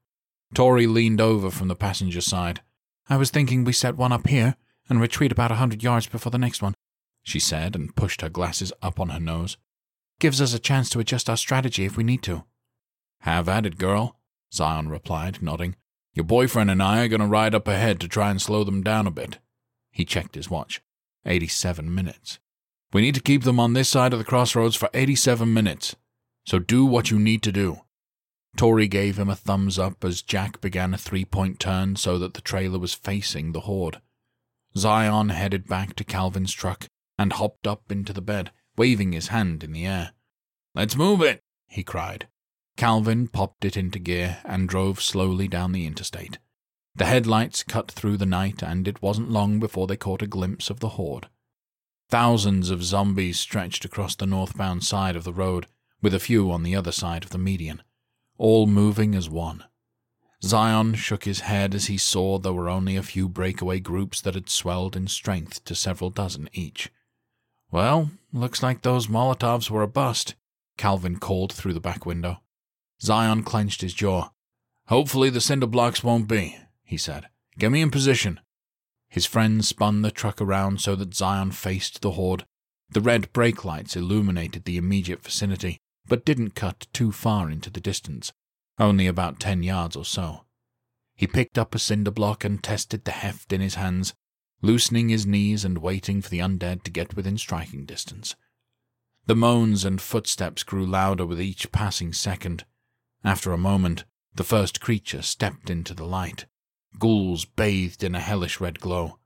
[0.53, 2.61] Tori leaned over from the passenger side.
[3.09, 4.55] I was thinking we set one up here
[4.89, 6.73] and retreat about a hundred yards before the next one,
[7.23, 9.57] she said and pushed her glasses up on her nose.
[10.19, 12.43] Gives us a chance to adjust our strategy if we need to.
[13.21, 14.19] Have at it, girl,
[14.53, 15.75] Zion replied, nodding.
[16.13, 18.81] Your boyfriend and I are going to ride up ahead to try and slow them
[18.81, 19.37] down a bit.
[19.91, 20.81] He checked his watch.
[21.25, 22.39] 87 minutes.
[22.93, 25.95] We need to keep them on this side of the crossroads for 87 minutes.
[26.45, 27.81] So do what you need to do.
[28.55, 32.33] Tori gave him a thumbs up as Jack began a three point turn so that
[32.33, 34.01] the trailer was facing the horde.
[34.75, 36.87] Zion headed back to Calvin's truck
[37.17, 40.13] and hopped up into the bed, waving his hand in the air.
[40.73, 42.27] Let's move it, he cried.
[42.77, 46.37] Calvin popped it into gear and drove slowly down the interstate.
[46.95, 50.69] The headlights cut through the night, and it wasn't long before they caught a glimpse
[50.69, 51.27] of the horde.
[52.09, 55.65] Thousands of zombies stretched across the northbound side of the road,
[56.01, 57.81] with a few on the other side of the median,
[58.37, 59.63] all moving as one.
[60.43, 64.35] Zion shook his head as he saw there were only a few breakaway groups that
[64.35, 66.91] had swelled in strength to several dozen each.
[67.71, 70.35] Well, looks like those Molotovs were a bust,
[70.77, 72.41] Calvin called through the back window.
[73.01, 74.29] Zion clenched his jaw.
[74.87, 77.27] Hopefully the cinder blocks won't be, he said.
[77.57, 78.39] Get me in position.
[79.09, 82.45] His friend spun the truck around so that Zion faced the horde.
[82.89, 87.81] The red brake lights illuminated the immediate vicinity, but didn't cut too far into the
[87.81, 88.31] distance,
[88.79, 90.45] only about ten yards or so.
[91.15, 94.13] He picked up a cinder block and tested the heft in his hands,
[94.61, 98.35] loosening his knees and waiting for the undead to get within striking distance.
[99.25, 102.65] The moans and footsteps grew louder with each passing second.
[103.23, 106.45] After a moment, the first creature stepped into the light.
[106.99, 109.19] Ghouls bathed in a hellish red glow.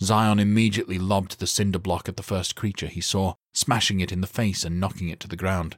[0.00, 4.20] Zion immediately lobbed the cinder block at the first creature he saw, smashing it in
[4.20, 5.76] the face and knocking it to the ground.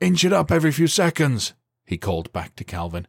[0.00, 1.54] Inch it up every few seconds,
[1.84, 3.08] he called back to Calvin.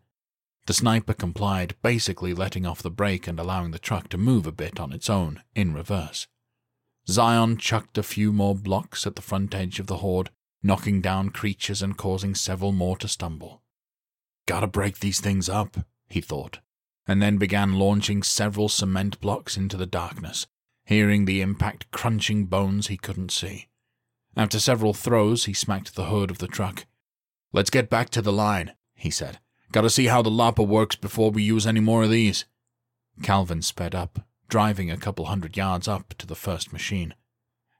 [0.65, 4.51] The sniper complied, basically letting off the brake and allowing the truck to move a
[4.51, 6.27] bit on its own, in reverse.
[7.07, 10.29] Zion chucked a few more blocks at the front edge of the horde,
[10.63, 13.61] knocking down creatures and causing several more to stumble.
[14.45, 15.77] Gotta break these things up,
[16.07, 16.59] he thought,
[17.07, 20.47] and then began launching several cement blocks into the darkness,
[20.85, 23.67] hearing the impact crunching bones he couldn't see.
[24.35, 26.85] After several throws, he smacked the hood of the truck.
[27.51, 29.39] Let's get back to the line, he said.
[29.71, 32.45] Gotta see how the lopper works before we use any more of these.
[33.21, 37.13] Calvin sped up, driving a couple hundred yards up to the first machine.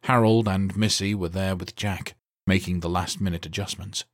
[0.03, 2.15] Harold and Missy were there with Jack,
[2.47, 4.05] making the last minute adjustments.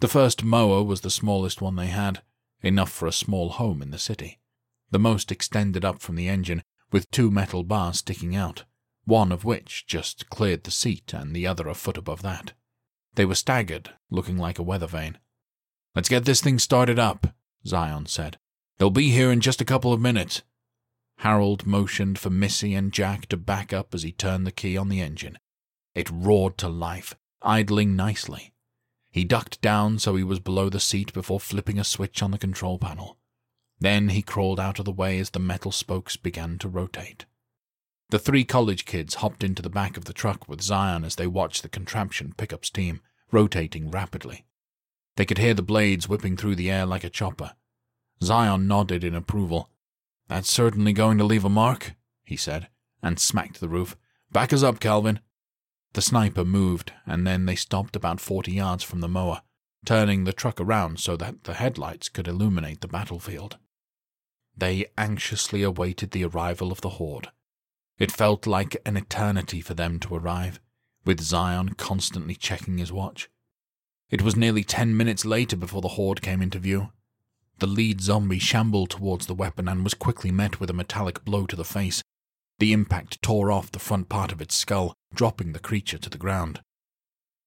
[0.00, 2.22] The first mower was the smallest one they had,
[2.62, 4.38] enough for a small home in the city
[4.94, 8.62] the most extended up from the engine, with two metal bars sticking out,
[9.04, 12.52] one of which just cleared the seat and the other a foot above that.
[13.16, 15.18] They were staggered, looking like a weather vane.
[15.96, 17.26] Let's get this thing started up,
[17.66, 18.38] Zion said.
[18.78, 20.42] They'll be here in just a couple of minutes.
[21.18, 24.88] Harold motioned for Missy and Jack to back up as he turned the key on
[24.88, 25.40] the engine.
[25.96, 28.52] It roared to life, idling nicely.
[29.10, 32.38] He ducked down so he was below the seat before flipping a switch on the
[32.38, 33.18] control panel.
[33.78, 37.26] Then he crawled out of the way as the metal spokes began to rotate.
[38.10, 41.26] The three college kids hopped into the back of the truck with Zion as they
[41.26, 43.00] watched the contraption pick up steam,
[43.30, 44.46] rotating rapidly.
[45.16, 47.54] They could hear the blades whipping through the air like a chopper.
[48.22, 49.70] Zion nodded in approval.
[50.28, 51.94] That's certainly going to leave a mark,
[52.24, 52.68] he said,
[53.02, 53.96] and smacked the roof.
[54.32, 55.20] Back us up, Calvin.
[55.94, 59.42] The sniper moved, and then they stopped about forty yards from the mower,
[59.84, 63.58] turning the truck around so that the headlights could illuminate the battlefield.
[64.56, 67.28] They anxiously awaited the arrival of the horde.
[67.98, 70.60] It felt like an eternity for them to arrive,
[71.04, 73.28] with Zion constantly checking his watch.
[74.10, 76.90] It was nearly ten minutes later before the horde came into view.
[77.58, 81.46] The lead zombie shambled towards the weapon and was quickly met with a metallic blow
[81.46, 82.02] to the face.
[82.58, 86.18] The impact tore off the front part of its skull, dropping the creature to the
[86.18, 86.60] ground.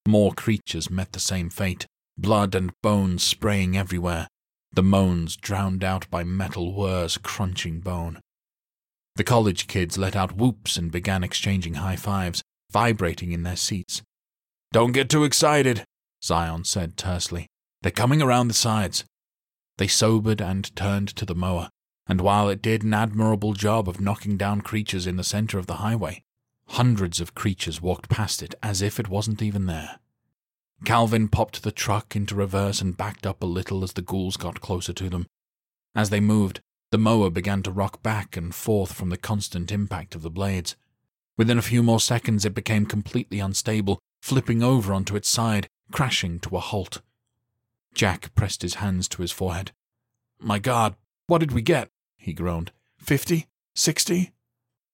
[0.08, 1.86] More creatures met the same fate,
[2.18, 4.28] blood and bones spraying everywhere,
[4.72, 8.20] the moans drowned out by metal whirs crunching bone.
[9.16, 14.02] The college kids let out whoops and began exchanging high fives, vibrating in their seats.
[14.72, 15.84] Don't get too excited,
[16.24, 17.48] Zion said tersely.
[17.82, 19.06] They're coming around the sides.
[19.78, 21.70] They sobered and turned to the mower,
[22.08, 25.68] and while it did an admirable job of knocking down creatures in the center of
[25.68, 26.24] the highway,
[26.70, 30.00] hundreds of creatures walked past it as if it wasn't even there.
[30.86, 34.62] Calvin popped the truck into reverse and backed up a little as the ghouls got
[34.62, 35.26] closer to them.
[35.96, 36.62] As they moved,
[36.92, 40.76] the mower began to rock back and forth from the constant impact of the blades.
[41.36, 46.40] Within a few more seconds, it became completely unstable, flipping over onto its side, crashing
[46.40, 47.02] to a halt.
[47.94, 49.72] Jack pressed his hands to his forehead.
[50.40, 51.90] My God, what did we get?
[52.28, 52.74] He groaned.
[52.98, 53.48] Fifty?
[53.74, 54.34] Sixty?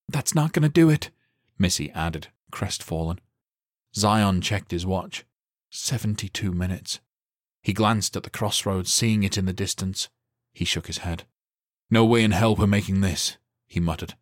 [0.08, 1.10] That's not going to do it,
[1.58, 3.20] Missy added, crestfallen.
[3.96, 5.26] Zion checked his watch.
[5.72, 7.00] Seventy-two minutes.
[7.64, 10.10] He glanced at the crossroads, seeing it in the distance.
[10.54, 11.24] He shook his head.
[11.90, 14.14] No way in hell we're making this, he muttered.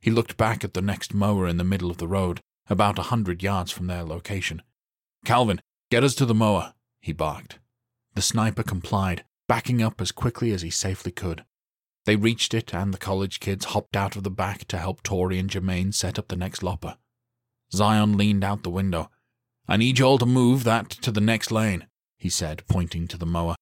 [0.00, 3.08] He looked back at the next mower in the middle of the road, about a
[3.10, 4.62] hundred yards from their location.
[5.24, 5.60] Calvin,
[5.90, 7.58] get us to the mower, he barked.
[8.14, 11.44] The sniper complied, backing up as quickly as he safely could.
[12.04, 15.38] They reached it, and the college kids hopped out of the back to help Tori
[15.38, 16.96] and Jermaine set up the next lopper.
[17.72, 19.10] Zion leaned out the window,
[19.68, 21.86] I need you all to move that to the next lane,
[22.18, 23.54] he said, pointing to the mower.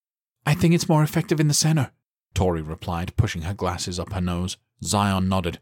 [0.47, 1.93] I think it's more effective in the center,
[2.35, 4.57] Tori replied, pushing her glasses up her nose.
[4.83, 5.61] Zion nodded.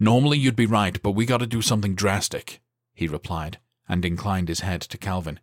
[0.00, 2.60] Normally you'd be right, but we gotta do something drastic,
[2.92, 3.58] he replied,
[3.88, 5.38] and inclined his head to Calvin.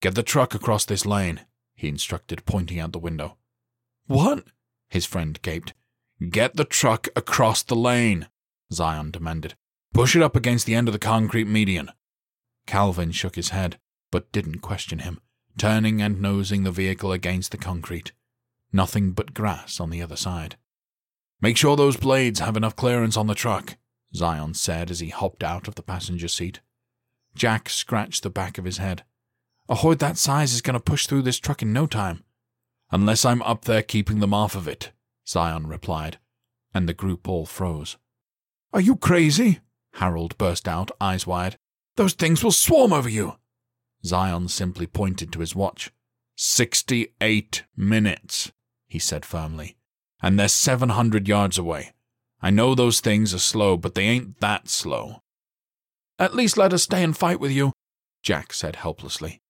[0.00, 1.40] Get the truck across this lane,
[1.74, 3.36] he instructed, pointing out the window.
[4.06, 4.44] What?
[4.88, 5.72] His friend gaped.
[6.30, 8.28] Get the truck across the lane,
[8.72, 9.54] Zion demanded.
[9.92, 11.90] Push it up against the end of the concrete median.
[12.66, 13.78] Calvin shook his head,
[14.10, 15.20] but didn't question him,
[15.58, 18.12] turning and nosing the vehicle against the concrete.
[18.72, 20.56] Nothing but grass on the other side.
[21.40, 23.76] Make sure those blades have enough clearance on the truck,
[24.14, 26.60] Zion said as he hopped out of the passenger seat.
[27.34, 29.02] Jack scratched the back of his head.
[29.68, 32.22] A horde that size is going to push through this truck in no time.
[32.90, 34.92] Unless I'm up there keeping them off of it,
[35.26, 36.18] Zion replied,
[36.74, 37.96] and the group all froze.
[38.72, 39.60] Are you crazy?
[39.94, 41.56] Harold burst out, eyes wide.
[41.96, 43.36] Those things will swarm over you.
[44.04, 45.90] Zion simply pointed to his watch.
[46.34, 48.50] Sixty eight minutes,
[48.86, 49.76] he said firmly,
[50.22, 51.92] and they're seven hundred yards away.
[52.40, 55.22] I know those things are slow, but they ain't that slow.
[56.18, 57.72] At least let us stay and fight with you,
[58.22, 59.40] Jack said helplessly.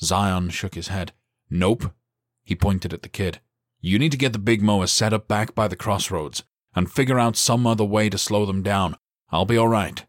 [0.00, 1.12] Zion shook his head.
[1.50, 1.92] Nope.
[2.42, 3.40] He pointed at the kid.
[3.80, 6.44] You need to get the big mower set up back by the crossroads
[6.74, 8.96] and figure out some other way to slow them down.
[9.30, 10.04] I'll be all right.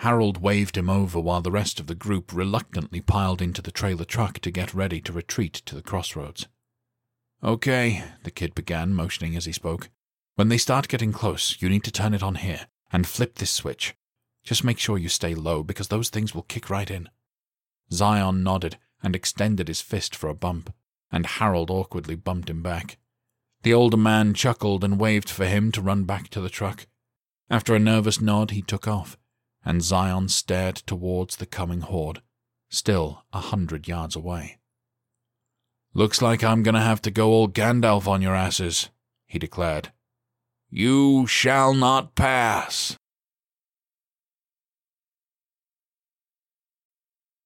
[0.00, 4.04] Harold waved him over while the rest of the group reluctantly piled into the trailer
[4.04, 6.48] truck to get ready to retreat to the crossroads.
[7.42, 9.90] Okay, the kid began, motioning as he spoke.
[10.34, 13.50] When they start getting close, you need to turn it on here and flip this
[13.50, 13.94] switch.
[14.44, 17.08] Just make sure you stay low because those things will kick right in.
[17.90, 20.72] Zion nodded and extended his fist for a bump,
[21.10, 22.98] and Harold awkwardly bumped him back.
[23.62, 26.86] The older man chuckled and waved for him to run back to the truck.
[27.48, 29.16] After a nervous nod, he took off,
[29.64, 32.22] and Zion stared towards the coming horde,
[32.68, 34.58] still a hundred yards away.
[35.94, 38.90] Looks like I'm gonna have to go all Gandalf on your asses,
[39.26, 39.92] he declared.
[40.68, 42.96] You shall not pass.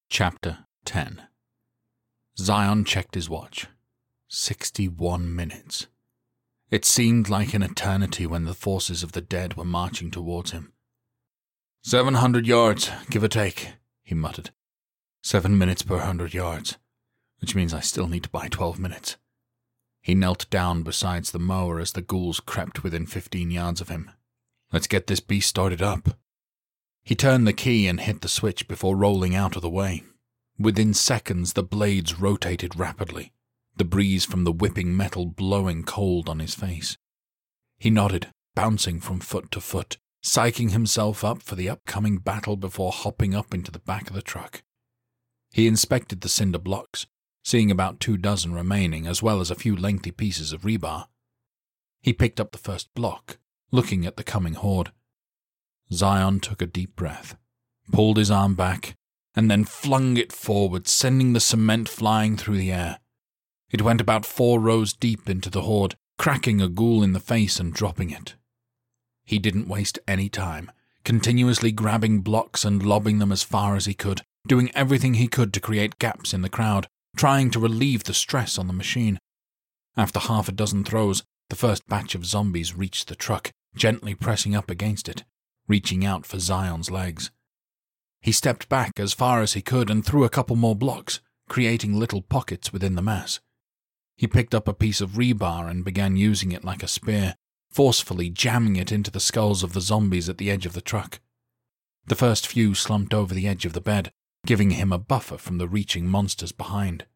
[0.09, 1.30] Chapter 10
[2.40, 3.66] Zion checked his watch.
[4.26, 5.88] Sixty one minutes.
[6.70, 10.72] It seemed like an eternity when the forces of the dead were marching towards him.
[11.82, 14.50] Seven hundred yards, give or take, he muttered.
[15.22, 16.78] Seven minutes per hundred yards,
[17.40, 19.16] which means I still need to buy twelve minutes.
[20.00, 24.10] He knelt down beside the mower as the ghouls crept within fifteen yards of him.
[24.72, 26.16] Let's get this beast started up.
[27.02, 30.04] He turned the key and hit the switch before rolling out of the way.
[30.61, 33.32] Within seconds, the blades rotated rapidly,
[33.77, 36.99] the breeze from the whipping metal blowing cold on his face.
[37.78, 42.93] He nodded, bouncing from foot to foot, psyching himself up for the upcoming battle before
[42.93, 44.62] hopping up into the back of the truck.
[45.51, 47.07] He inspected the cinder blocks,
[47.43, 51.07] seeing about two dozen remaining, as well as a few lengthy pieces of rebar.
[52.03, 53.39] He picked up the first block,
[53.73, 54.93] looking at the coming horde.
[55.91, 57.39] Zion took a deep breath,
[57.91, 58.99] pulled his arm back,
[59.35, 62.98] and then flung it forward, sending the cement flying through the air.
[63.70, 67.61] It went about four rows deep into the horde, cracking a ghoul in the face
[67.61, 68.35] and dropping it.
[69.24, 70.73] He didn't waste any time,
[71.05, 75.52] continuously grabbing blocks and lobbing them as far as he could, doing everything he could
[75.55, 79.19] to create gaps in the crowd, trying to relieve the stress on the machine.
[79.97, 84.55] After half a dozen throws, the first batch of zombies reached the truck, gently pressing
[84.55, 85.24] up against it,
[85.69, 87.31] reaching out for Zion's legs.
[88.20, 91.98] He stepped back as far as he could and threw a couple more blocks, creating
[91.98, 93.40] little pockets within the mass.
[94.16, 97.34] He picked up a piece of rebar and began using it like a spear,
[97.70, 101.20] forcefully jamming it into the skulls of the zombies at the edge of the truck.
[102.06, 104.12] The first few slumped over the edge of the bed,
[104.44, 107.06] giving him a buffer from the reaching monsters behind.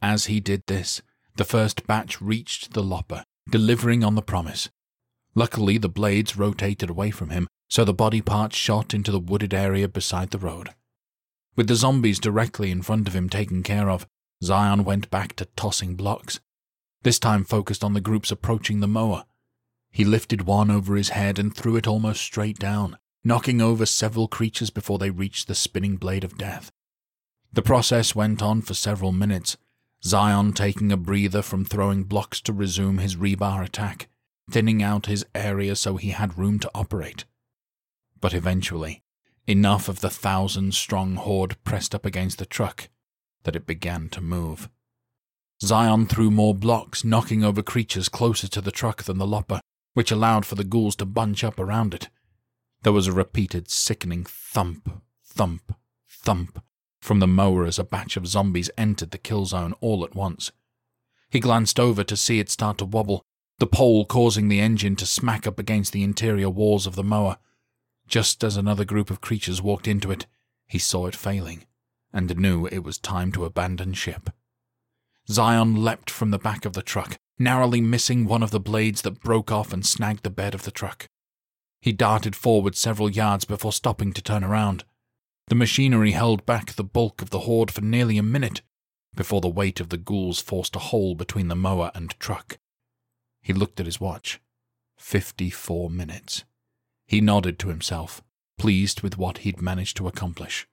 [0.00, 1.02] As he did this,
[1.36, 4.68] the first batch reached the lopper, delivering on the promise.
[5.34, 9.52] Luckily, the blades rotated away from him, so the body parts shot into the wooded
[9.52, 10.68] area beside the road.
[11.56, 14.06] With the zombies directly in front of him taken care of,
[14.44, 16.38] Zion went back to tossing blocks,
[17.02, 19.24] this time focused on the groups approaching the mower.
[19.90, 24.28] He lifted one over his head and threw it almost straight down, knocking over several
[24.28, 26.70] creatures before they reached the spinning blade of death.
[27.52, 29.56] The process went on for several minutes,
[30.04, 34.06] Zion taking a breather from throwing blocks to resume his rebar attack,
[34.48, 37.24] thinning out his area so he had room to operate.
[38.20, 39.02] But eventually,
[39.46, 42.88] enough of the thousand strong horde pressed up against the truck
[43.44, 44.68] that it began to move.
[45.62, 49.60] Zion threw more blocks, knocking over creatures closer to the truck than the lopper,
[49.94, 52.08] which allowed for the ghouls to bunch up around it.
[52.82, 55.74] There was a repeated sickening thump, thump,
[56.08, 56.62] thump,
[57.00, 60.52] from the mower as a batch of zombies entered the kill zone all at once.
[61.30, 63.24] He glanced over to see it start to wobble,
[63.58, 67.38] the pole causing the engine to smack up against the interior walls of the mower.
[68.06, 70.26] Just as another group of creatures walked into it,
[70.66, 71.64] he saw it failing
[72.12, 74.30] and knew it was time to abandon ship.
[75.28, 79.20] Zion leapt from the back of the truck, narrowly missing one of the blades that
[79.20, 81.08] broke off and snagged the bed of the truck.
[81.80, 84.84] He darted forward several yards before stopping to turn around.
[85.48, 88.62] The machinery held back the bulk of the horde for nearly a minute
[89.14, 92.58] before the weight of the ghouls forced a hole between the mower and truck.
[93.42, 94.40] He looked at his watch.
[94.96, 96.44] Fifty four minutes.
[97.06, 98.22] He nodded to himself,
[98.58, 100.66] pleased with what he'd managed to accomplish.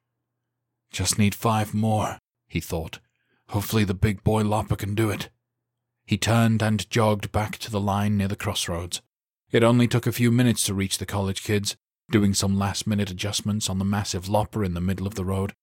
[0.92, 2.18] Just need five more,
[2.48, 3.00] he thought.
[3.50, 5.30] Hopefully the big boy Lopper can do it.
[6.06, 9.02] He turned and jogged back to the line near the crossroads.
[9.52, 11.76] It only took a few minutes to reach the college kids,
[12.10, 15.54] doing some last minute adjustments on the massive lopper in the middle of the road.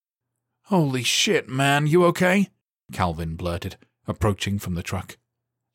[0.65, 2.49] Holy shit, man, you okay?
[2.91, 3.77] Calvin blurted,
[4.07, 5.17] approaching from the truck.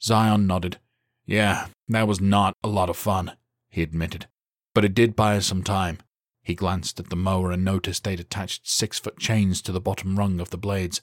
[0.02, 0.78] Zion nodded.
[1.26, 3.32] Yeah, that was not a lot of fun,
[3.68, 4.26] he admitted,
[4.74, 5.98] but it did buy us some time.
[6.42, 10.18] He glanced at the mower and noticed they'd attached six foot chains to the bottom
[10.18, 11.00] rung of the blades.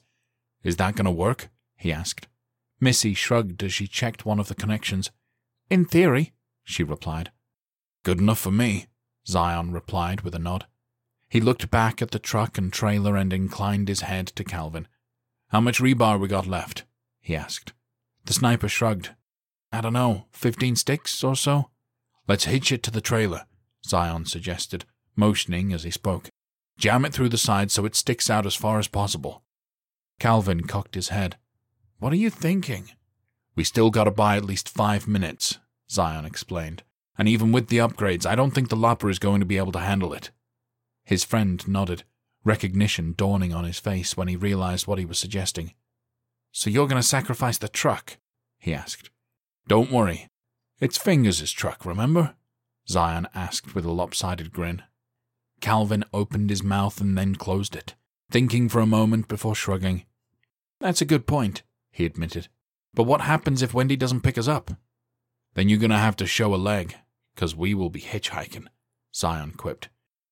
[0.62, 1.48] Is that going to work?
[1.76, 2.28] he asked.
[2.80, 5.10] Missy shrugged as she checked one of the connections.
[5.68, 6.32] In theory,
[6.62, 7.32] she replied.
[8.04, 8.86] Good enough for me,
[9.26, 10.66] Zion replied with a nod.
[11.28, 14.86] He looked back at the truck and trailer and inclined his head to Calvin.
[15.48, 16.84] How much rebar we got left?
[17.20, 17.72] he asked.
[18.24, 19.10] The sniper shrugged.
[19.72, 21.70] I don't know, fifteen sticks or so?
[22.28, 23.46] Let's hitch it to the trailer,
[23.86, 24.84] Zion suggested,
[25.16, 26.28] motioning as he spoke.
[26.78, 29.42] Jam it through the side so it sticks out as far as possible.
[30.18, 31.36] Calvin cocked his head.
[31.98, 32.90] What are you thinking?
[33.54, 35.58] We still gotta buy at least five minutes,
[35.90, 36.82] Zion explained.
[37.18, 39.72] And even with the upgrades, I don't think the Lopper is going to be able
[39.72, 40.30] to handle it.
[41.04, 42.04] His friend nodded,
[42.44, 45.74] recognition dawning on his face when he realized what he was suggesting.
[46.52, 48.16] So you're to sacrifice the truck?
[48.58, 49.10] he asked.
[49.68, 50.28] Don't worry.
[50.80, 52.34] It's Fingers' truck, remember?
[52.88, 54.82] Zion asked with a lopsided grin.
[55.60, 57.94] Calvin opened his mouth and then closed it,
[58.30, 60.04] thinking for a moment before shrugging.
[60.80, 62.48] That's a good point, he admitted.
[62.94, 64.72] But what happens if Wendy doesn't pick us up?
[65.54, 66.96] Then you're gonna have to show a leg,
[67.36, 68.66] 'cause we will be hitchhiking,
[69.14, 69.88] Zion quipped.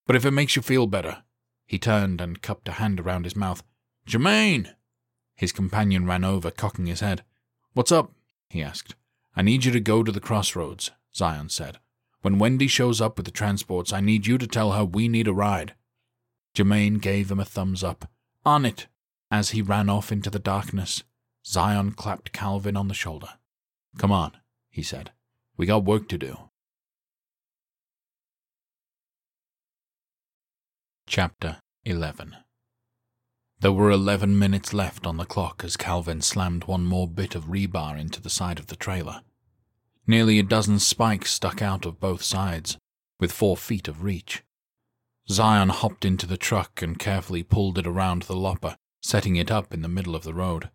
[0.07, 1.23] But if it makes you feel better.
[1.67, 3.63] He turned and cupped a hand around his mouth.
[4.05, 4.75] Jermaine!
[5.37, 7.25] His companion ran over, cocking his head.
[7.75, 8.13] What's up?
[8.49, 8.97] he asked.
[9.37, 11.79] I need you to go to the crossroads, Zion said.
[12.23, 15.27] When Wendy shows up with the transports, I need you to tell her we need
[15.27, 15.75] a ride.
[16.55, 18.11] Jermaine gave him a thumbs up.
[18.45, 18.89] On it!
[19.31, 21.05] As he ran off into the darkness,
[21.47, 23.39] Zion clapped Calvin on the shoulder.
[23.97, 24.33] Come on,
[24.69, 25.13] he said.
[25.57, 26.37] We got work to do.
[31.07, 32.37] Chapter 11
[33.61, 37.47] There were eleven minutes left on the clock as Calvin slammed one more bit of
[37.47, 39.23] rebar into the side of the trailer.
[40.11, 42.77] Nearly a dozen spikes stuck out of both sides,
[43.21, 44.43] with four feet of reach.
[45.29, 49.73] Zion hopped into the truck and carefully pulled it around the lopper, setting it up
[49.73, 50.69] in the middle of the road.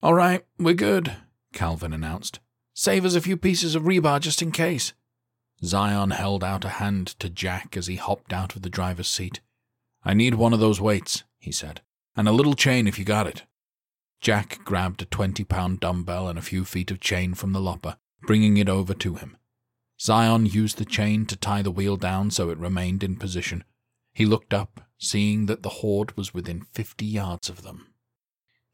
[0.00, 1.16] All right, we're good,
[1.52, 2.38] Calvin announced.
[2.72, 4.92] Save us a few pieces of rebar just in case.
[5.64, 9.40] Zion held out a hand to Jack as he hopped out of the driver's seat.
[10.04, 11.80] I need one of those weights, he said,
[12.14, 13.42] and a little chain if you got it.
[14.20, 17.96] Jack grabbed a twenty pound dumbbell and a few feet of chain from the lopper
[18.22, 19.36] bringing it over to him.
[20.00, 23.64] Zion used the chain to tie the wheel down so it remained in position.
[24.12, 27.92] He looked up, seeing that the horde was within fifty yards of them.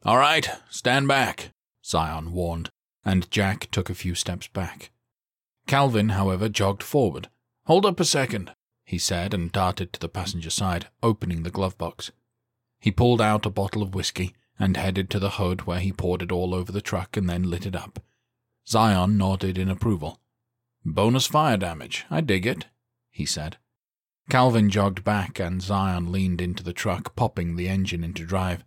[0.04, 1.50] All right, stand back,
[1.84, 2.70] Zion warned,
[3.04, 4.90] and Jack took a few steps back.
[5.66, 7.28] Calvin, however, jogged forward.
[7.64, 8.52] Hold up a second,
[8.84, 12.10] he said, and darted to the passenger side, opening the glove box.
[12.78, 16.20] He pulled out a bottle of whiskey and headed to the hood where he poured
[16.20, 18.00] it all over the truck and then lit it up.
[18.66, 20.20] Zion nodded in approval.
[20.84, 22.04] Bonus fire damage.
[22.10, 22.66] I dig it,
[23.10, 23.58] he said.
[24.30, 28.64] Calvin jogged back and Zion leaned into the truck, popping the engine into drive.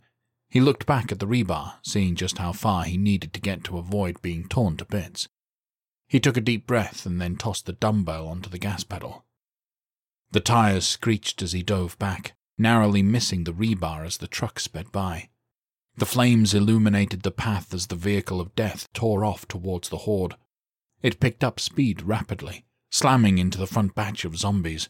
[0.49, 3.77] He looked back at the rebar, seeing just how far he needed to get to
[3.77, 5.27] avoid being torn to bits.
[6.07, 9.25] He took a deep breath and then tossed the dumbbell onto the gas pedal.
[10.31, 14.91] The tires screeched as he dove back, narrowly missing the rebar as the truck sped
[14.91, 15.29] by.
[15.97, 20.35] The flames illuminated the path as the vehicle of death tore off towards the horde.
[21.01, 24.89] It picked up speed rapidly, slamming into the front batch of zombies.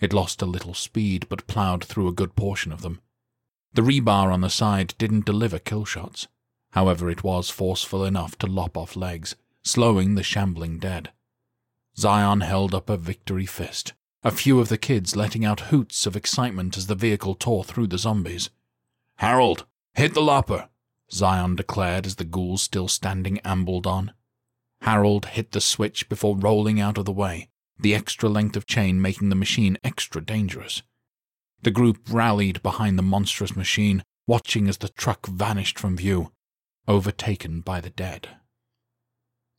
[0.00, 3.00] It lost a little speed but ploughed through a good portion of them.
[3.74, 6.28] The rebar on the side didn't deliver kill shots.
[6.70, 11.10] However, it was forceful enough to lop off legs, slowing the shambling dead.
[11.96, 13.92] Zion held up a victory fist,
[14.22, 17.88] a few of the kids letting out hoots of excitement as the vehicle tore through
[17.88, 18.48] the zombies.
[19.16, 19.66] Harold,
[19.98, 20.68] hit the lopper,
[21.10, 24.12] Zion declared as the ghouls still standing ambled on.
[24.82, 27.48] Harold hit the switch before rolling out of the way,
[27.80, 30.82] the extra length of chain making the machine extra dangerous.
[31.62, 36.30] The group rallied behind the monstrous machine, watching as the truck vanished from view,
[36.86, 38.28] overtaken by the dead.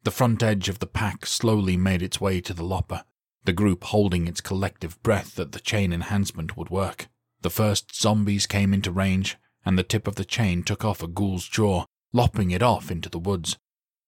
[0.04, 3.04] The front edge of the pack slowly made its way to the lopper,
[3.44, 7.10] the group holding its collective breath that the chain enhancement would work.
[7.42, 9.38] The first zombies came into range,
[9.70, 13.08] and the tip of the chain took off a ghoul's jaw, lopping it off into
[13.08, 13.56] the woods.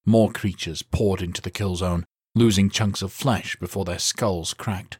[0.04, 4.98] More creatures poured into the kill zone, losing chunks of flesh before their skulls cracked.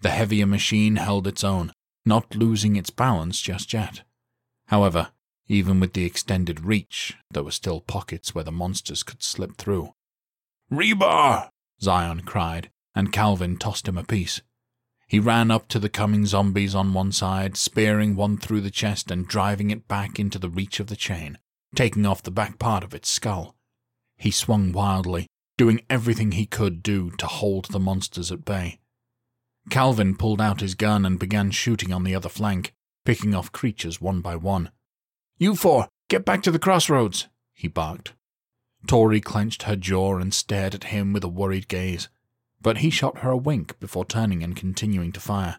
[0.00, 1.70] The heavier machine held its own,
[2.04, 4.02] not losing its balance just yet.
[4.66, 5.12] However,
[5.46, 9.94] even with the extended reach, there were still pockets where the monsters could slip through.
[10.72, 11.50] Rebar!
[11.80, 14.40] Zion cried, and Calvin tossed him a piece.
[15.08, 19.10] He ran up to the coming zombies on one side, spearing one through the chest
[19.10, 21.38] and driving it back into the reach of the chain,
[21.74, 23.56] taking off the back part of its skull.
[24.18, 25.26] He swung wildly,
[25.56, 28.80] doing everything he could do to hold the monsters at bay.
[29.70, 32.74] Calvin pulled out his gun and began shooting on the other flank,
[33.06, 34.70] picking off creatures one by one.
[35.38, 38.12] You four, get back to the crossroads, he barked.
[38.86, 42.08] Tori clenched her jaw and stared at him with a worried gaze
[42.68, 45.58] but he shot her a wink before turning and continuing to fire.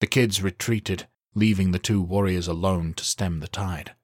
[0.00, 3.94] The kids retreated, leaving the two warriors alone to stem the tide.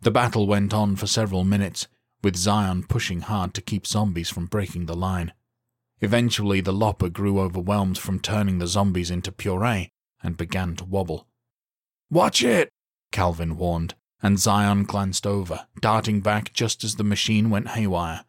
[0.00, 1.88] The battle went on for several minutes,
[2.22, 5.32] with Zion pushing hard to keep zombies from breaking the line.
[6.00, 9.90] Eventually, the lopper grew overwhelmed from turning the zombies into puree
[10.22, 11.26] and began to wobble.
[12.08, 12.70] Watch it!
[13.10, 18.24] Calvin warned, and Zion glanced over, darting back just as the machine went haywire.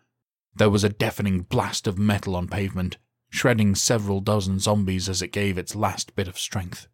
[0.56, 2.98] There was a deafening blast of metal on pavement,
[3.30, 6.88] shredding several dozen zombies as it gave its last bit of strength.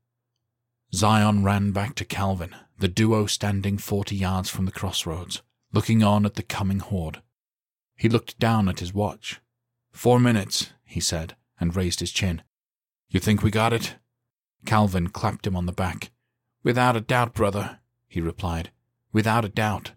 [0.93, 5.41] Zion ran back to Calvin, the duo standing forty yards from the crossroads,
[5.73, 7.21] looking on at the coming horde.
[7.95, 9.41] He looked down at his watch.
[9.91, 12.41] Four minutes, he said, and raised his chin.
[13.09, 13.95] You think we got it?
[14.65, 16.11] Calvin clapped him on the back.
[16.63, 18.71] Without a doubt, brother, he replied.
[19.13, 19.91] Without a doubt.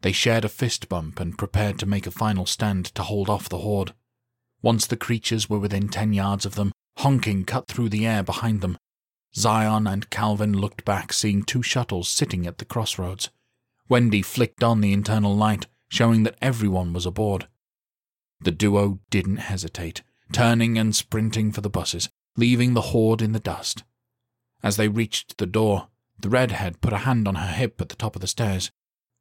[0.00, 3.48] They shared a fist bump and prepared to make a final stand to hold off
[3.48, 3.94] the horde.
[4.64, 8.62] Once the creatures were within ten yards of them, honking cut through the air behind
[8.62, 8.78] them.
[9.36, 13.28] Zion and Calvin looked back, seeing two shuttles sitting at the crossroads.
[13.90, 17.46] Wendy flicked on the internal light, showing that everyone was aboard.
[18.40, 20.00] The duo didn't hesitate,
[20.32, 23.84] turning and sprinting for the buses, leaving the horde in the dust.
[24.62, 25.88] As they reached the door,
[26.18, 28.70] the redhead put a hand on her hip at the top of the stairs.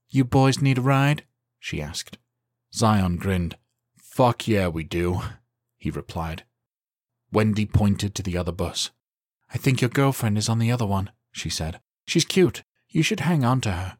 [0.07, 1.25] You boys need a ride?
[1.59, 2.17] she asked.
[2.73, 3.57] Zion grinned.
[4.13, 5.21] Fuck yeah, we do,
[5.79, 6.43] he replied.
[7.31, 8.91] Wendy pointed to the other bus.
[9.51, 11.79] I think your girlfriend is on the other one, she said.
[12.05, 12.61] She's cute.
[12.87, 13.97] You should hang on to her.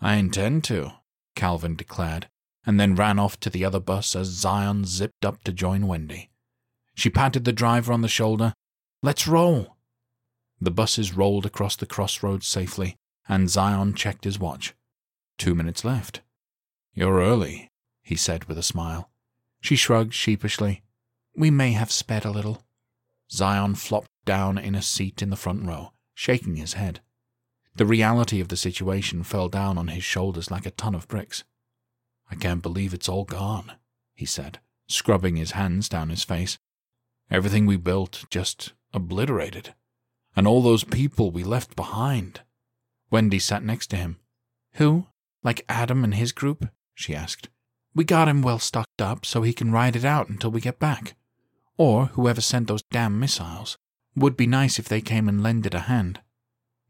[0.00, 0.92] I intend to,
[1.36, 2.30] Calvin declared,
[2.64, 6.30] and then ran off to the other bus as Zion zipped up to join Wendy.
[6.94, 8.54] She patted the driver on the shoulder.
[9.02, 9.76] Let's roll.
[10.62, 12.96] The buses rolled across the crossroads safely,
[13.28, 14.72] and Zion checked his watch.
[15.36, 16.22] Two minutes left.
[16.94, 17.70] You're early,
[18.00, 19.10] he said with a smile.
[19.62, 20.82] She shrugged sheepishly.
[21.36, 22.64] We may have sped a little.
[23.30, 27.00] Zion flopped down in a seat in the front row, shaking his head.
[27.76, 31.44] The reality of the situation fell down on his shoulders like a ton of bricks.
[32.28, 33.72] I can't believe it's all gone,
[34.14, 34.58] he said,
[34.88, 36.58] scrubbing his hands down his face.
[37.30, 39.74] Everything we built just obliterated.
[40.34, 42.40] And all those people we left behind.
[43.12, 44.18] Wendy sat next to him.
[44.74, 45.06] Who?
[45.44, 46.68] Like Adam and his group?
[46.94, 47.48] she asked.
[47.94, 50.78] We got him well stocked up so he can ride it out until we get
[50.78, 51.14] back.
[51.76, 53.76] Or whoever sent those damn missiles.
[54.14, 56.20] Would be nice if they came and lended a hand.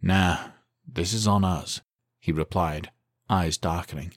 [0.01, 0.39] Nah,
[0.87, 1.81] this is on us,
[2.19, 2.91] he replied,
[3.31, 4.15] eyes darkening.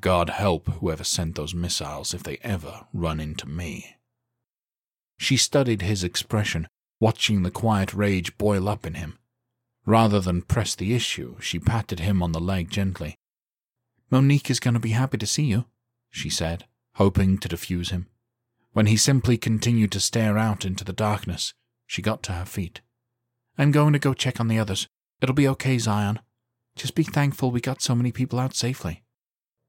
[0.00, 3.96] God help whoever sent those missiles if they ever run into me.
[5.16, 6.66] She studied his expression,
[6.98, 9.18] watching the quiet rage boil up in him.
[9.86, 13.14] Rather than press the issue, she patted him on the leg gently.
[14.10, 15.66] Monique is going to be happy to see you
[16.14, 16.64] she said,
[16.94, 18.06] hoping to defuse him.
[18.72, 21.52] When he simply continued to stare out into the darkness,
[21.86, 22.80] she got to her feet.
[23.58, 24.86] I'm going to go check on the others.
[25.20, 26.20] It'll be okay, Zion.
[26.76, 29.02] Just be thankful we got so many people out safely.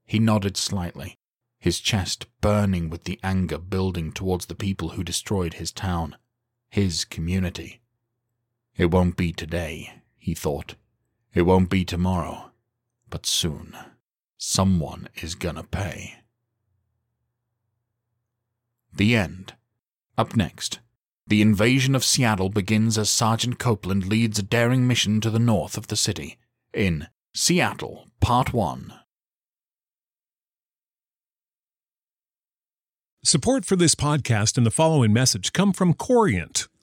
[0.05, 1.17] He nodded slightly,
[1.59, 6.15] his chest burning with the anger building towards the people who destroyed his town,
[6.69, 7.81] his community.
[8.77, 10.75] It won't be today, he thought.
[11.33, 12.51] It won't be tomorrow.
[13.09, 13.75] But soon,
[14.37, 16.24] someone is gonna pay.
[18.95, 19.53] The end.
[20.17, 20.79] Up next,
[21.27, 25.77] the invasion of Seattle begins as Sergeant Copeland leads a daring mission to the north
[25.77, 26.37] of the city,
[26.73, 28.93] in Seattle, Part 1.
[33.25, 36.67] Support for this podcast and the following message come from Corient.